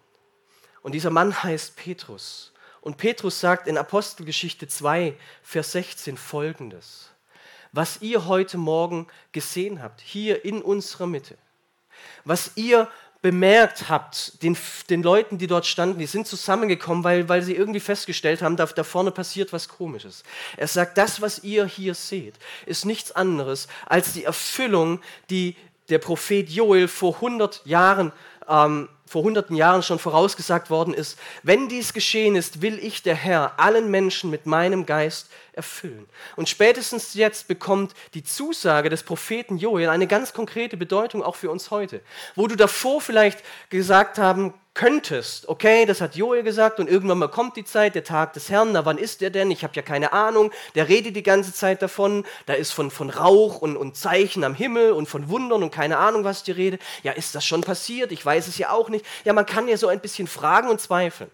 Und 0.82 0.92
dieser 0.92 1.10
Mann 1.10 1.42
heißt 1.42 1.76
Petrus. 1.76 2.52
Und 2.80 2.96
Petrus 2.96 3.40
sagt 3.40 3.66
in 3.66 3.78
Apostelgeschichte 3.78 4.68
2, 4.68 5.16
Vers 5.42 5.72
16 5.72 6.16
folgendes. 6.16 7.10
Was 7.72 8.00
ihr 8.00 8.26
heute 8.26 8.56
Morgen 8.58 9.08
gesehen 9.32 9.82
habt, 9.82 10.00
hier 10.00 10.44
in 10.44 10.62
unserer 10.62 11.06
Mitte, 11.06 11.36
was 12.24 12.52
ihr 12.54 12.88
bemerkt 13.26 13.88
habt, 13.88 14.40
den, 14.44 14.56
den 14.88 15.02
Leuten, 15.02 15.36
die 15.36 15.48
dort 15.48 15.66
standen, 15.66 15.98
die 15.98 16.06
sind 16.06 16.28
zusammengekommen, 16.28 17.02
weil, 17.02 17.28
weil 17.28 17.42
sie 17.42 17.56
irgendwie 17.56 17.80
festgestellt 17.80 18.40
haben, 18.40 18.54
da, 18.56 18.66
da 18.66 18.84
vorne 18.84 19.10
passiert 19.10 19.52
was 19.52 19.66
Komisches. 19.66 20.22
Er 20.56 20.68
sagt, 20.68 20.96
das, 20.96 21.20
was 21.20 21.42
ihr 21.42 21.66
hier 21.66 21.96
seht, 21.96 22.34
ist 22.66 22.84
nichts 22.84 23.10
anderes 23.10 23.66
als 23.84 24.12
die 24.12 24.22
Erfüllung, 24.22 25.00
die 25.28 25.56
der 25.88 25.98
Prophet 25.98 26.48
Joel 26.48 26.88
vor 26.88 27.14
100 27.16 27.64
Jahren 27.64 28.12
ähm, 28.48 28.88
vor 29.06 29.22
hunderten 29.22 29.54
Jahren 29.54 29.82
schon 29.82 30.00
vorausgesagt 30.00 30.68
worden 30.68 30.92
ist, 30.92 31.18
wenn 31.44 31.68
dies 31.68 31.92
geschehen 31.92 32.34
ist, 32.34 32.60
will 32.60 32.78
ich 32.78 33.02
der 33.02 33.14
Herr 33.14 33.58
allen 33.58 33.90
Menschen 33.90 34.30
mit 34.30 34.46
meinem 34.46 34.84
Geist 34.84 35.30
erfüllen. 35.52 36.06
Und 36.34 36.48
spätestens 36.48 37.14
jetzt 37.14 37.46
bekommt 37.46 37.94
die 38.14 38.24
Zusage 38.24 38.90
des 38.90 39.04
Propheten 39.04 39.58
Joel 39.58 39.88
eine 39.88 40.08
ganz 40.08 40.32
konkrete 40.32 40.76
Bedeutung 40.76 41.22
auch 41.22 41.36
für 41.36 41.50
uns 41.50 41.70
heute. 41.70 42.00
Wo 42.34 42.48
du 42.48 42.56
davor 42.56 43.00
vielleicht 43.00 43.44
gesagt 43.70 44.18
haben 44.18 44.54
könntest, 44.76 45.48
okay, 45.48 45.86
das 45.86 46.02
hat 46.02 46.16
Joel 46.16 46.42
gesagt 46.42 46.78
und 46.78 46.88
irgendwann 46.88 47.16
mal 47.16 47.28
kommt 47.28 47.56
die 47.56 47.64
Zeit, 47.64 47.94
der 47.94 48.04
Tag 48.04 48.34
des 48.34 48.50
Herrn, 48.50 48.72
na 48.72 48.84
wann 48.84 48.98
ist 48.98 49.22
der 49.22 49.30
denn? 49.30 49.50
Ich 49.50 49.64
habe 49.64 49.72
ja 49.74 49.80
keine 49.80 50.12
Ahnung, 50.12 50.52
der 50.74 50.86
redet 50.88 51.16
die 51.16 51.22
ganze 51.22 51.54
Zeit 51.54 51.80
davon, 51.80 52.26
da 52.44 52.52
ist 52.52 52.72
von, 52.72 52.90
von 52.90 53.08
Rauch 53.08 53.62
und, 53.62 53.78
und 53.78 53.96
Zeichen 53.96 54.44
am 54.44 54.54
Himmel 54.54 54.92
und 54.92 55.08
von 55.08 55.30
Wundern 55.30 55.62
und 55.62 55.70
keine 55.70 55.96
Ahnung, 55.96 56.24
was 56.24 56.42
die 56.42 56.52
Rede. 56.52 56.78
Ja, 57.02 57.12
ist 57.12 57.34
das 57.34 57.46
schon 57.46 57.62
passiert? 57.62 58.12
Ich 58.12 58.24
weiß 58.24 58.48
es 58.48 58.58
ja 58.58 58.70
auch 58.70 58.90
nicht. 58.90 59.06
Ja, 59.24 59.32
man 59.32 59.46
kann 59.46 59.66
ja 59.66 59.78
so 59.78 59.88
ein 59.88 60.00
bisschen 60.00 60.28
fragen 60.28 60.68
und 60.68 60.78
zweifeln. 60.78 61.30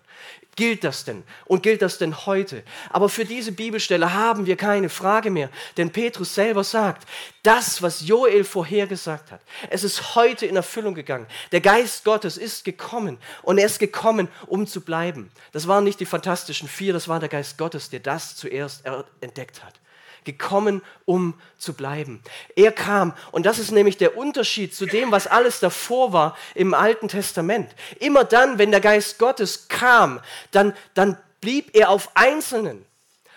Gilt 0.54 0.84
das 0.84 1.04
denn? 1.04 1.22
Und 1.46 1.62
gilt 1.62 1.80
das 1.80 1.96
denn 1.96 2.26
heute? 2.26 2.62
Aber 2.90 3.08
für 3.08 3.24
diese 3.24 3.52
Bibelstelle 3.52 4.12
haben 4.12 4.44
wir 4.44 4.56
keine 4.56 4.90
Frage 4.90 5.30
mehr, 5.30 5.48
denn 5.78 5.90
Petrus 5.90 6.34
selber 6.34 6.62
sagt, 6.62 7.08
das, 7.42 7.80
was 7.80 8.06
Joel 8.06 8.44
vorhergesagt 8.44 9.32
hat, 9.32 9.40
es 9.70 9.82
ist 9.82 10.14
heute 10.14 10.44
in 10.44 10.56
Erfüllung 10.56 10.94
gegangen. 10.94 11.26
Der 11.52 11.62
Geist 11.62 12.04
Gottes 12.04 12.36
ist 12.36 12.64
gekommen 12.64 13.16
und 13.42 13.56
er 13.56 13.66
ist 13.66 13.78
gekommen, 13.78 14.28
um 14.46 14.66
zu 14.66 14.82
bleiben. 14.82 15.30
Das 15.52 15.68
waren 15.68 15.84
nicht 15.84 16.00
die 16.00 16.06
fantastischen 16.06 16.68
vier, 16.68 16.92
das 16.92 17.08
war 17.08 17.18
der 17.18 17.30
Geist 17.30 17.56
Gottes, 17.56 17.88
der 17.88 18.00
das 18.00 18.36
zuerst 18.36 18.84
entdeckt 19.20 19.64
hat 19.64 19.81
gekommen, 20.24 20.82
um 21.04 21.34
zu 21.58 21.74
bleiben. 21.74 22.22
Er 22.56 22.72
kam, 22.72 23.14
und 23.30 23.46
das 23.46 23.58
ist 23.58 23.70
nämlich 23.70 23.96
der 23.96 24.16
Unterschied 24.16 24.74
zu 24.74 24.86
dem, 24.86 25.10
was 25.10 25.26
alles 25.26 25.60
davor 25.60 26.12
war 26.12 26.36
im 26.54 26.74
Alten 26.74 27.08
Testament. 27.08 27.74
Immer 28.00 28.24
dann, 28.24 28.58
wenn 28.58 28.70
der 28.70 28.80
Geist 28.80 29.18
Gottes 29.18 29.68
kam, 29.68 30.20
dann, 30.50 30.74
dann 30.94 31.16
blieb 31.40 31.74
er 31.74 31.90
auf 31.90 32.10
Einzelnen, 32.14 32.84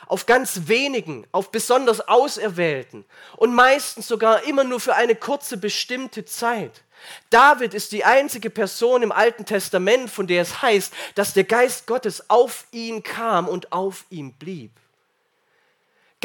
auf 0.07 0.25
ganz 0.25 0.61
wenigen, 0.67 1.25
auf 1.31 1.51
besonders 1.51 2.07
Auserwählten 2.07 3.05
und 3.37 3.53
meistens 3.53 4.07
sogar 4.07 4.43
immer 4.43 4.63
nur 4.63 4.79
für 4.79 4.95
eine 4.95 5.15
kurze 5.15 5.57
bestimmte 5.57 6.25
Zeit. 6.25 6.83
David 7.29 7.73
ist 7.73 7.91
die 7.91 8.05
einzige 8.05 8.49
Person 8.49 9.03
im 9.03 9.11
Alten 9.11 9.45
Testament, 9.45 10.09
von 10.09 10.27
der 10.27 10.41
es 10.41 10.61
heißt, 10.61 10.93
dass 11.15 11.33
der 11.33 11.43
Geist 11.43 11.87
Gottes 11.87 12.29
auf 12.29 12.65
ihn 12.71 13.03
kam 13.03 13.47
und 13.47 13.71
auf 13.71 14.05
ihm 14.09 14.33
blieb. 14.33 14.71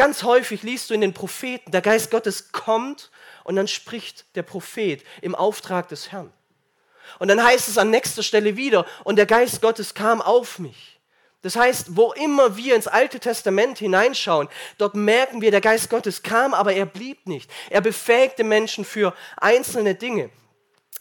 Ganz 0.00 0.22
häufig 0.22 0.62
liest 0.62 0.88
du 0.88 0.94
in 0.94 1.02
den 1.02 1.12
Propheten, 1.12 1.72
der 1.72 1.82
Geist 1.82 2.10
Gottes 2.10 2.52
kommt 2.52 3.10
und 3.44 3.56
dann 3.56 3.68
spricht 3.68 4.24
der 4.34 4.42
Prophet 4.42 5.04
im 5.20 5.34
Auftrag 5.34 5.88
des 5.88 6.10
Herrn. 6.10 6.32
Und 7.18 7.28
dann 7.28 7.44
heißt 7.44 7.68
es 7.68 7.76
an 7.76 7.90
nächster 7.90 8.22
Stelle 8.22 8.56
wieder, 8.56 8.86
und 9.04 9.16
der 9.16 9.26
Geist 9.26 9.60
Gottes 9.60 9.92
kam 9.92 10.22
auf 10.22 10.58
mich. 10.58 10.98
Das 11.42 11.54
heißt, 11.54 11.98
wo 11.98 12.14
immer 12.14 12.56
wir 12.56 12.76
ins 12.76 12.86
Alte 12.86 13.20
Testament 13.20 13.76
hineinschauen, 13.76 14.48
dort 14.78 14.94
merken 14.94 15.42
wir, 15.42 15.50
der 15.50 15.60
Geist 15.60 15.90
Gottes 15.90 16.22
kam, 16.22 16.54
aber 16.54 16.72
er 16.72 16.86
blieb 16.86 17.26
nicht. 17.26 17.50
Er 17.68 17.82
befähigte 17.82 18.42
Menschen 18.42 18.86
für 18.86 19.12
einzelne 19.36 19.96
Dinge. 19.96 20.30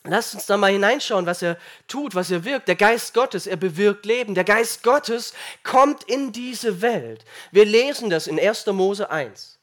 Lasst 0.04 0.34
uns 0.34 0.46
da 0.46 0.56
mal 0.56 0.72
hineinschauen, 0.72 1.26
was 1.26 1.42
er 1.42 1.58
tut, 1.88 2.16
was 2.16 2.32
er 2.32 2.46
wirkt. 2.46 2.68
Der 2.68 2.76
Geist 2.76 3.14
Gottes, 3.14 3.48
er 3.48 3.58
bewirkt 3.58 4.06
Leben. 4.06 4.34
Der 4.34 4.46
Geist 4.46 4.82
Gottes 4.82 5.34
kommt 5.64 6.04
in 6.06 6.32
diese 6.32 6.82
Welt. 6.82 7.26
Wir 7.52 7.66
lesen 7.66 8.10
das 8.10 8.28
in 8.28 8.40
1. 8.40 8.68
Mose 8.68 9.10
1. 9.12 9.60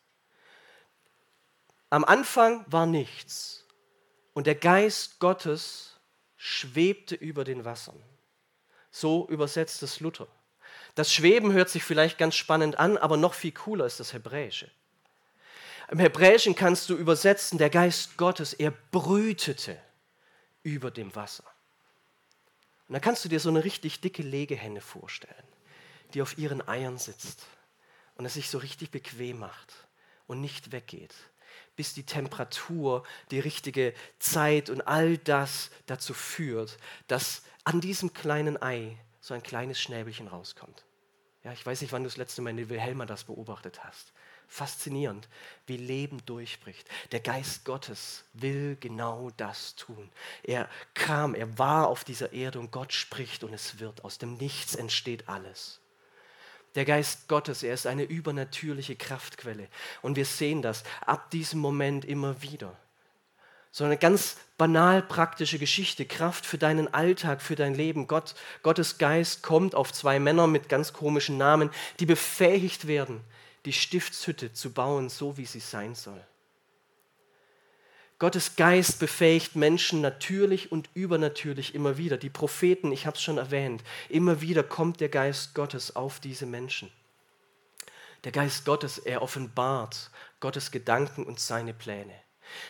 Am 1.89 2.05
Anfang 2.05 2.65
war 2.69 2.85
nichts 2.85 3.65
und 4.35 4.47
der 4.47 4.57
Geist 4.57 5.19
Gottes 5.21 5.97
schwebte 6.37 7.15
über 7.15 7.45
den 7.45 7.65
Wassern. 7.65 8.01
So 8.91 9.27
übersetzt 9.29 9.83
es 9.83 10.01
Luther. 10.01 10.27
Das 10.95 11.13
Schweben 11.13 11.53
hört 11.53 11.71
sich 11.71 11.85
vielleicht 11.85 12.19
ganz 12.19 12.35
spannend 12.35 12.79
an, 12.79 12.99
aber 12.99 13.17
noch 13.17 13.35
viel 13.35 13.53
cooler 13.53 13.87
ist 13.87 14.01
das 14.01 14.13
Hebräische. 14.13 14.71
Im 15.91 15.99
Hebräischen 15.99 16.55
kannst 16.55 16.91
du 16.91 16.95
übersetzen, 16.95 17.59
der 17.59 17.71
Geist 17.71 18.17
Gottes, 18.17 18.53
er 18.53 18.73
brütete 18.91 19.79
über 20.67 20.91
dem 20.91 21.15
Wasser. 21.15 21.45
Und 22.89 22.95
da 22.95 22.99
kannst 22.99 23.25
du 23.25 23.29
dir 23.29 23.39
so 23.39 23.49
eine 23.49 23.63
richtig 23.63 24.01
dicke 24.01 24.23
Legehenne 24.23 24.81
vorstellen, 24.81 25.45
die 26.13 26.23
auf 26.23 26.39
ihren 26.39 26.67
Eiern 26.67 26.99
sitzt 26.99 27.47
und 28.17 28.27
es 28.27 28.35
sich 28.35 28.51
so 28.51 28.59
richtig 28.59 28.91
bequem 28.91 29.39
macht 29.39 29.87
und 30.27 30.41
nicht 30.41 30.73
weggeht, 30.73 31.15
bis 31.77 31.95
die 31.95 32.03
Temperatur, 32.03 33.05
die 33.31 33.39
richtige 33.39 33.95
Zeit 34.19 34.69
und 34.69 34.81
all 34.83 35.19
das 35.19 35.71
dazu 35.87 36.15
führt, 36.15 36.79
dass 37.07 37.43
an 37.63 37.81
diesem 37.81 38.13
kleinen 38.13 38.61
Ei 38.61 38.99
so 39.21 39.35
ein 39.35 39.45
kleines 39.45 39.81
Schnäbelchen 39.81 40.27
rauskommt. 40.27 40.85
Ja, 41.45 41.53
ich 41.53 41.65
weiß 41.65 41.81
nicht, 41.81 41.93
wann 41.93 42.03
du 42.03 42.09
das 42.09 42.17
letzte 42.17 42.43
Mal 42.43 42.51
in 42.51 42.69
Wilhelma 42.69 43.07
das 43.07 43.23
beobachtet 43.23 43.85
hast. 43.85 44.13
Faszinierend, 44.49 45.29
wie 45.67 45.77
Leben 45.77 46.25
durchbricht. 46.27 46.89
Der 47.13 47.21
Geist 47.21 47.65
Gottes 47.65 48.25
will 48.33 48.77
genau 48.81 49.31
das 49.37 49.75
tun. 49.75 50.11
Er 50.43 50.69
kam, 50.95 51.35
er 51.35 51.59
war 51.59 51.89
auf 51.89 52.05
dieser 52.05 52.33
Erde 52.33 52.61
und 52.61 52.71
Gott 52.71 52.93
spricht 52.93 53.45
und 53.45 53.53
es 53.53 53.81
wird. 53.81 54.05
Aus 54.05 54.19
dem 54.19 54.35
Nichts 54.35 54.75
entsteht 54.75 55.29
alles. 55.29 55.81
Der 56.75 56.85
Geist 56.85 57.27
Gottes, 57.29 57.63
er 57.63 57.75
ist 57.75 57.87
eine 57.87 58.05
übernatürliche 58.05 58.97
Kraftquelle. 58.97 59.69
Und 60.03 60.17
wir 60.17 60.27
sehen 60.27 60.63
das 60.63 60.85
ab 61.05 61.31
diesem 61.31 61.59
Moment 61.61 62.05
immer 62.05 62.43
wieder 62.43 62.77
so 63.77 63.85
eine 63.85 63.99
ganz 63.99 64.39
banal 64.57 65.03
praktische 65.03 65.59
Geschichte, 65.59 66.07
Kraft 66.07 66.47
für 66.47 66.57
deinen 66.57 66.95
Alltag, 66.95 67.43
für 67.43 67.57
dein 67.57 67.75
Leben. 67.75 68.07
Gott, 68.07 68.35
Gottes 68.63 68.97
Geist 68.97 69.43
kommt 69.43 69.75
auf 69.75 69.93
zwei 69.93 70.19
Männer 70.19 70.47
mit 70.47 70.71
ganz 70.71 70.95
komischen 70.95 71.37
Namen, 71.37 71.69
die 72.01 72.07
befähigt 72.07 72.87
werden, 72.87 73.21
die 73.67 73.73
Stiftshütte 73.73 74.53
zu 74.53 74.73
bauen, 74.73 75.09
so 75.09 75.37
wie 75.37 75.45
sie 75.45 75.61
sein 75.61 75.95
soll. 75.95 76.25
Gottes 78.19 78.57
Geist 78.57 78.99
befähigt 78.99 79.57
Menschen 79.57 80.01
natürlich 80.01 80.73
und 80.73 80.89
übernatürlich 80.95 81.75
immer 81.75 81.99
wieder. 81.99 82.17
Die 82.17 82.31
Propheten, 82.31 82.91
ich 82.91 83.05
habe 83.07 83.17
es 83.17 83.23
schon 83.23 83.37
erwähnt, 83.37 83.85
immer 84.09 84.41
wieder 84.41 84.63
kommt 84.63 85.01
der 85.01 85.11
Geist 85.11 85.55
Gottes 85.55 85.97
auf 85.97 86.19
diese 86.19 86.47
Menschen. 86.47 86.91
Der 88.25 88.33
Geist 88.33 88.65
Gottes, 88.65 88.97
er 88.97 89.21
offenbart 89.21 90.11
Gottes 90.41 90.71
Gedanken 90.71 91.25
und 91.25 91.41
seine 91.41 91.75
Pläne. 91.75 92.15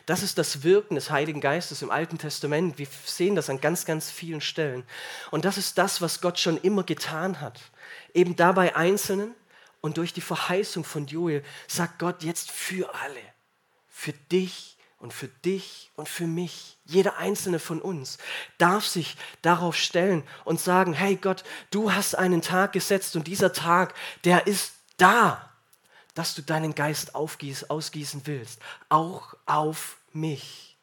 Das 0.07 0.23
ist 0.23 0.39
das 0.39 0.65
Wirken 0.65 0.97
des 0.97 1.11
Heiligen 1.11 1.41
Geistes 1.41 1.83
im 1.83 1.91
Alten 1.91 2.19
Testament. 2.19 2.79
Wir 2.79 2.89
sehen 3.05 3.37
das 3.37 3.49
an 3.49 3.61
ganz, 3.61 3.85
ganz 3.85 4.11
vielen 4.11 4.41
Stellen. 4.41 4.85
Und 5.31 5.45
das 5.45 5.59
ist 5.59 5.79
das, 5.79 6.01
was 6.01 6.21
Gott 6.21 6.39
schon 6.39 6.57
immer 6.59 6.83
getan 6.83 7.41
hat. 7.41 7.61
Eben 8.15 8.35
dabei 8.35 8.75
Einzelnen 8.75 9.35
und 9.81 9.99
durch 9.99 10.13
die 10.13 10.21
Verheißung 10.21 10.85
von 10.85 11.07
Joel 11.07 11.45
sagt 11.69 11.99
Gott 11.99 12.23
jetzt 12.23 12.51
für 12.51 12.95
alle, 12.95 13.21
für 13.89 14.13
dich 14.13 14.77
und 14.99 15.13
für 15.13 15.29
dich 15.29 15.91
und 15.95 16.09
für 16.09 16.27
mich. 16.27 16.79
Jeder 16.85 17.19
einzelne 17.19 17.59
von 17.59 17.81
uns 17.81 18.19
darf 18.59 18.87
sich 18.87 19.17
darauf 19.43 19.77
stellen 19.77 20.23
und 20.45 20.61
sagen, 20.61 20.93
hey 20.93 21.17
Gott, 21.17 21.45
du 21.71 21.93
hast 21.93 22.15
einen 22.15 22.43
Tag 22.43 22.73
gesetzt 22.73 23.17
und 23.17 23.27
dieser 23.27 23.53
Tag, 23.53 23.95
der 24.25 24.47
ist 24.47 24.73
da 24.97 25.47
dass 26.17 26.35
du 26.35 26.41
deinen 26.41 26.75
Geist 26.75 27.15
aufgieß, 27.15 27.65
ausgießen 27.69 28.23
willst, 28.25 28.59
auch 28.89 29.37
auf 29.45 29.99
mich. 30.13 30.79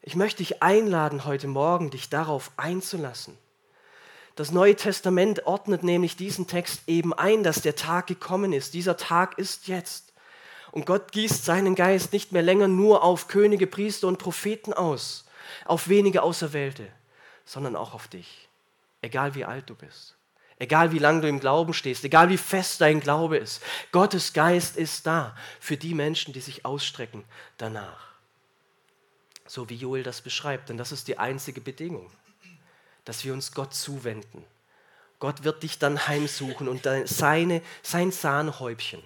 Ich 0.00 0.14
möchte 0.14 0.38
dich 0.38 0.62
einladen, 0.62 1.24
heute 1.24 1.48
Morgen 1.48 1.90
dich 1.90 2.08
darauf 2.08 2.52
einzulassen. 2.56 3.36
Das 4.36 4.52
Neue 4.52 4.76
Testament 4.76 5.46
ordnet 5.46 5.82
nämlich 5.82 6.14
diesen 6.14 6.46
Text 6.46 6.82
eben 6.86 7.14
ein, 7.14 7.42
dass 7.42 7.62
der 7.62 7.74
Tag 7.74 8.06
gekommen 8.06 8.52
ist. 8.52 8.74
Dieser 8.74 8.98
Tag 8.98 9.38
ist 9.38 9.66
jetzt. 9.66 10.12
Und 10.72 10.84
Gott 10.84 11.10
gießt 11.10 11.46
seinen 11.46 11.74
Geist 11.74 12.12
nicht 12.12 12.32
mehr 12.32 12.42
länger 12.42 12.68
nur 12.68 13.02
auf 13.02 13.28
Könige, 13.28 13.66
Priester 13.66 14.08
und 14.08 14.18
Propheten 14.18 14.74
aus, 14.74 15.24
auf 15.64 15.88
wenige 15.88 16.22
Auserwählte, 16.22 16.86
sondern 17.46 17.76
auch 17.76 17.94
auf 17.94 18.08
dich, 18.08 18.50
egal 19.00 19.34
wie 19.34 19.46
alt 19.46 19.70
du 19.70 19.74
bist. 19.74 20.16
Egal 20.58 20.92
wie 20.92 20.98
lange 20.98 21.22
du 21.22 21.28
im 21.28 21.40
Glauben 21.40 21.72
stehst, 21.72 22.04
egal 22.04 22.28
wie 22.28 22.38
fest 22.38 22.80
dein 22.82 23.00
Glaube 23.00 23.38
ist, 23.38 23.62
Gottes 23.92 24.34
Geist 24.34 24.76
ist 24.76 25.06
da 25.06 25.34
für 25.60 25.78
die 25.78 25.94
Menschen, 25.94 26.32
die 26.32 26.40
sich 26.40 26.64
ausstrecken 26.64 27.24
danach. 27.56 28.14
So 29.46 29.68
wie 29.70 29.76
Joel 29.76 30.02
das 30.02 30.20
beschreibt, 30.20 30.68
denn 30.68 30.76
das 30.76 30.92
ist 30.92 31.08
die 31.08 31.18
einzige 31.18 31.60
Bedingung, 31.60 32.10
dass 33.06 33.24
wir 33.24 33.32
uns 33.32 33.52
Gott 33.52 33.72
zuwenden. 33.72 34.44
Gott 35.18 35.44
wird 35.44 35.62
dich 35.62 35.78
dann 35.78 36.06
heimsuchen 36.06 36.68
und 36.68 36.86
seine, 37.06 37.62
sein 37.82 38.12
Sahnehäubchen 38.12 39.02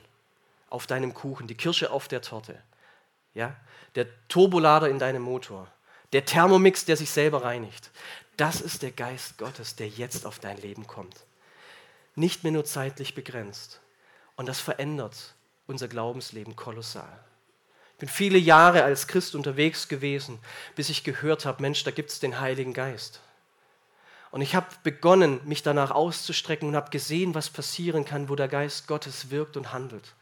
auf 0.69 0.89
deinem 0.89 1.15
Kuchen, 1.15 1.47
die 1.47 1.55
Kirsche 1.55 1.93
auf 1.93 2.09
der 2.09 2.23
Torte, 2.23 2.61
ja, 3.35 3.55
der 3.95 4.07
Turbolader 4.27 4.89
in 4.89 4.99
deinem 4.99 5.23
Motor, 5.23 5.69
der 6.13 6.25
Thermomix, 6.25 6.85
der 6.85 6.97
sich 6.97 7.11
selber 7.11 7.45
reinigt. 7.45 7.93
Das 8.37 8.61
ist 8.61 8.83
der 8.83 8.91
Geist 8.91 9.39
Gottes, 9.39 9.77
der 9.77 9.89
jetzt 9.89 10.27
auf 10.27 10.41
dein 10.41 10.61
Leben 10.61 10.89
kommt 10.89 11.15
nicht 12.21 12.43
mehr 12.43 12.53
nur 12.53 12.65
zeitlich 12.65 13.15
begrenzt. 13.15 13.81
Und 14.37 14.47
das 14.47 14.61
verändert 14.61 15.35
unser 15.67 15.89
Glaubensleben 15.89 16.57
kolossal. 16.57 17.19
Ich 17.93 17.99
bin 17.99 18.09
viele 18.09 18.39
Jahre 18.39 18.83
als 18.83 19.07
Christ 19.07 19.35
unterwegs 19.35 19.89
gewesen, 19.89 20.39
bis 20.75 20.89
ich 20.89 21.05
gehört 21.05 21.45
habe, 21.45 21.63
Mensch, 21.63 21.85
da 21.85 21.91
gibt 21.91 22.11
es 22.11 22.21
den 22.21 22.41
Heiligen 22.41 22.73
Geist. 22.73 23.21
Und 24.31 24.43
ich 24.43 24.55
habe 24.55 24.67
begonnen, 24.83 25.41
mich 25.45 25.63
danach 25.63 25.91
auszustrecken 25.91 26.69
und 26.69 26.77
habe 26.77 26.91
gesehen, 26.91 27.35
was 27.35 27.51
passieren 27.51 28.05
kann, 28.05 28.29
wo 28.29 28.37
der 28.37 28.49
Geist 28.49 28.87
Gottes 28.87 29.31
wirkt 29.31 29.57
und 29.57 29.73
handelt. 29.73 30.15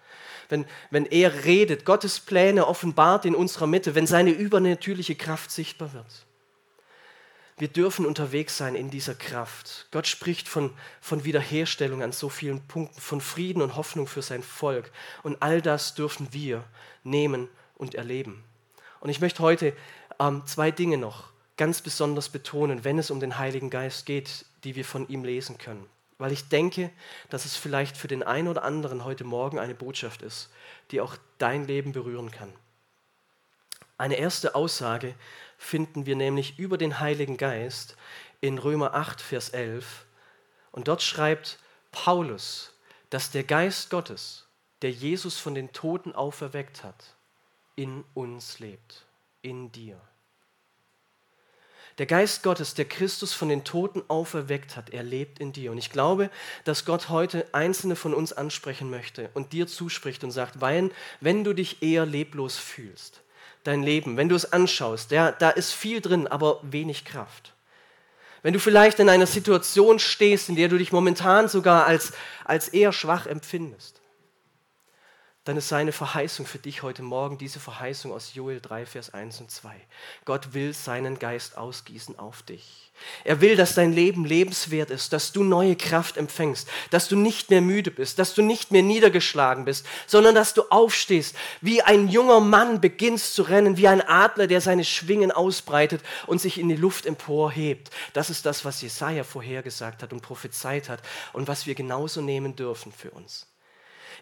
Wenn, 0.48 0.64
wenn 0.90 1.04
er 1.04 1.44
redet, 1.44 1.84
Gottes 1.84 2.20
Pläne 2.20 2.66
offenbart 2.66 3.26
in 3.26 3.34
unserer 3.34 3.66
Mitte, 3.66 3.94
wenn 3.94 4.06
seine 4.06 4.30
übernatürliche 4.30 5.14
Kraft 5.14 5.50
sichtbar 5.50 5.92
wird. 5.92 6.24
Wir 7.58 7.68
dürfen 7.68 8.06
unterwegs 8.06 8.56
sein 8.56 8.76
in 8.76 8.88
dieser 8.88 9.16
Kraft. 9.16 9.88
Gott 9.90 10.06
spricht 10.06 10.48
von, 10.48 10.72
von 11.00 11.24
Wiederherstellung 11.24 12.02
an 12.02 12.12
so 12.12 12.28
vielen 12.28 12.66
Punkten, 12.66 13.00
von 13.00 13.20
Frieden 13.20 13.60
und 13.60 13.74
Hoffnung 13.76 14.06
für 14.06 14.22
sein 14.22 14.44
Volk. 14.44 14.90
Und 15.24 15.42
all 15.42 15.60
das 15.60 15.94
dürfen 15.94 16.28
wir 16.32 16.64
nehmen 17.02 17.48
und 17.74 17.96
erleben. 17.96 18.44
Und 19.00 19.10
ich 19.10 19.20
möchte 19.20 19.42
heute 19.42 19.74
ähm, 20.20 20.42
zwei 20.46 20.70
Dinge 20.70 20.98
noch 20.98 21.24
ganz 21.58 21.82
besonders 21.82 22.30
betonen, 22.30 22.84
wenn 22.84 22.98
es 22.98 23.10
um 23.10 23.20
den 23.20 23.36
Heiligen 23.36 23.68
Geist 23.68 24.06
geht, 24.06 24.46
die 24.64 24.76
wir 24.76 24.86
von 24.86 25.06
ihm 25.08 25.24
lesen 25.24 25.58
können. 25.58 25.86
Weil 26.16 26.32
ich 26.32 26.48
denke, 26.48 26.90
dass 27.28 27.44
es 27.44 27.56
vielleicht 27.56 27.96
für 27.96 28.08
den 28.08 28.22
einen 28.22 28.48
oder 28.48 28.64
anderen 28.64 29.04
heute 29.04 29.24
Morgen 29.24 29.58
eine 29.58 29.74
Botschaft 29.74 30.22
ist, 30.22 30.48
die 30.90 31.00
auch 31.00 31.16
dein 31.36 31.66
Leben 31.66 31.92
berühren 31.92 32.30
kann. 32.30 32.52
Eine 33.98 34.16
erste 34.16 34.54
Aussage 34.54 35.14
finden 35.58 36.06
wir 36.06 36.16
nämlich 36.16 36.58
über 36.58 36.78
den 36.78 37.00
Heiligen 37.00 37.36
Geist 37.36 37.96
in 38.40 38.58
Römer 38.58 38.94
8, 38.94 39.20
Vers 39.20 39.50
11. 39.50 40.06
Und 40.70 40.88
dort 40.88 41.02
schreibt 41.02 41.58
Paulus, 41.90 42.72
dass 43.10 43.30
der 43.30 43.44
Geist 43.44 43.90
Gottes, 43.90 44.46
der 44.82 44.92
Jesus 44.92 45.38
von 45.38 45.54
den 45.54 45.72
Toten 45.72 46.14
auferweckt 46.14 46.84
hat, 46.84 47.16
in 47.74 48.04
uns 48.14 48.60
lebt, 48.60 49.06
in 49.42 49.72
dir. 49.72 50.00
Der 51.98 52.06
Geist 52.06 52.44
Gottes, 52.44 52.74
der 52.74 52.84
Christus 52.84 53.32
von 53.32 53.48
den 53.48 53.64
Toten 53.64 54.02
auferweckt 54.06 54.76
hat, 54.76 54.90
er 54.90 55.02
lebt 55.02 55.40
in 55.40 55.52
dir. 55.52 55.72
Und 55.72 55.78
ich 55.78 55.90
glaube, 55.90 56.30
dass 56.64 56.84
Gott 56.84 57.08
heute 57.08 57.46
einzelne 57.52 57.96
von 57.96 58.14
uns 58.14 58.32
ansprechen 58.32 58.88
möchte 58.88 59.30
und 59.34 59.52
dir 59.52 59.66
zuspricht 59.66 60.22
und 60.22 60.30
sagt, 60.30 60.60
weil, 60.60 60.90
wenn 61.20 61.42
du 61.42 61.52
dich 61.52 61.82
eher 61.82 62.06
leblos 62.06 62.56
fühlst, 62.56 63.20
dein 63.64 63.82
Leben, 63.82 64.16
wenn 64.16 64.28
du 64.28 64.36
es 64.36 64.52
anschaust, 64.52 65.10
ja, 65.10 65.32
da 65.32 65.50
ist 65.50 65.72
viel 65.72 66.00
drin, 66.00 66.28
aber 66.28 66.60
wenig 66.62 67.04
Kraft. 67.04 67.52
Wenn 68.42 68.52
du 68.52 68.60
vielleicht 68.60 69.00
in 69.00 69.08
einer 69.08 69.26
Situation 69.26 69.98
stehst, 69.98 70.48
in 70.48 70.54
der 70.54 70.68
du 70.68 70.78
dich 70.78 70.92
momentan 70.92 71.48
sogar 71.48 71.86
als, 71.86 72.12
als 72.44 72.68
eher 72.68 72.92
schwach 72.92 73.26
empfindest, 73.26 73.97
dann 75.48 75.56
ist 75.56 75.70
seine 75.70 75.92
Verheißung 75.92 76.44
für 76.44 76.58
dich 76.58 76.82
heute 76.82 77.02
Morgen 77.02 77.38
diese 77.38 77.58
Verheißung 77.58 78.12
aus 78.12 78.34
Joel 78.34 78.60
3, 78.60 78.84
Vers 78.84 79.14
1 79.14 79.40
und 79.40 79.50
2. 79.50 79.70
Gott 80.26 80.52
will 80.52 80.74
seinen 80.74 81.18
Geist 81.18 81.56
ausgießen 81.56 82.18
auf 82.18 82.42
dich. 82.42 82.90
Er 83.24 83.40
will, 83.40 83.56
dass 83.56 83.74
dein 83.74 83.94
Leben 83.94 84.26
lebenswert 84.26 84.90
ist, 84.90 85.14
dass 85.14 85.32
du 85.32 85.42
neue 85.42 85.74
Kraft 85.74 86.18
empfängst, 86.18 86.68
dass 86.90 87.08
du 87.08 87.16
nicht 87.16 87.48
mehr 87.48 87.62
müde 87.62 87.90
bist, 87.90 88.18
dass 88.18 88.34
du 88.34 88.42
nicht 88.42 88.72
mehr 88.72 88.82
niedergeschlagen 88.82 89.64
bist, 89.64 89.86
sondern 90.06 90.34
dass 90.34 90.52
du 90.52 90.64
aufstehst, 90.68 91.34
wie 91.62 91.80
ein 91.80 92.08
junger 92.08 92.40
Mann 92.40 92.82
beginnst 92.82 93.34
zu 93.34 93.40
rennen, 93.40 93.78
wie 93.78 93.88
ein 93.88 94.06
Adler, 94.06 94.48
der 94.48 94.60
seine 94.60 94.84
Schwingen 94.84 95.32
ausbreitet 95.32 96.02
und 96.26 96.42
sich 96.42 96.58
in 96.58 96.68
die 96.68 96.76
Luft 96.76 97.06
emporhebt. 97.06 97.88
Das 98.12 98.28
ist 98.28 98.44
das, 98.44 98.66
was 98.66 98.82
Jesaja 98.82 99.24
vorhergesagt 99.24 100.02
hat 100.02 100.12
und 100.12 100.20
prophezeit 100.20 100.90
hat 100.90 101.00
und 101.32 101.48
was 101.48 101.64
wir 101.64 101.74
genauso 101.74 102.20
nehmen 102.20 102.54
dürfen 102.54 102.92
für 102.92 103.12
uns. 103.12 103.47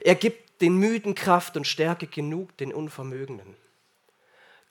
Er 0.01 0.15
gibt 0.15 0.61
den 0.61 0.77
Müden 0.77 1.15
Kraft 1.15 1.57
und 1.57 1.67
Stärke 1.67 2.07
genug 2.07 2.57
den 2.57 2.73
Unvermögenden. 2.73 3.57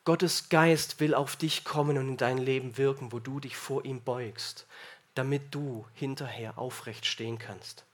Gottes 0.03 0.49
Geist 0.49 0.99
will 0.99 1.15
auf 1.15 1.35
dich 1.35 1.63
kommen 1.63 1.97
und 1.97 2.07
in 2.09 2.17
dein 2.17 2.37
Leben 2.37 2.77
wirken, 2.77 3.11
wo 3.11 3.19
du 3.19 3.39
dich 3.39 3.57
vor 3.57 3.85
ihm 3.85 4.01
beugst, 4.01 4.67
damit 5.15 5.53
du 5.53 5.85
hinterher 5.93 6.59
aufrecht 6.59 7.07
stehen 7.07 7.39
kannst. 7.39 7.85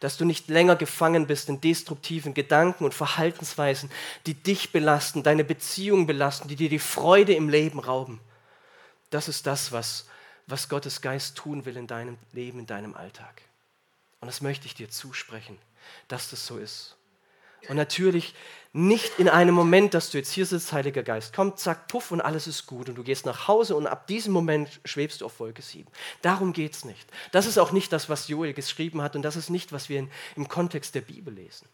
Dass 0.00 0.16
du 0.16 0.24
nicht 0.24 0.48
länger 0.48 0.74
gefangen 0.74 1.26
bist 1.28 1.48
in 1.48 1.60
destruktiven 1.60 2.34
Gedanken 2.34 2.84
und 2.84 2.92
Verhaltensweisen, 2.92 3.90
die 4.26 4.34
dich 4.34 4.72
belasten, 4.72 5.22
deine 5.22 5.44
Beziehungen 5.44 6.06
belasten, 6.06 6.48
die 6.48 6.56
dir 6.56 6.68
die 6.68 6.80
Freude 6.80 7.34
im 7.34 7.48
Leben 7.48 7.78
rauben. 7.78 8.20
Das 9.10 9.28
ist 9.28 9.46
das, 9.46 9.70
was, 9.70 10.08
was 10.48 10.68
Gottes 10.68 11.00
Geist 11.00 11.36
tun 11.36 11.64
will 11.64 11.76
in 11.76 11.86
deinem 11.86 12.18
Leben, 12.32 12.58
in 12.58 12.66
deinem 12.66 12.94
Alltag. 12.94 13.42
Und 14.20 14.26
das 14.26 14.40
möchte 14.40 14.66
ich 14.66 14.74
dir 14.74 14.90
zusprechen, 14.90 15.56
dass 16.08 16.30
das 16.30 16.46
so 16.46 16.58
ist. 16.58 16.96
Und 17.68 17.76
natürlich 17.76 18.34
nicht 18.72 19.18
in 19.18 19.28
einem 19.28 19.54
Moment, 19.54 19.94
dass 19.94 20.10
du 20.10 20.18
jetzt 20.18 20.32
hier 20.32 20.46
sitzt, 20.46 20.72
Heiliger 20.72 21.02
Geist, 21.02 21.34
kommt, 21.34 21.58
zack, 21.58 21.88
puff 21.88 22.12
und 22.12 22.20
alles 22.20 22.46
ist 22.46 22.66
gut 22.66 22.88
und 22.88 22.94
du 22.94 23.02
gehst 23.02 23.26
nach 23.26 23.48
Hause 23.48 23.74
und 23.74 23.86
ab 23.86 24.06
diesem 24.06 24.32
Moment 24.32 24.80
schwebst 24.84 25.20
du 25.20 25.26
auf 25.26 25.40
Wolke 25.40 25.60
7. 25.60 25.90
Darum 26.22 26.52
geht 26.52 26.74
es 26.74 26.84
nicht. 26.84 27.08
Das 27.32 27.46
ist 27.46 27.58
auch 27.58 27.72
nicht 27.72 27.92
das, 27.92 28.08
was 28.08 28.28
Joel 28.28 28.52
geschrieben 28.52 29.02
hat 29.02 29.16
und 29.16 29.22
das 29.22 29.36
ist 29.36 29.50
nicht, 29.50 29.72
was 29.72 29.88
wir 29.88 29.98
in, 29.98 30.10
im 30.36 30.48
Kontext 30.48 30.94
der 30.94 31.00
Bibel 31.00 31.34
lesen. 31.34 31.68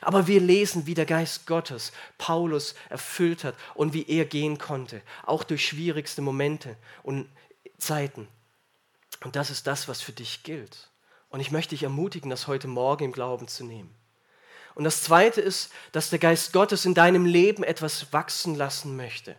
Aber 0.00 0.26
wir 0.26 0.40
lesen, 0.40 0.86
wie 0.86 0.94
der 0.94 1.06
Geist 1.06 1.46
Gottes 1.46 1.92
Paulus 2.18 2.74
erfüllt 2.88 3.44
hat 3.44 3.54
und 3.74 3.92
wie 3.92 4.08
er 4.08 4.24
gehen 4.24 4.58
konnte, 4.58 5.00
auch 5.24 5.44
durch 5.44 5.66
schwierigste 5.66 6.22
Momente 6.22 6.76
und 7.02 7.28
Zeiten. 7.78 8.28
Und 9.22 9.36
das 9.36 9.50
ist 9.50 9.66
das, 9.66 9.88
was 9.88 10.00
für 10.00 10.12
dich 10.12 10.42
gilt. 10.42 10.88
Und 11.32 11.40
ich 11.40 11.50
möchte 11.50 11.70
dich 11.70 11.82
ermutigen, 11.82 12.30
das 12.30 12.46
heute 12.46 12.68
Morgen 12.68 13.04
im 13.04 13.12
Glauben 13.12 13.48
zu 13.48 13.64
nehmen. 13.64 13.92
Und 14.74 14.84
das 14.84 15.02
Zweite 15.02 15.40
ist, 15.40 15.72
dass 15.90 16.10
der 16.10 16.18
Geist 16.18 16.52
Gottes 16.52 16.84
in 16.84 16.94
deinem 16.94 17.26
Leben 17.26 17.64
etwas 17.64 18.12
wachsen 18.12 18.54
lassen 18.54 18.96
möchte. 18.96 19.34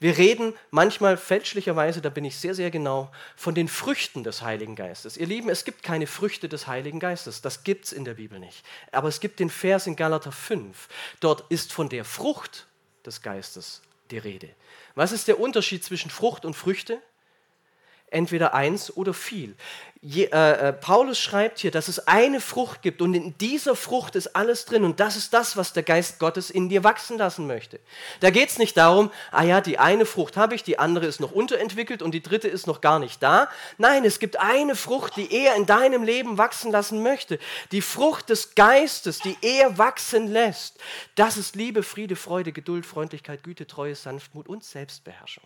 Wir 0.00 0.16
reden 0.16 0.54
manchmal 0.70 1.16
fälschlicherweise, 1.16 2.00
da 2.00 2.08
bin 2.08 2.24
ich 2.24 2.36
sehr, 2.36 2.54
sehr 2.54 2.70
genau, 2.70 3.10
von 3.34 3.56
den 3.56 3.66
Früchten 3.66 4.22
des 4.22 4.42
Heiligen 4.42 4.76
Geistes. 4.76 5.16
Ihr 5.16 5.26
Lieben, 5.26 5.48
es 5.48 5.64
gibt 5.64 5.82
keine 5.82 6.06
Früchte 6.06 6.48
des 6.48 6.68
Heiligen 6.68 7.00
Geistes. 7.00 7.42
Das 7.42 7.64
gibt 7.64 7.86
es 7.86 7.92
in 7.92 8.04
der 8.04 8.14
Bibel 8.14 8.38
nicht. 8.38 8.64
Aber 8.92 9.08
es 9.08 9.18
gibt 9.18 9.40
den 9.40 9.50
Vers 9.50 9.88
in 9.88 9.96
Galater 9.96 10.30
5. 10.30 10.88
Dort 11.18 11.44
ist 11.50 11.72
von 11.72 11.88
der 11.88 12.04
Frucht 12.04 12.68
des 13.04 13.22
Geistes 13.22 13.82
die 14.12 14.18
Rede. 14.18 14.48
Was 14.94 15.10
ist 15.10 15.26
der 15.26 15.40
Unterschied 15.40 15.84
zwischen 15.84 16.10
Frucht 16.10 16.44
und 16.44 16.54
Früchte? 16.54 17.02
Entweder 18.10 18.54
eins 18.54 18.96
oder 18.96 19.14
viel. 19.14 19.56
Je, 20.00 20.26
äh, 20.26 20.68
äh, 20.68 20.72
Paulus 20.72 21.18
schreibt 21.18 21.58
hier, 21.58 21.72
dass 21.72 21.88
es 21.88 22.06
eine 22.06 22.40
Frucht 22.40 22.82
gibt 22.82 23.02
und 23.02 23.14
in 23.14 23.36
dieser 23.38 23.74
Frucht 23.74 24.14
ist 24.14 24.36
alles 24.36 24.64
drin 24.64 24.84
und 24.84 25.00
das 25.00 25.16
ist 25.16 25.34
das, 25.34 25.56
was 25.56 25.72
der 25.72 25.82
Geist 25.82 26.20
Gottes 26.20 26.50
in 26.50 26.68
dir 26.68 26.84
wachsen 26.84 27.18
lassen 27.18 27.48
möchte. 27.48 27.80
Da 28.20 28.30
geht 28.30 28.48
es 28.48 28.58
nicht 28.58 28.76
darum, 28.76 29.10
ah 29.32 29.42
ja, 29.42 29.60
die 29.60 29.80
eine 29.80 30.06
Frucht 30.06 30.36
habe 30.36 30.54
ich, 30.54 30.62
die 30.62 30.78
andere 30.78 31.06
ist 31.06 31.18
noch 31.18 31.32
unterentwickelt 31.32 32.00
und 32.00 32.12
die 32.12 32.22
dritte 32.22 32.46
ist 32.46 32.68
noch 32.68 32.80
gar 32.80 33.00
nicht 33.00 33.20
da. 33.24 33.50
Nein, 33.76 34.04
es 34.04 34.20
gibt 34.20 34.38
eine 34.38 34.76
Frucht, 34.76 35.16
die 35.16 35.34
er 35.34 35.56
in 35.56 35.66
deinem 35.66 36.04
Leben 36.04 36.38
wachsen 36.38 36.70
lassen 36.70 37.02
möchte. 37.02 37.40
Die 37.72 37.82
Frucht 37.82 38.30
des 38.30 38.54
Geistes, 38.54 39.18
die 39.18 39.36
er 39.42 39.78
wachsen 39.78 40.28
lässt. 40.28 40.78
Das 41.16 41.36
ist 41.36 41.56
Liebe, 41.56 41.82
Friede, 41.82 42.14
Freude, 42.14 42.52
Geduld, 42.52 42.86
Freundlichkeit, 42.86 43.42
Güte, 43.42 43.66
Treue, 43.66 43.96
Sanftmut 43.96 44.48
und 44.48 44.62
Selbstbeherrschung. 44.62 45.42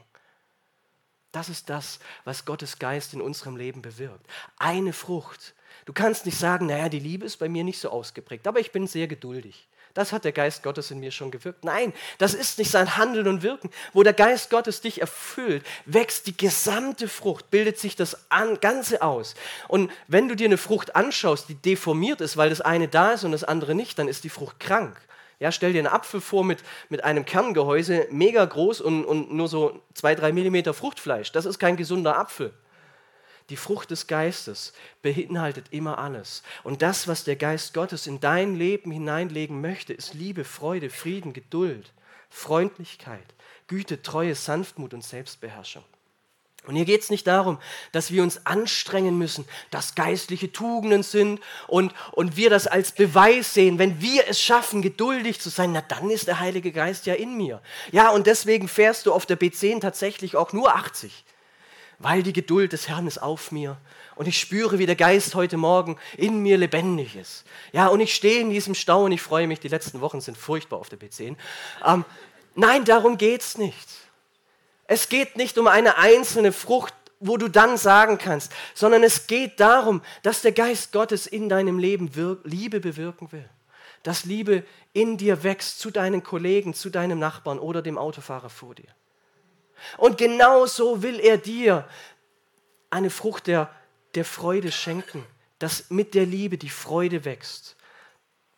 Das 1.33 1.49
ist 1.49 1.71
das, 1.71 1.99
was 2.25 2.45
Gottes 2.45 2.79
Geist 2.79 3.15
in 3.15 3.21
unserem 3.21 3.57
Leben 3.57 3.83
bewirkt. 3.83 4.27
Eine 4.59 4.93
Frucht. 4.93 5.55
Du 5.87 5.93
kannst 5.93 6.27
nicht 6.27 6.39
sagen, 6.39 6.67
naja, 6.67 6.89
die 6.89 7.01
Liebe 7.01 7.25
ist 7.25 7.39
bei 7.39 7.49
mir 7.49 7.65
nicht 7.65 7.81
so 7.81 7.91
ausgeprägt, 7.91 8.47
aber 8.47 8.61
ich 8.61 8.71
bin 8.71 8.87
sehr 8.87 9.09
geduldig. 9.09 9.67
Das 9.95 10.13
hat 10.13 10.25
der 10.25 10.33
Geist 10.33 10.63
Gottes 10.63 10.91
in 10.91 11.01
mir 11.01 11.11
schon 11.11 11.31
gewirkt. 11.31 11.65
Nein, 11.65 11.93
das 12.17 12.33
ist 12.33 12.59
nicht 12.59 12.71
sein 12.71 12.97
Handeln 12.97 13.29
und 13.29 13.43
Wirken. 13.43 13.71
Wo 13.93 14.03
der 14.03 14.15
Geist 14.15 14.49
Gottes 14.49 14.81
dich 14.81 15.01
erfüllt, 15.01 15.67
wächst 15.85 16.27
die 16.27 16.37
gesamte 16.37 17.09
Frucht, 17.09 17.51
bildet 17.51 17.79
sich 17.79 17.95
das 17.95 18.17
Ganze 18.61 19.03
aus. 19.03 19.35
Und 19.69 19.91
wenn 20.09 20.29
du 20.29 20.37
dir 20.37 20.47
eine 20.47 20.57
Frucht 20.57 20.97
anschaust, 20.97 21.49
die 21.49 21.57
deformiert 21.57 22.23
ist, 22.23 22.39
weil 22.39 22.49
das 22.49 22.63
eine 22.63 22.89
da 22.89 23.13
ist 23.13 23.25
und 23.25 23.33
das 23.33 23.45
andere 23.45 23.75
nicht, 23.75 23.99
dann 23.99 24.09
ist 24.09 24.25
die 24.25 24.31
Frucht 24.31 24.61
krank. 24.61 24.97
Ja, 25.43 25.51
stell 25.51 25.73
dir 25.73 25.81
einen 25.81 25.89
Apfel 25.89 26.21
vor 26.21 26.45
mit, 26.45 26.63
mit 26.89 27.03
einem 27.03 27.25
Kerngehäuse, 27.25 28.07
mega 28.13 28.45
groß 28.45 28.81
und, 28.81 29.05
und 29.05 29.33
nur 29.33 29.49
so 29.49 29.83
zwei, 29.93 30.15
drei 30.15 30.31
Millimeter 30.31 30.73
Fruchtfleisch. 30.73 31.33
Das 31.33 31.47
ist 31.47 31.59
kein 31.59 31.77
gesunder 31.77 32.17
Apfel. 32.17 32.53
Die 33.49 33.57
Frucht 33.57 33.91
des 33.91 34.07
Geistes 34.07 34.73
beinhaltet 35.03 35.67
immer 35.73 35.99
alles. 35.99 36.45
Und 36.63 36.81
das, 36.81 37.09
was 37.09 37.25
der 37.25 37.35
Geist 37.35 37.75
Gottes 37.75 38.07
in 38.07 38.21
dein 38.21 38.55
Leben 38.55 38.93
hineinlegen 38.93 39.61
möchte, 39.61 39.93
ist 39.93 40.15
Liebe, 40.15 40.45
Freude, 40.45 40.91
Frieden, 40.91 41.33
Geduld, 41.33 41.93
Freundlichkeit, 42.31 43.35
Güte, 43.67 44.01
Treue, 44.01 44.37
Sanftmut 44.37 44.95
und 44.95 45.03
Selbstbeherrschung. 45.03 45.83
Und 46.65 46.77
hier 46.77 46.85
geht 46.85 47.03
es 47.03 47.11
nicht 47.11 47.27
darum, 47.27 47.59
dass 47.91 48.13
wir 48.13 48.23
uns 48.23 48.47
anstrengen 48.47 49.19
müssen, 49.19 49.45
dass 49.73 49.97
geistliche 49.97 50.53
Tugenden 50.53 51.03
sind 51.03 51.41
und, 51.67 51.93
und 52.13 52.37
wir 52.37 52.51
das 52.51 52.69
als 52.69 52.93
Beweis 52.93 53.53
sehen. 53.53 53.81
Wenn 53.81 54.01
wir 54.01 54.29
es 54.29 54.41
schaffen, 54.41 54.81
geduldig 54.81 55.41
zu 55.41 55.51
sein, 55.51 55.73
na 55.73 55.81
dann 55.81 56.09
ist 56.09 56.29
der 56.29 56.39
Heilige 56.39 56.71
Geist 56.71 57.07
ja 57.07 57.15
in 57.15 57.37
mir. 57.37 57.61
Ja, 57.91 58.11
und 58.11 58.29
deswegen 58.29 58.69
fährst 58.69 59.07
du 59.07 59.13
auf 59.13 59.27
der 59.27 59.41
B10 59.41 59.81
tatsächlich 59.81 60.37
auch 60.37 60.53
nur 60.53 60.73
80, 60.77 61.25
weil 61.99 62.23
die 62.23 62.33
Geduld 62.33 62.73
des 62.73 62.89
Herrn 62.89 63.09
ist 63.09 63.19
auf 63.21 63.51
mir. 63.51 63.77
Und 64.15 64.29
ich 64.29 64.39
spüre, 64.39 64.79
wie 64.79 64.87
der 64.87 64.95
Geist 64.95 65.35
heute 65.35 65.57
Morgen 65.57 65.99
in 66.17 66.43
mir 66.45 66.59
lebendig 66.59 67.17
ist. 67.17 67.45
Ja, 67.73 67.89
und 67.89 67.99
ich 67.99 68.15
stehe 68.15 68.41
in 68.41 68.51
diesem 68.51 68.77
Stau 68.77 69.07
und 69.07 69.13
ich 69.13 69.23
freue 69.23 69.49
mich, 69.49 69.59
die 69.59 69.69
letzten 69.69 70.01
Wochen 70.01 70.21
sind 70.21 70.39
furchtbar 70.39 70.79
auf 70.79 70.89
der 70.89 71.01
B10. 71.01 71.35
Ähm, 71.85 72.05
nein, 72.55 72.85
darum 72.85 73.19
geht 73.19 73.41
es 73.41 73.59
nicht. 73.59 73.89
Es 74.93 75.09
geht 75.09 75.39
nicht 75.39 75.57
um 75.57 75.69
eine 75.69 75.97
einzelne 75.97 76.53
Frucht, 76.53 76.93
wo 77.19 77.39
du 77.39 77.49
dann 77.49 77.79
sagen 77.79 78.19
kannst, 78.19 78.53
sondern 78.75 79.03
es 79.03 79.27
geht 79.27 79.59
darum, 79.59 80.03
dass 80.23 80.43
der 80.43 80.53
Geist 80.53 80.93
Gottes 80.93 81.27
in 81.27 81.49
deinem 81.49 81.79
Leben 81.79 82.11
Liebe 82.45 82.79
bewirken 82.79 83.33
will. 83.33 83.49
Dass 84.03 84.27
Liebe 84.27 84.67
in 84.93 85.17
dir 85.17 85.45
wächst 85.45 85.79
zu 85.79 85.91
deinen 85.91 86.23
Kollegen, 86.23 86.75
zu 86.75 86.91
deinem 86.91 87.19
Nachbarn 87.19 87.59
oder 87.59 87.81
dem 87.81 87.97
Autofahrer 87.97 88.51
vor 88.51 88.75
dir. 88.75 88.95
Und 89.97 90.19
genauso 90.19 91.03
will 91.03 91.21
er 91.21 91.39
dir 91.39 91.89
eine 92.91 93.09
Frucht 93.09 93.47
der, 93.47 93.75
der 94.15 94.27
Freude 94.27 94.71
schenken, 94.73 95.25
dass 95.59 95.89
mit 95.89 96.13
der 96.13 96.27
Liebe 96.27 96.59
die 96.59 96.69
Freude 96.69 97.25
wächst. 97.25 97.77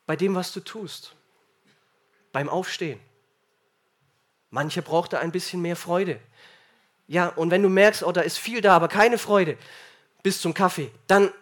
Bei 0.05 0.17
dem, 0.17 0.35
was 0.35 0.53
du 0.53 0.59
tust. 0.59 1.15
Beim 2.33 2.49
Aufstehen 2.49 2.99
Manche 4.55 4.83
braucht 4.83 5.13
da 5.13 5.19
ein 5.19 5.33
bisschen 5.33 5.61
mehr 5.63 5.75
Freude. 5.75 6.21
Ja, 7.09 7.27
und 7.31 7.51
wenn 7.51 7.65
du 7.65 7.69
merkst, 7.69 8.05
oh, 8.05 8.13
da 8.13 8.21
ist 8.21 8.39
viel 8.39 8.61
da, 8.61 8.77
aber 8.77 8.87
keine 8.87 9.19
Freude, 9.19 9.59
bis 10.23 10.41
zum 10.41 10.55
Kaffee, 10.55 10.93
dann 11.09 11.33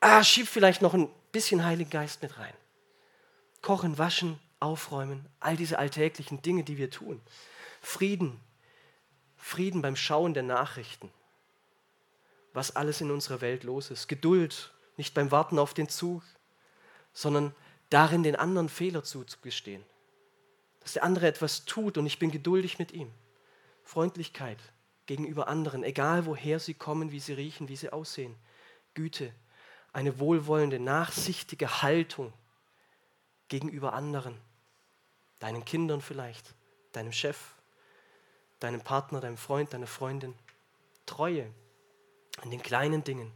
ah, 0.00 0.24
schieb 0.24 0.48
vielleicht 0.48 0.82
noch 0.82 0.92
ein 0.92 1.08
bisschen 1.30 1.64
Heiligen 1.64 1.88
Geist 1.88 2.20
mit 2.20 2.36
rein. 2.36 2.52
Kochen, 3.62 3.96
waschen, 3.96 4.40
aufräumen, 4.58 5.24
all 5.38 5.56
diese 5.56 5.78
alltäglichen 5.78 6.42
Dinge, 6.42 6.64
die 6.64 6.78
wir 6.78 6.90
tun. 6.90 7.20
Frieden, 7.80 8.40
Frieden 9.36 9.80
beim 9.80 9.94
Schauen 9.94 10.34
der 10.34 10.42
Nachrichten, 10.42 11.12
was 12.54 12.74
alles 12.74 13.00
in 13.00 13.12
unserer 13.12 13.40
Welt 13.40 13.62
los 13.62 13.92
ist. 13.92 14.08
Geduld, 14.08 14.74
nicht 14.96 15.14
beim 15.14 15.30
Warten 15.30 15.60
auf 15.60 15.74
den 15.74 15.88
Zug, 15.88 16.24
sondern 17.12 17.54
darin 17.88 18.24
den 18.24 18.34
anderen 18.34 18.68
Fehler 18.68 19.04
zuzugestehen 19.04 19.84
dass 20.88 20.94
der 20.94 21.04
andere 21.04 21.26
etwas 21.26 21.66
tut 21.66 21.98
und 21.98 22.06
ich 22.06 22.18
bin 22.18 22.30
geduldig 22.30 22.78
mit 22.78 22.92
ihm. 22.92 23.12
Freundlichkeit 23.84 24.56
gegenüber 25.04 25.46
anderen, 25.46 25.84
egal 25.84 26.24
woher 26.24 26.58
sie 26.60 26.72
kommen, 26.72 27.12
wie 27.12 27.20
sie 27.20 27.34
riechen, 27.34 27.68
wie 27.68 27.76
sie 27.76 27.92
aussehen. 27.92 28.34
Güte, 28.94 29.30
eine 29.92 30.18
wohlwollende, 30.18 30.78
nachsichtige 30.80 31.82
Haltung 31.82 32.32
gegenüber 33.48 33.92
anderen. 33.92 34.40
Deinen 35.40 35.66
Kindern 35.66 36.00
vielleicht, 36.00 36.54
deinem 36.92 37.12
Chef, 37.12 37.36
deinem 38.58 38.80
Partner, 38.80 39.20
deinem 39.20 39.36
Freund, 39.36 39.74
deiner 39.74 39.86
Freundin. 39.86 40.34
Treue 41.04 41.52
in 42.44 42.50
den 42.50 42.62
kleinen 42.62 43.04
Dingen, 43.04 43.30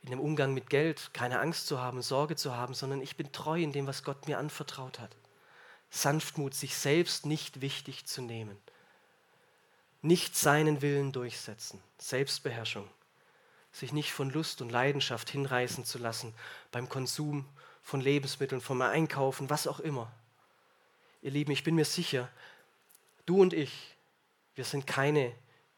in 0.00 0.12
dem 0.12 0.20
Umgang 0.20 0.54
mit 0.54 0.70
Geld, 0.70 1.10
keine 1.12 1.40
Angst 1.40 1.66
zu 1.66 1.82
haben, 1.82 2.00
Sorge 2.00 2.36
zu 2.36 2.56
haben, 2.56 2.72
sondern 2.72 3.02
ich 3.02 3.18
bin 3.18 3.32
treu 3.32 3.60
in 3.60 3.72
dem, 3.72 3.86
was 3.86 4.02
Gott 4.02 4.26
mir 4.26 4.38
anvertraut 4.38 4.98
hat. 4.98 5.14
Sanftmut, 5.90 6.54
sich 6.54 6.76
selbst 6.76 7.26
nicht 7.26 7.60
wichtig 7.60 8.06
zu 8.06 8.22
nehmen. 8.22 8.56
Nicht 10.02 10.36
seinen 10.36 10.82
Willen 10.82 11.12
durchsetzen. 11.12 11.82
Selbstbeherrschung. 11.98 12.88
Sich 13.72 13.92
nicht 13.92 14.12
von 14.12 14.30
Lust 14.30 14.60
und 14.62 14.70
Leidenschaft 14.70 15.30
hinreißen 15.30 15.84
zu 15.84 15.98
lassen 15.98 16.34
beim 16.70 16.88
Konsum 16.88 17.46
von 17.82 18.00
Lebensmitteln, 18.00 18.60
vom 18.60 18.82
Einkaufen, 18.82 19.50
was 19.50 19.66
auch 19.66 19.80
immer. 19.80 20.10
Ihr 21.22 21.30
Lieben, 21.30 21.52
ich 21.52 21.64
bin 21.64 21.74
mir 21.74 21.84
sicher, 21.84 22.28
du 23.26 23.40
und 23.40 23.52
ich, 23.52 23.96
wir 24.54 24.64
sind 24.64 24.86
keine 24.86 25.32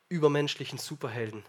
übermenschlichen 0.08 0.78
Superhelden. 0.78 1.44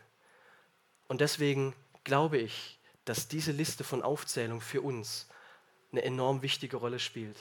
Und 1.08 1.22
deswegen 1.22 1.74
glaube 2.04 2.38
ich, 2.38 2.78
dass 3.06 3.28
diese 3.28 3.52
Liste 3.52 3.84
von 3.84 4.04
Aufzählung 4.04 4.62
für 4.62 4.82
uns 4.82 5.28
eine 5.92 6.04
enorm 6.04 6.42
wichtige 6.42 6.78
Rolle 6.78 7.00
spielt. 7.00 7.38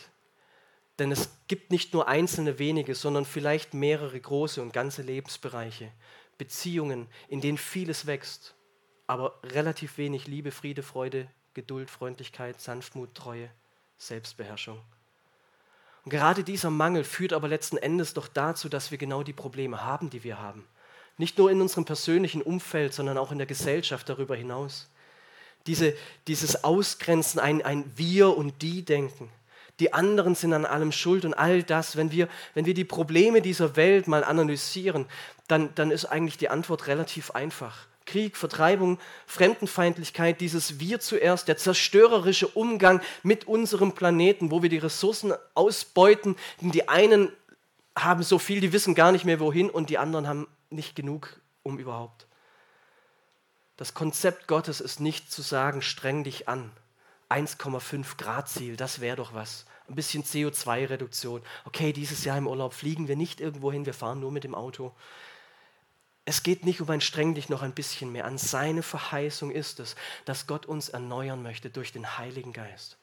Denn 0.98 1.12
es 1.12 1.30
gibt 1.46 1.70
nicht 1.70 1.92
nur 1.92 2.08
einzelne 2.08 2.58
wenige, 2.58 2.94
sondern 2.94 3.24
vielleicht 3.24 3.72
mehrere 3.72 4.18
große 4.18 4.60
und 4.60 4.72
ganze 4.72 5.02
Lebensbereiche, 5.02 5.92
Beziehungen, 6.38 7.06
in 7.28 7.40
denen 7.40 7.58
vieles 7.58 8.06
wächst, 8.06 8.54
aber 9.06 9.38
relativ 9.42 9.98
wenig 9.98 10.26
Liebe, 10.26 10.50
Friede, 10.50 10.82
Freude, 10.82 11.28
Geduld, 11.54 11.90
Freundlichkeit, 11.90 12.60
Sanftmut, 12.60 13.14
Treue, 13.14 13.50
Selbstbeherrschung. 13.96 14.80
Und 16.04 16.10
gerade 16.10 16.44
dieser 16.44 16.70
Mangel 16.70 17.04
führt 17.04 17.32
aber 17.32 17.48
letzten 17.48 17.76
Endes 17.76 18.14
doch 18.14 18.28
dazu, 18.28 18.68
dass 18.68 18.90
wir 18.90 18.98
genau 18.98 19.22
die 19.22 19.32
Probleme 19.32 19.84
haben, 19.84 20.10
die 20.10 20.24
wir 20.24 20.38
haben. 20.38 20.66
Nicht 21.16 21.36
nur 21.36 21.50
in 21.50 21.60
unserem 21.60 21.84
persönlichen 21.84 22.42
Umfeld, 22.42 22.94
sondern 22.94 23.18
auch 23.18 23.32
in 23.32 23.38
der 23.38 23.46
Gesellschaft 23.46 24.08
darüber 24.08 24.36
hinaus. 24.36 24.88
Diese, 25.66 25.94
dieses 26.28 26.64
Ausgrenzen, 26.64 27.40
ein, 27.40 27.60
ein 27.62 27.92
Wir- 27.96 28.36
und 28.36 28.62
Die-Denken. 28.62 29.28
Die 29.80 29.92
anderen 29.92 30.34
sind 30.34 30.52
an 30.52 30.66
allem 30.66 30.92
schuld 30.92 31.24
und 31.24 31.34
all 31.34 31.62
das. 31.62 31.96
Wenn 31.96 32.10
wir, 32.10 32.28
wenn 32.54 32.66
wir 32.66 32.74
die 32.74 32.84
Probleme 32.84 33.40
dieser 33.42 33.76
Welt 33.76 34.08
mal 34.08 34.24
analysieren, 34.24 35.06
dann, 35.46 35.74
dann 35.74 35.90
ist 35.90 36.04
eigentlich 36.04 36.36
die 36.36 36.48
Antwort 36.48 36.86
relativ 36.86 37.30
einfach. 37.30 37.86
Krieg, 38.08 38.36
Vertreibung, 38.36 38.98
Fremdenfeindlichkeit, 39.26 40.40
dieses 40.40 40.80
Wir 40.80 40.98
zuerst, 40.98 41.46
der 41.46 41.58
zerstörerische 41.58 42.48
Umgang 42.48 43.00
mit 43.22 43.46
unserem 43.46 43.92
Planeten, 43.92 44.50
wo 44.50 44.62
wir 44.62 44.70
die 44.70 44.78
Ressourcen 44.78 45.34
ausbeuten. 45.54 46.36
Die 46.60 46.88
einen 46.88 47.30
haben 47.96 48.22
so 48.22 48.38
viel, 48.38 48.60
die 48.60 48.72
wissen 48.72 48.94
gar 48.94 49.12
nicht 49.12 49.24
mehr 49.24 49.40
wohin 49.40 49.70
und 49.70 49.90
die 49.90 49.98
anderen 49.98 50.26
haben 50.26 50.48
nicht 50.70 50.96
genug, 50.96 51.38
um 51.62 51.78
überhaupt. 51.78 52.26
Das 53.76 53.94
Konzept 53.94 54.48
Gottes 54.48 54.80
ist 54.80 55.00
nicht 55.00 55.30
zu 55.30 55.42
sagen, 55.42 55.82
streng 55.82 56.24
dich 56.24 56.48
an. 56.48 56.70
1,5 57.28 58.16
Grad 58.16 58.48
Ziel, 58.48 58.76
das 58.76 59.00
wäre 59.00 59.16
doch 59.16 59.34
was. 59.34 59.66
Ein 59.88 59.94
bisschen 59.94 60.22
CO2-Reduktion. 60.22 61.42
Okay, 61.64 61.92
dieses 61.92 62.24
Jahr 62.24 62.36
im 62.36 62.46
Urlaub 62.46 62.74
fliegen 62.74 63.08
wir 63.08 63.16
nicht 63.16 63.40
irgendwo 63.40 63.72
hin, 63.72 63.86
wir 63.86 63.94
fahren 63.94 64.20
nur 64.20 64.30
mit 64.30 64.44
dem 64.44 64.54
Auto. 64.54 64.92
Es 66.26 66.42
geht 66.42 66.66
nicht 66.66 66.82
um 66.82 66.90
ein 66.90 67.00
streng 67.00 67.34
dich 67.34 67.48
noch 67.48 67.62
ein 67.62 67.72
bisschen 67.72 68.12
mehr 68.12 68.26
an. 68.26 68.36
Seine 68.36 68.82
Verheißung 68.82 69.50
ist 69.50 69.80
es, 69.80 69.96
dass 70.26 70.46
Gott 70.46 70.66
uns 70.66 70.90
erneuern 70.90 71.42
möchte 71.42 71.70
durch 71.70 71.90
den 71.90 72.18
Heiligen 72.18 72.52
Geist. 72.52 72.98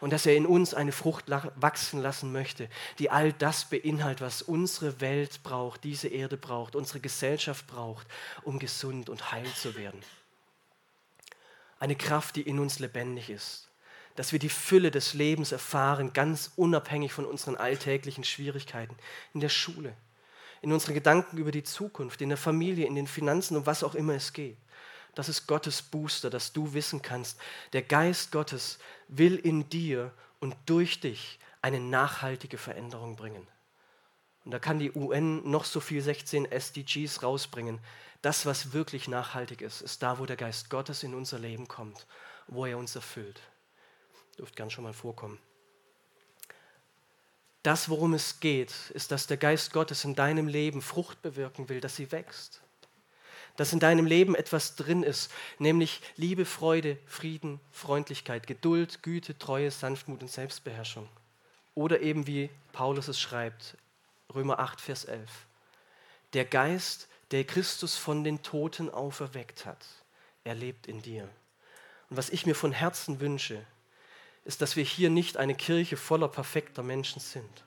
Und 0.00 0.14
dass 0.14 0.24
er 0.24 0.34
in 0.34 0.46
uns 0.46 0.72
eine 0.72 0.92
Frucht 0.92 1.26
wachsen 1.28 2.00
lassen 2.00 2.32
möchte, 2.32 2.70
die 2.98 3.10
all 3.10 3.34
das 3.34 3.66
beinhaltet, 3.66 4.22
was 4.22 4.40
unsere 4.40 5.00
Welt 5.02 5.42
braucht, 5.42 5.84
diese 5.84 6.08
Erde 6.08 6.38
braucht, 6.38 6.74
unsere 6.74 7.00
Gesellschaft 7.00 7.66
braucht, 7.66 8.06
um 8.42 8.58
gesund 8.58 9.10
und 9.10 9.30
heil 9.30 9.46
zu 9.54 9.76
werden. 9.76 10.00
Eine 11.78 11.96
Kraft, 11.96 12.36
die 12.36 12.42
in 12.42 12.58
uns 12.58 12.78
lebendig 12.78 13.30
ist. 13.30 13.69
Dass 14.16 14.32
wir 14.32 14.38
die 14.38 14.48
Fülle 14.48 14.90
des 14.90 15.14
Lebens 15.14 15.52
erfahren, 15.52 16.12
ganz 16.12 16.52
unabhängig 16.56 17.12
von 17.12 17.24
unseren 17.24 17.56
alltäglichen 17.56 18.24
Schwierigkeiten 18.24 18.96
in 19.34 19.40
der 19.40 19.48
Schule, 19.48 19.94
in 20.62 20.72
unseren 20.72 20.94
Gedanken 20.94 21.38
über 21.38 21.52
die 21.52 21.62
Zukunft, 21.62 22.20
in 22.20 22.28
der 22.28 22.38
Familie, 22.38 22.86
in 22.86 22.94
den 22.94 23.06
Finanzen, 23.06 23.56
um 23.56 23.66
was 23.66 23.82
auch 23.82 23.94
immer 23.94 24.14
es 24.14 24.32
geht. 24.32 24.56
Das 25.14 25.28
ist 25.28 25.46
Gottes 25.46 25.82
Booster, 25.82 26.30
dass 26.30 26.52
du 26.52 26.72
wissen 26.72 27.02
kannst, 27.02 27.38
der 27.72 27.82
Geist 27.82 28.32
Gottes 28.32 28.78
will 29.08 29.36
in 29.36 29.68
dir 29.68 30.12
und 30.38 30.54
durch 30.66 31.00
dich 31.00 31.38
eine 31.62 31.80
nachhaltige 31.80 32.58
Veränderung 32.58 33.16
bringen. 33.16 33.46
Und 34.44 34.52
da 34.52 34.58
kann 34.58 34.78
die 34.78 34.92
UN 34.92 35.48
noch 35.50 35.64
so 35.64 35.80
viel 35.80 36.00
16 36.00 36.50
SDGs 36.50 37.22
rausbringen. 37.22 37.78
Das, 38.22 38.46
was 38.46 38.72
wirklich 38.72 39.08
nachhaltig 39.08 39.60
ist, 39.60 39.80
ist 39.82 40.02
da, 40.02 40.18
wo 40.18 40.26
der 40.26 40.36
Geist 40.36 40.70
Gottes 40.70 41.02
in 41.02 41.14
unser 41.14 41.38
Leben 41.38 41.68
kommt, 41.68 42.06
wo 42.46 42.64
er 42.66 42.78
uns 42.78 42.94
erfüllt. 42.94 43.40
Dürft 44.40 44.56
gern 44.56 44.70
schon 44.70 44.84
mal 44.84 44.94
vorkommen. 44.94 45.38
Das, 47.62 47.90
worum 47.90 48.14
es 48.14 48.40
geht, 48.40 48.72
ist, 48.94 49.12
dass 49.12 49.26
der 49.26 49.36
Geist 49.36 49.74
Gottes 49.74 50.02
in 50.06 50.14
deinem 50.14 50.48
Leben 50.48 50.80
Frucht 50.80 51.20
bewirken 51.20 51.68
will, 51.68 51.82
dass 51.82 51.96
sie 51.96 52.10
wächst. 52.10 52.62
Dass 53.56 53.74
in 53.74 53.80
deinem 53.80 54.06
Leben 54.06 54.34
etwas 54.34 54.76
drin 54.76 55.02
ist, 55.02 55.30
nämlich 55.58 56.00
Liebe, 56.16 56.46
Freude, 56.46 56.96
Frieden, 57.04 57.60
Freundlichkeit, 57.70 58.46
Geduld, 58.46 59.02
Güte, 59.02 59.36
Treue, 59.36 59.70
Sanftmut 59.70 60.22
und 60.22 60.30
Selbstbeherrschung. 60.30 61.06
Oder 61.74 62.00
eben 62.00 62.26
wie 62.26 62.48
Paulus 62.72 63.08
es 63.08 63.20
schreibt, 63.20 63.76
Römer 64.34 64.58
8, 64.58 64.80
Vers 64.80 65.04
11. 65.04 65.30
Der 66.32 66.46
Geist, 66.46 67.08
der 67.30 67.44
Christus 67.44 67.98
von 67.98 68.24
den 68.24 68.42
Toten 68.42 68.88
auferweckt 68.88 69.66
hat, 69.66 69.84
er 70.44 70.54
lebt 70.54 70.86
in 70.86 71.02
dir. 71.02 71.28
Und 72.08 72.16
was 72.16 72.30
ich 72.30 72.46
mir 72.46 72.54
von 72.54 72.72
Herzen 72.72 73.20
wünsche, 73.20 73.66
ist, 74.44 74.62
dass 74.62 74.76
wir 74.76 74.84
hier 74.84 75.10
nicht 75.10 75.36
eine 75.36 75.54
Kirche 75.54 75.96
voller 75.96 76.28
perfekter 76.28 76.82
Menschen 76.82 77.20
sind, 77.20 77.64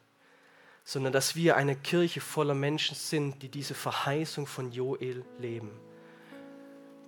sondern 0.83 1.13
dass 1.13 1.35
wir 1.35 1.55
eine 1.55 1.75
Kirche 1.75 2.21
voller 2.21 2.55
Menschen 2.55 2.95
sind, 2.95 3.41
die 3.41 3.49
diese 3.49 3.73
Verheißung 3.73 4.47
von 4.47 4.71
Joel 4.71 5.23
leben. 5.39 5.71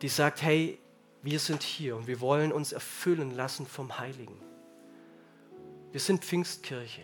Die 0.01 0.09
sagt, 0.09 0.41
hey, 0.41 0.79
wir 1.21 1.39
sind 1.39 1.63
hier 1.63 1.95
und 1.95 2.07
wir 2.07 2.21
wollen 2.21 2.51
uns 2.51 2.71
erfüllen 2.71 3.31
lassen 3.31 3.65
vom 3.65 3.97
Heiligen. 3.97 4.39
Wir 5.91 5.99
sind 5.99 6.23
Pfingstkirche. 6.23 7.03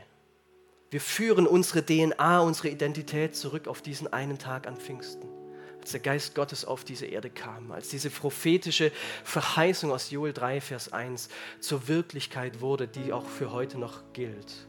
Wir 0.91 1.01
führen 1.01 1.47
unsere 1.47 1.85
DNA, 1.85 2.41
unsere 2.41 2.69
Identität 2.69 3.35
zurück 3.35 3.67
auf 3.67 3.81
diesen 3.81 4.11
einen 4.11 4.37
Tag 4.37 4.67
an 4.67 4.77
Pfingsten 4.77 5.40
als 5.81 5.91
der 5.91 5.99
Geist 5.99 6.35
Gottes 6.35 6.63
auf 6.63 6.83
diese 6.83 7.07
Erde 7.07 7.31
kam, 7.31 7.71
als 7.71 7.89
diese 7.89 8.11
prophetische 8.11 8.91
Verheißung 9.23 9.91
aus 9.91 10.11
Joel 10.11 10.31
3, 10.31 10.61
Vers 10.61 10.93
1 10.93 11.29
zur 11.59 11.87
Wirklichkeit 11.87 12.61
wurde, 12.61 12.87
die 12.87 13.11
auch 13.11 13.25
für 13.25 13.51
heute 13.51 13.79
noch 13.79 14.01
gilt. 14.13 14.67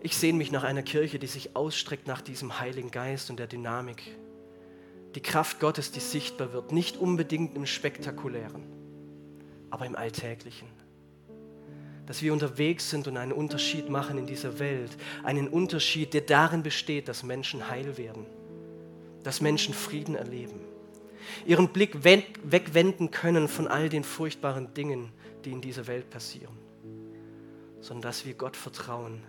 Ich 0.00 0.16
sehne 0.16 0.36
mich 0.36 0.52
nach 0.52 0.62
einer 0.62 0.82
Kirche, 0.82 1.18
die 1.18 1.26
sich 1.26 1.56
ausstreckt 1.56 2.06
nach 2.06 2.20
diesem 2.20 2.60
Heiligen 2.60 2.90
Geist 2.90 3.30
und 3.30 3.38
der 3.38 3.46
Dynamik. 3.46 4.02
Die 5.14 5.22
Kraft 5.22 5.58
Gottes, 5.58 5.90
die 5.90 6.00
sichtbar 6.00 6.52
wird, 6.52 6.70
nicht 6.72 6.98
unbedingt 6.98 7.56
im 7.56 7.64
Spektakulären, 7.64 8.62
aber 9.70 9.86
im 9.86 9.96
Alltäglichen. 9.96 10.68
Dass 12.04 12.20
wir 12.20 12.34
unterwegs 12.34 12.90
sind 12.90 13.08
und 13.08 13.16
einen 13.16 13.32
Unterschied 13.32 13.88
machen 13.88 14.18
in 14.18 14.26
dieser 14.26 14.58
Welt. 14.58 14.90
Einen 15.24 15.48
Unterschied, 15.48 16.12
der 16.12 16.20
darin 16.20 16.62
besteht, 16.62 17.08
dass 17.08 17.22
Menschen 17.22 17.70
heil 17.70 17.96
werden 17.96 18.26
dass 19.28 19.42
Menschen 19.42 19.74
Frieden 19.74 20.14
erleben, 20.14 20.58
ihren 21.44 21.68
Blick 21.68 22.02
wegwenden 22.02 23.10
können 23.10 23.46
von 23.46 23.68
all 23.68 23.90
den 23.90 24.02
furchtbaren 24.02 24.72
Dingen, 24.72 25.12
die 25.44 25.52
in 25.52 25.60
dieser 25.60 25.86
Welt 25.86 26.08
passieren, 26.08 26.56
sondern 27.82 28.08
dass 28.08 28.24
wir 28.24 28.32
Gott 28.32 28.56
vertrauen, 28.56 29.22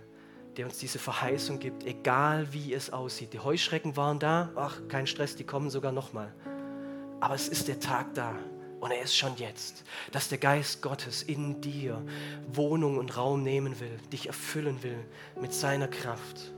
der 0.56 0.68
uns 0.68 0.78
diese 0.78 1.00
Verheißung 1.00 1.60
gibt, 1.60 1.86
egal 1.86 2.48
wie 2.54 2.74
es 2.74 2.94
aussieht. 2.94 3.34
Die 3.34 3.40
Heuschrecken 3.40 3.98
waren 3.98 4.20
da, 4.20 4.54
ach, 4.56 4.80
kein 4.88 5.06
Stress, 5.06 5.36
die 5.36 5.44
kommen 5.44 5.70
sogar 5.70 5.92
nochmal. 5.92 6.34
Aber 7.20 7.36
es 7.36 7.50
ist 7.50 7.68
der 7.68 7.82
Tag 7.82 8.14
da 8.14 8.34
und 8.80 8.92
er 8.92 9.02
ist 9.02 9.18
schon 9.18 9.36
jetzt, 9.36 9.84
dass 10.14 10.30
der 10.30 10.38
Geist 10.38 10.82
Gottes 10.82 11.24
in 11.24 11.60
dir 11.60 12.02
Wohnung 12.54 13.00
und 13.00 13.18
Raum 13.18 13.44
nehmen 13.44 13.78
will, 13.82 14.00
dich 14.14 14.28
erfüllen 14.28 14.82
will 14.82 15.06
mit 15.42 15.54
seiner 15.54 15.90
Kraft. 15.90 16.54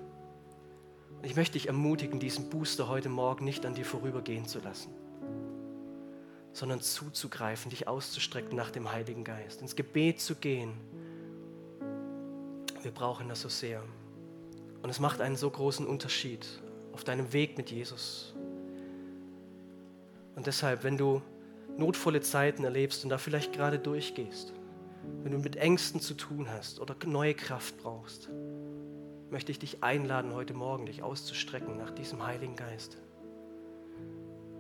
Ich 1.24 1.36
möchte 1.36 1.54
dich 1.54 1.68
ermutigen, 1.68 2.20
diesen 2.20 2.50
Booster 2.50 2.88
heute 2.88 3.10
Morgen 3.10 3.46
nicht 3.46 3.66
an 3.66 3.76
dir 3.76 3.86
vorübergehen 3.86 4.48
zu 4.48 4.60
lassen, 4.60 4.92
sondern 6.52 6.82
zuzugreifen, 6.82 7.70
dich 7.70 7.88
auszustrecken 7.88 8.56
nach 8.56 8.72
dem 8.72 8.92
Heiligen 8.92 9.24
Geist, 9.24 9.62
ins 9.62 9.76
Gebet 9.76 10.20
zu 10.20 10.36
gehen. 10.36 10.74
Wir 12.82 12.92
brauchen 12.92 13.30
das 13.30 13.42
so 13.42 13.50
sehr. 13.50 13.84
Und 14.82 14.90
es 14.90 15.00
macht 15.00 15.22
einen 15.22 15.36
so 15.36 15.50
großen 15.50 15.86
Unterschied 15.86 16.48
auf 16.92 17.04
deinem 17.04 17.32
Weg 17.34 17.56
mit 17.56 17.70
Jesus. 17.70 18.34
Und 20.36 20.48
deshalb, 20.48 20.84
wenn 20.84 20.98
du 20.98 21.22
notvolle 21.78 22.22
Zeiten 22.22 22.64
erlebst 22.64 23.04
und 23.04 23.12
da 23.12 23.20
vielleicht 23.20 23.54
gerade 23.54 23.78
durchgehst, 23.78 24.54
wenn 25.24 25.32
du 25.32 25.38
mit 25.38 25.56
Ängsten 25.56 26.02
zu 26.02 26.16
tun 26.16 26.50
hast 26.50 26.80
oder 26.80 26.96
neue 27.06 27.36
Kraft 27.36 27.78
brauchst, 27.78 28.30
möchte 29.32 29.52
ich 29.52 29.60
dich 29.60 29.84
einladen, 29.84 30.34
heute 30.34 30.54
Morgen 30.54 30.86
dich 30.86 31.02
auszustrecken 31.02 31.78
nach 31.78 31.92
diesem 31.92 32.26
Heiligen 32.26 32.56
Geist. 32.56 32.98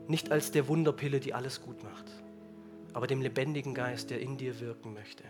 Nicht 0.08 0.32
als 0.32 0.52
der 0.52 0.68
Wunderpille, 0.68 1.20
die 1.20 1.34
alles 1.34 1.62
gut 1.62 1.84
macht, 1.84 2.06
aber 2.94 3.08
dem 3.08 3.22
lebendigen 3.22 3.74
Geist, 3.74 4.10
der 4.10 4.22
in 4.22 4.38
dir 4.38 4.60
wirken 4.60 4.94
möchte. 4.94 5.24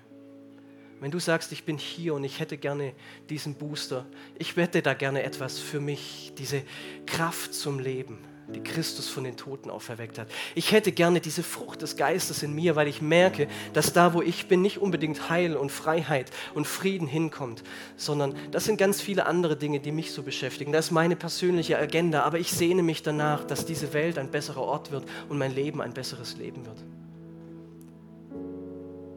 Wenn 1.00 1.10
du 1.10 1.20
sagst, 1.20 1.52
ich 1.52 1.66
bin 1.66 1.80
hier 1.80 2.14
und 2.14 2.24
ich 2.24 2.40
hätte 2.40 2.58
gerne 2.58 2.94
diesen 3.30 3.56
Booster, 3.56 4.06
ich 4.38 4.56
wette 4.56 4.84
da 4.84 4.94
gerne 4.94 5.24
etwas 5.24 5.58
für 5.58 5.80
mich, 5.80 6.32
diese 6.38 6.62
Kraft 7.08 7.56
zum 7.56 7.80
Leben, 7.80 8.20
die 8.52 8.64
Christus 8.64 9.10
von 9.10 9.24
den 9.24 9.38
Toten 9.38 9.70
auferweckt 9.70 10.20
hat. 10.20 10.28
Ich 10.56 10.72
hätte 10.72 10.92
gerne 10.92 11.22
diese 11.22 11.44
Frucht 11.44 11.82
des 11.82 11.96
Geistes 11.96 12.44
in 12.44 12.54
mir, 12.54 12.76
weil 12.76 12.88
ich 12.88 13.02
merke, 13.02 13.48
dass 13.74 13.94
da, 13.94 14.14
wo 14.14 14.22
ich 14.22 14.48
bin, 14.48 14.62
nicht 14.62 14.80
unbedingt 14.80 15.30
Heil 15.30 15.56
und 15.56 15.72
Freiheit 15.72 16.32
und 16.54 16.68
Frieden 16.68 17.08
hinkommt, 17.08 17.64
sondern 17.98 18.36
das 18.52 18.66
sind 18.66 18.78
ganz 18.78 19.02
viele 19.02 19.26
andere 19.26 19.56
Dinge, 19.56 19.80
die 19.80 19.92
mich 19.92 20.12
so 20.12 20.24
beschäftigen. 20.24 20.72
Das 20.72 20.86
ist 20.86 20.92
meine 20.92 21.16
persönliche 21.16 21.78
Agenda, 21.78 22.24
aber 22.24 22.39
ich 22.39 22.52
sehne 22.52 22.84
mich 22.84 23.04
danach, 23.04 23.43
dass 23.43 23.66
diese 23.66 23.93
Welt 23.93 24.18
ein 24.18 24.32
besserer 24.32 24.62
Ort 24.62 24.91
wird 24.91 25.06
und 25.30 25.38
mein 25.38 25.54
Leben 25.54 25.82
ein 25.82 25.93
besseres 25.93 26.38
Leben 26.38 26.66
wird. 26.66 26.78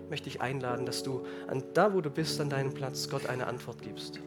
Ich 0.04 0.10
möchte 0.10 0.30
dich 0.30 0.40
einladen, 0.40 0.86
dass 0.86 1.02
du 1.02 1.24
an 1.48 1.64
da, 1.74 1.92
wo 1.92 2.00
du 2.00 2.10
bist, 2.10 2.40
an 2.40 2.48
deinem 2.48 2.72
Platz, 2.72 3.08
Gott 3.08 3.26
eine 3.26 3.46
Antwort 3.46 3.82
gibst. 3.82 4.20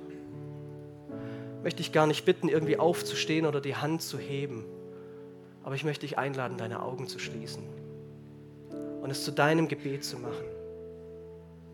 Möchte 1.64 1.82
ich 1.82 1.91
gar 1.91 2.08
nicht 2.08 2.26
bitten, 2.26 2.49
irgendwie 2.49 2.78
aufzustehen 2.78 3.45
oder 3.45 3.62
die 3.62 3.76
Hand 3.76 4.01
zu 4.01 4.18
heben 4.18 4.66
aber 5.68 5.76
ich 5.76 5.84
möchte 5.84 6.05
dich 6.05 6.18
einladen, 6.18 6.57
deine 6.57 6.82
Augen 6.82 7.09
zu 7.09 7.20
schließen 7.20 7.61
und 9.01 9.09
es 9.09 9.26
zu 9.26 9.34
deinem 9.34 9.68
Gebet 9.68 10.05
zu 10.05 10.18
machen. 10.18 10.45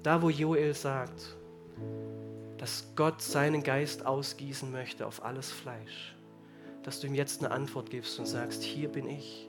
Da, 0.02 0.24
wo 0.24 0.32
Joel 0.32 0.74
sagt, 0.74 1.36
dass 2.58 2.86
Gott 2.96 3.22
seinen 3.22 3.62
Geist 3.62 4.04
ausgießen 4.04 4.72
möchte 4.72 5.06
auf 5.06 5.24
alles 5.24 5.52
Fleisch, 5.52 6.16
dass 6.82 7.02
du 7.02 7.06
ihm 7.06 7.14
jetzt 7.14 7.44
eine 7.44 7.54
Antwort 7.54 7.92
gibst 7.92 8.18
und 8.18 8.26
sagst, 8.26 8.64
hier 8.64 8.90
bin 8.90 9.08
ich. 9.08 9.48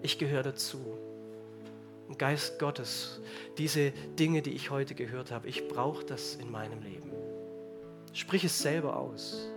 Ich 0.00 0.18
gehöre 0.18 0.44
dazu. 0.44 0.80
Und 2.08 2.18
Geist 2.18 2.58
Gottes, 2.58 3.20
diese 3.58 3.90
Dinge, 4.18 4.40
die 4.40 4.52
ich 4.52 4.70
heute 4.70 4.94
gehört 4.94 5.30
habe, 5.30 5.48
ich 5.48 5.68
brauche 5.68 6.02
das 6.06 6.36
in 6.36 6.50
meinem 6.50 6.80
Leben. 6.80 7.12
Sprich 8.14 8.42
es 8.44 8.58
selber 8.58 8.96
aus. 8.96 9.50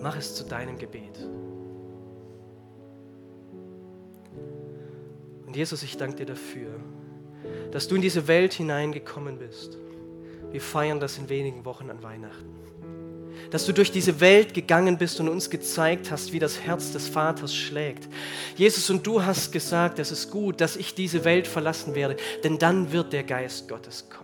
Mach 0.00 0.16
es 0.16 0.34
zu 0.34 0.44
deinem 0.44 0.78
Gebet. 0.78 1.18
Und 5.46 5.56
Jesus, 5.56 5.82
ich 5.82 5.96
danke 5.96 6.16
dir 6.16 6.26
dafür, 6.26 6.68
dass 7.70 7.88
du 7.88 7.94
in 7.94 8.02
diese 8.02 8.26
Welt 8.26 8.52
hineingekommen 8.52 9.38
bist. 9.38 9.78
Wir 10.50 10.60
feiern 10.60 11.00
das 11.00 11.18
in 11.18 11.28
wenigen 11.28 11.64
Wochen 11.64 11.90
an 11.90 12.02
Weihnachten. 12.02 12.54
Dass 13.50 13.66
du 13.66 13.72
durch 13.72 13.92
diese 13.92 14.20
Welt 14.20 14.54
gegangen 14.54 14.98
bist 14.98 15.20
und 15.20 15.28
uns 15.28 15.50
gezeigt 15.50 16.10
hast, 16.10 16.32
wie 16.32 16.38
das 16.38 16.60
Herz 16.60 16.92
des 16.92 17.08
Vaters 17.08 17.54
schlägt. 17.54 18.08
Jesus, 18.56 18.90
und 18.90 19.06
du 19.06 19.24
hast 19.24 19.52
gesagt, 19.52 19.98
es 19.98 20.10
ist 20.10 20.30
gut, 20.30 20.60
dass 20.60 20.76
ich 20.76 20.94
diese 20.94 21.24
Welt 21.24 21.46
verlassen 21.46 21.94
werde, 21.94 22.16
denn 22.42 22.58
dann 22.58 22.92
wird 22.92 23.12
der 23.12 23.24
Geist 23.24 23.68
Gottes 23.68 24.08
kommen. 24.08 24.23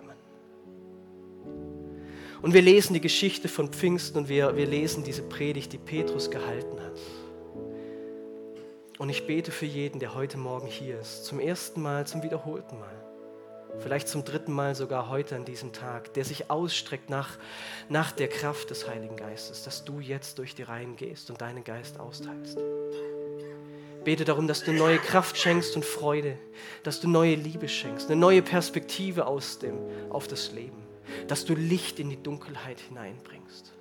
Und 2.42 2.54
wir 2.54 2.62
lesen 2.62 2.94
die 2.94 3.00
Geschichte 3.00 3.48
von 3.48 3.68
Pfingsten 3.68 4.18
und 4.18 4.28
wir, 4.28 4.56
wir 4.56 4.66
lesen 4.66 5.04
diese 5.04 5.22
Predigt, 5.22 5.72
die 5.72 5.78
Petrus 5.78 6.30
gehalten 6.30 6.80
hat. 6.80 6.98
Und 8.98 9.08
ich 9.10 9.26
bete 9.26 9.50
für 9.50 9.66
jeden, 9.66 9.98
der 9.98 10.14
heute 10.14 10.38
Morgen 10.38 10.66
hier 10.66 11.00
ist, 11.00 11.24
zum 11.24 11.38
ersten 11.38 11.82
Mal, 11.82 12.06
zum 12.06 12.22
wiederholten 12.22 12.78
Mal, 12.78 12.94
vielleicht 13.78 14.08
zum 14.08 14.24
dritten 14.24 14.52
Mal 14.52 14.74
sogar 14.74 15.08
heute 15.08 15.36
an 15.36 15.44
diesem 15.44 15.72
Tag, 15.72 16.14
der 16.14 16.24
sich 16.24 16.50
ausstreckt 16.50 17.08
nach, 17.10 17.38
nach 17.88 18.12
der 18.12 18.28
Kraft 18.28 18.70
des 18.70 18.88
Heiligen 18.88 19.16
Geistes, 19.16 19.62
dass 19.62 19.84
du 19.84 20.00
jetzt 20.00 20.38
durch 20.38 20.54
die 20.54 20.62
Reihen 20.62 20.96
gehst 20.96 21.30
und 21.30 21.40
deinen 21.40 21.64
Geist 21.64 22.00
austeilst. 22.00 22.58
Bete 24.04 24.24
darum, 24.24 24.48
dass 24.48 24.64
du 24.64 24.72
neue 24.72 24.98
Kraft 24.98 25.36
schenkst 25.36 25.76
und 25.76 25.84
Freude, 25.84 26.36
dass 26.82 27.00
du 27.00 27.08
neue 27.08 27.34
Liebe 27.34 27.68
schenkst, 27.68 28.10
eine 28.10 28.18
neue 28.18 28.40
Perspektive 28.40 29.26
aus 29.26 29.58
dem, 29.58 29.78
auf 30.10 30.26
das 30.26 30.52
Leben, 30.52 30.89
dass 31.28 31.44
du 31.44 31.54
Licht 31.54 31.98
in 31.98 32.10
die 32.10 32.22
Dunkelheit 32.22 32.80
hineinbringst. 32.80 33.72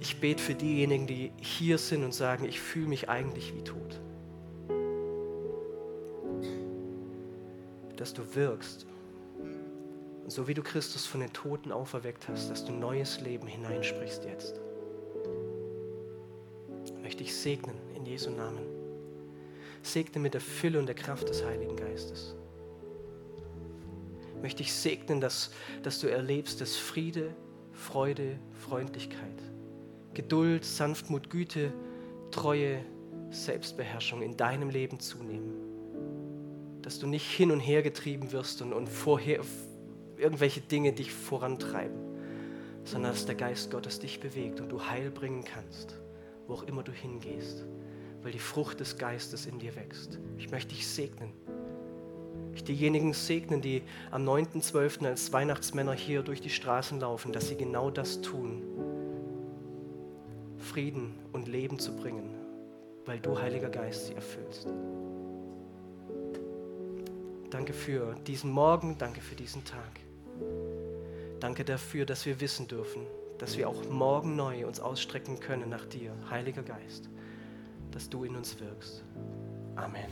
Ich 0.00 0.20
bete 0.20 0.42
für 0.42 0.54
diejenigen, 0.54 1.06
die 1.06 1.32
hier 1.38 1.78
sind 1.78 2.04
und 2.04 2.14
sagen, 2.14 2.44
ich 2.44 2.60
fühle 2.60 2.86
mich 2.86 3.08
eigentlich 3.08 3.54
wie 3.54 3.62
tot. 3.62 4.00
Dass 7.96 8.14
du 8.14 8.22
wirkst. 8.34 8.86
Und 10.22 10.30
so 10.30 10.46
wie 10.46 10.54
du 10.54 10.62
Christus 10.62 11.06
von 11.06 11.20
den 11.20 11.32
Toten 11.32 11.72
auferweckt 11.72 12.28
hast, 12.28 12.50
dass 12.50 12.64
du 12.64 12.72
neues 12.72 13.20
Leben 13.20 13.46
hineinsprichst 13.46 14.24
jetzt. 14.24 14.60
Ich 16.84 16.92
möchte 17.02 17.22
ich 17.24 17.34
segnen 17.34 17.76
in 17.96 18.06
Jesu 18.06 18.30
Namen. 18.30 18.66
Segne 19.82 20.20
mit 20.20 20.34
der 20.34 20.40
Fülle 20.40 20.78
und 20.78 20.86
der 20.86 20.94
Kraft 20.94 21.28
des 21.28 21.44
Heiligen 21.44 21.76
Geistes. 21.76 22.36
Möchte 24.42 24.62
ich 24.62 24.72
segnen, 24.72 25.20
dass, 25.20 25.50
dass 25.82 26.00
du 26.00 26.06
erlebst, 26.06 26.60
dass 26.60 26.76
Friede, 26.76 27.34
Freude, 27.72 28.38
Freundlichkeit 28.52 29.42
Geduld, 30.18 30.64
Sanftmut, 30.64 31.30
Güte, 31.30 31.72
Treue, 32.32 32.80
Selbstbeherrschung 33.30 34.20
in 34.20 34.36
deinem 34.36 34.68
Leben 34.68 34.98
zunehmen. 34.98 35.54
Dass 36.82 36.98
du 36.98 37.06
nicht 37.06 37.30
hin 37.30 37.52
und 37.52 37.60
her 37.60 37.82
getrieben 37.82 38.32
wirst 38.32 38.60
und, 38.60 38.72
und 38.72 38.88
vorher 38.88 39.40
irgendwelche 40.16 40.60
Dinge 40.60 40.92
dich 40.92 41.12
vorantreiben, 41.12 41.96
sondern 42.82 43.12
dass 43.12 43.26
der 43.26 43.36
Geist 43.36 43.70
Gottes 43.70 44.00
dich 44.00 44.18
bewegt 44.18 44.60
und 44.60 44.70
du 44.70 44.84
Heil 44.84 45.12
bringen 45.12 45.44
kannst, 45.44 45.96
wo 46.48 46.54
auch 46.54 46.62
immer 46.64 46.82
du 46.82 46.90
hingehst, 46.90 47.64
weil 48.22 48.32
die 48.32 48.40
Frucht 48.40 48.80
des 48.80 48.98
Geistes 48.98 49.46
in 49.46 49.60
dir 49.60 49.76
wächst. 49.76 50.18
Ich 50.36 50.50
möchte 50.50 50.74
dich 50.74 50.88
segnen. 50.88 51.32
Ich 52.58 52.64
diejenigen 52.64 53.12
segnen, 53.12 53.62
die 53.62 53.82
am 54.10 54.28
9.12. 54.28 55.06
als 55.06 55.32
Weihnachtsmänner 55.32 55.92
hier 55.92 56.22
durch 56.24 56.40
die 56.40 56.50
Straßen 56.50 56.98
laufen, 56.98 57.32
dass 57.32 57.46
sie 57.46 57.54
genau 57.54 57.88
das 57.88 58.20
tun 58.20 58.64
Frieden 60.58 61.14
und 61.30 61.46
Leben 61.46 61.78
zu 61.78 61.94
bringen, 61.94 62.34
weil 63.06 63.20
du, 63.20 63.40
Heiliger 63.40 63.70
Geist, 63.70 64.08
sie 64.08 64.14
erfüllst. 64.14 64.66
Danke 67.48 67.72
für 67.72 68.16
diesen 68.26 68.50
Morgen, 68.50 68.98
danke 68.98 69.20
für 69.20 69.36
diesen 69.36 69.64
Tag. 69.64 70.00
Danke 71.38 71.64
dafür, 71.64 72.06
dass 72.06 72.26
wir 72.26 72.40
wissen 72.40 72.66
dürfen, 72.66 73.06
dass 73.38 73.56
wir 73.56 73.68
auch 73.68 73.88
morgen 73.88 74.34
neu 74.34 74.66
uns 74.66 74.80
ausstrecken 74.80 75.38
können 75.38 75.70
nach 75.70 75.86
dir, 75.86 76.12
Heiliger 76.28 76.64
Geist, 76.64 77.08
dass 77.92 78.10
du 78.10 78.24
in 78.24 78.34
uns 78.34 78.58
wirkst. 78.58 79.04
Amen. 79.76 80.08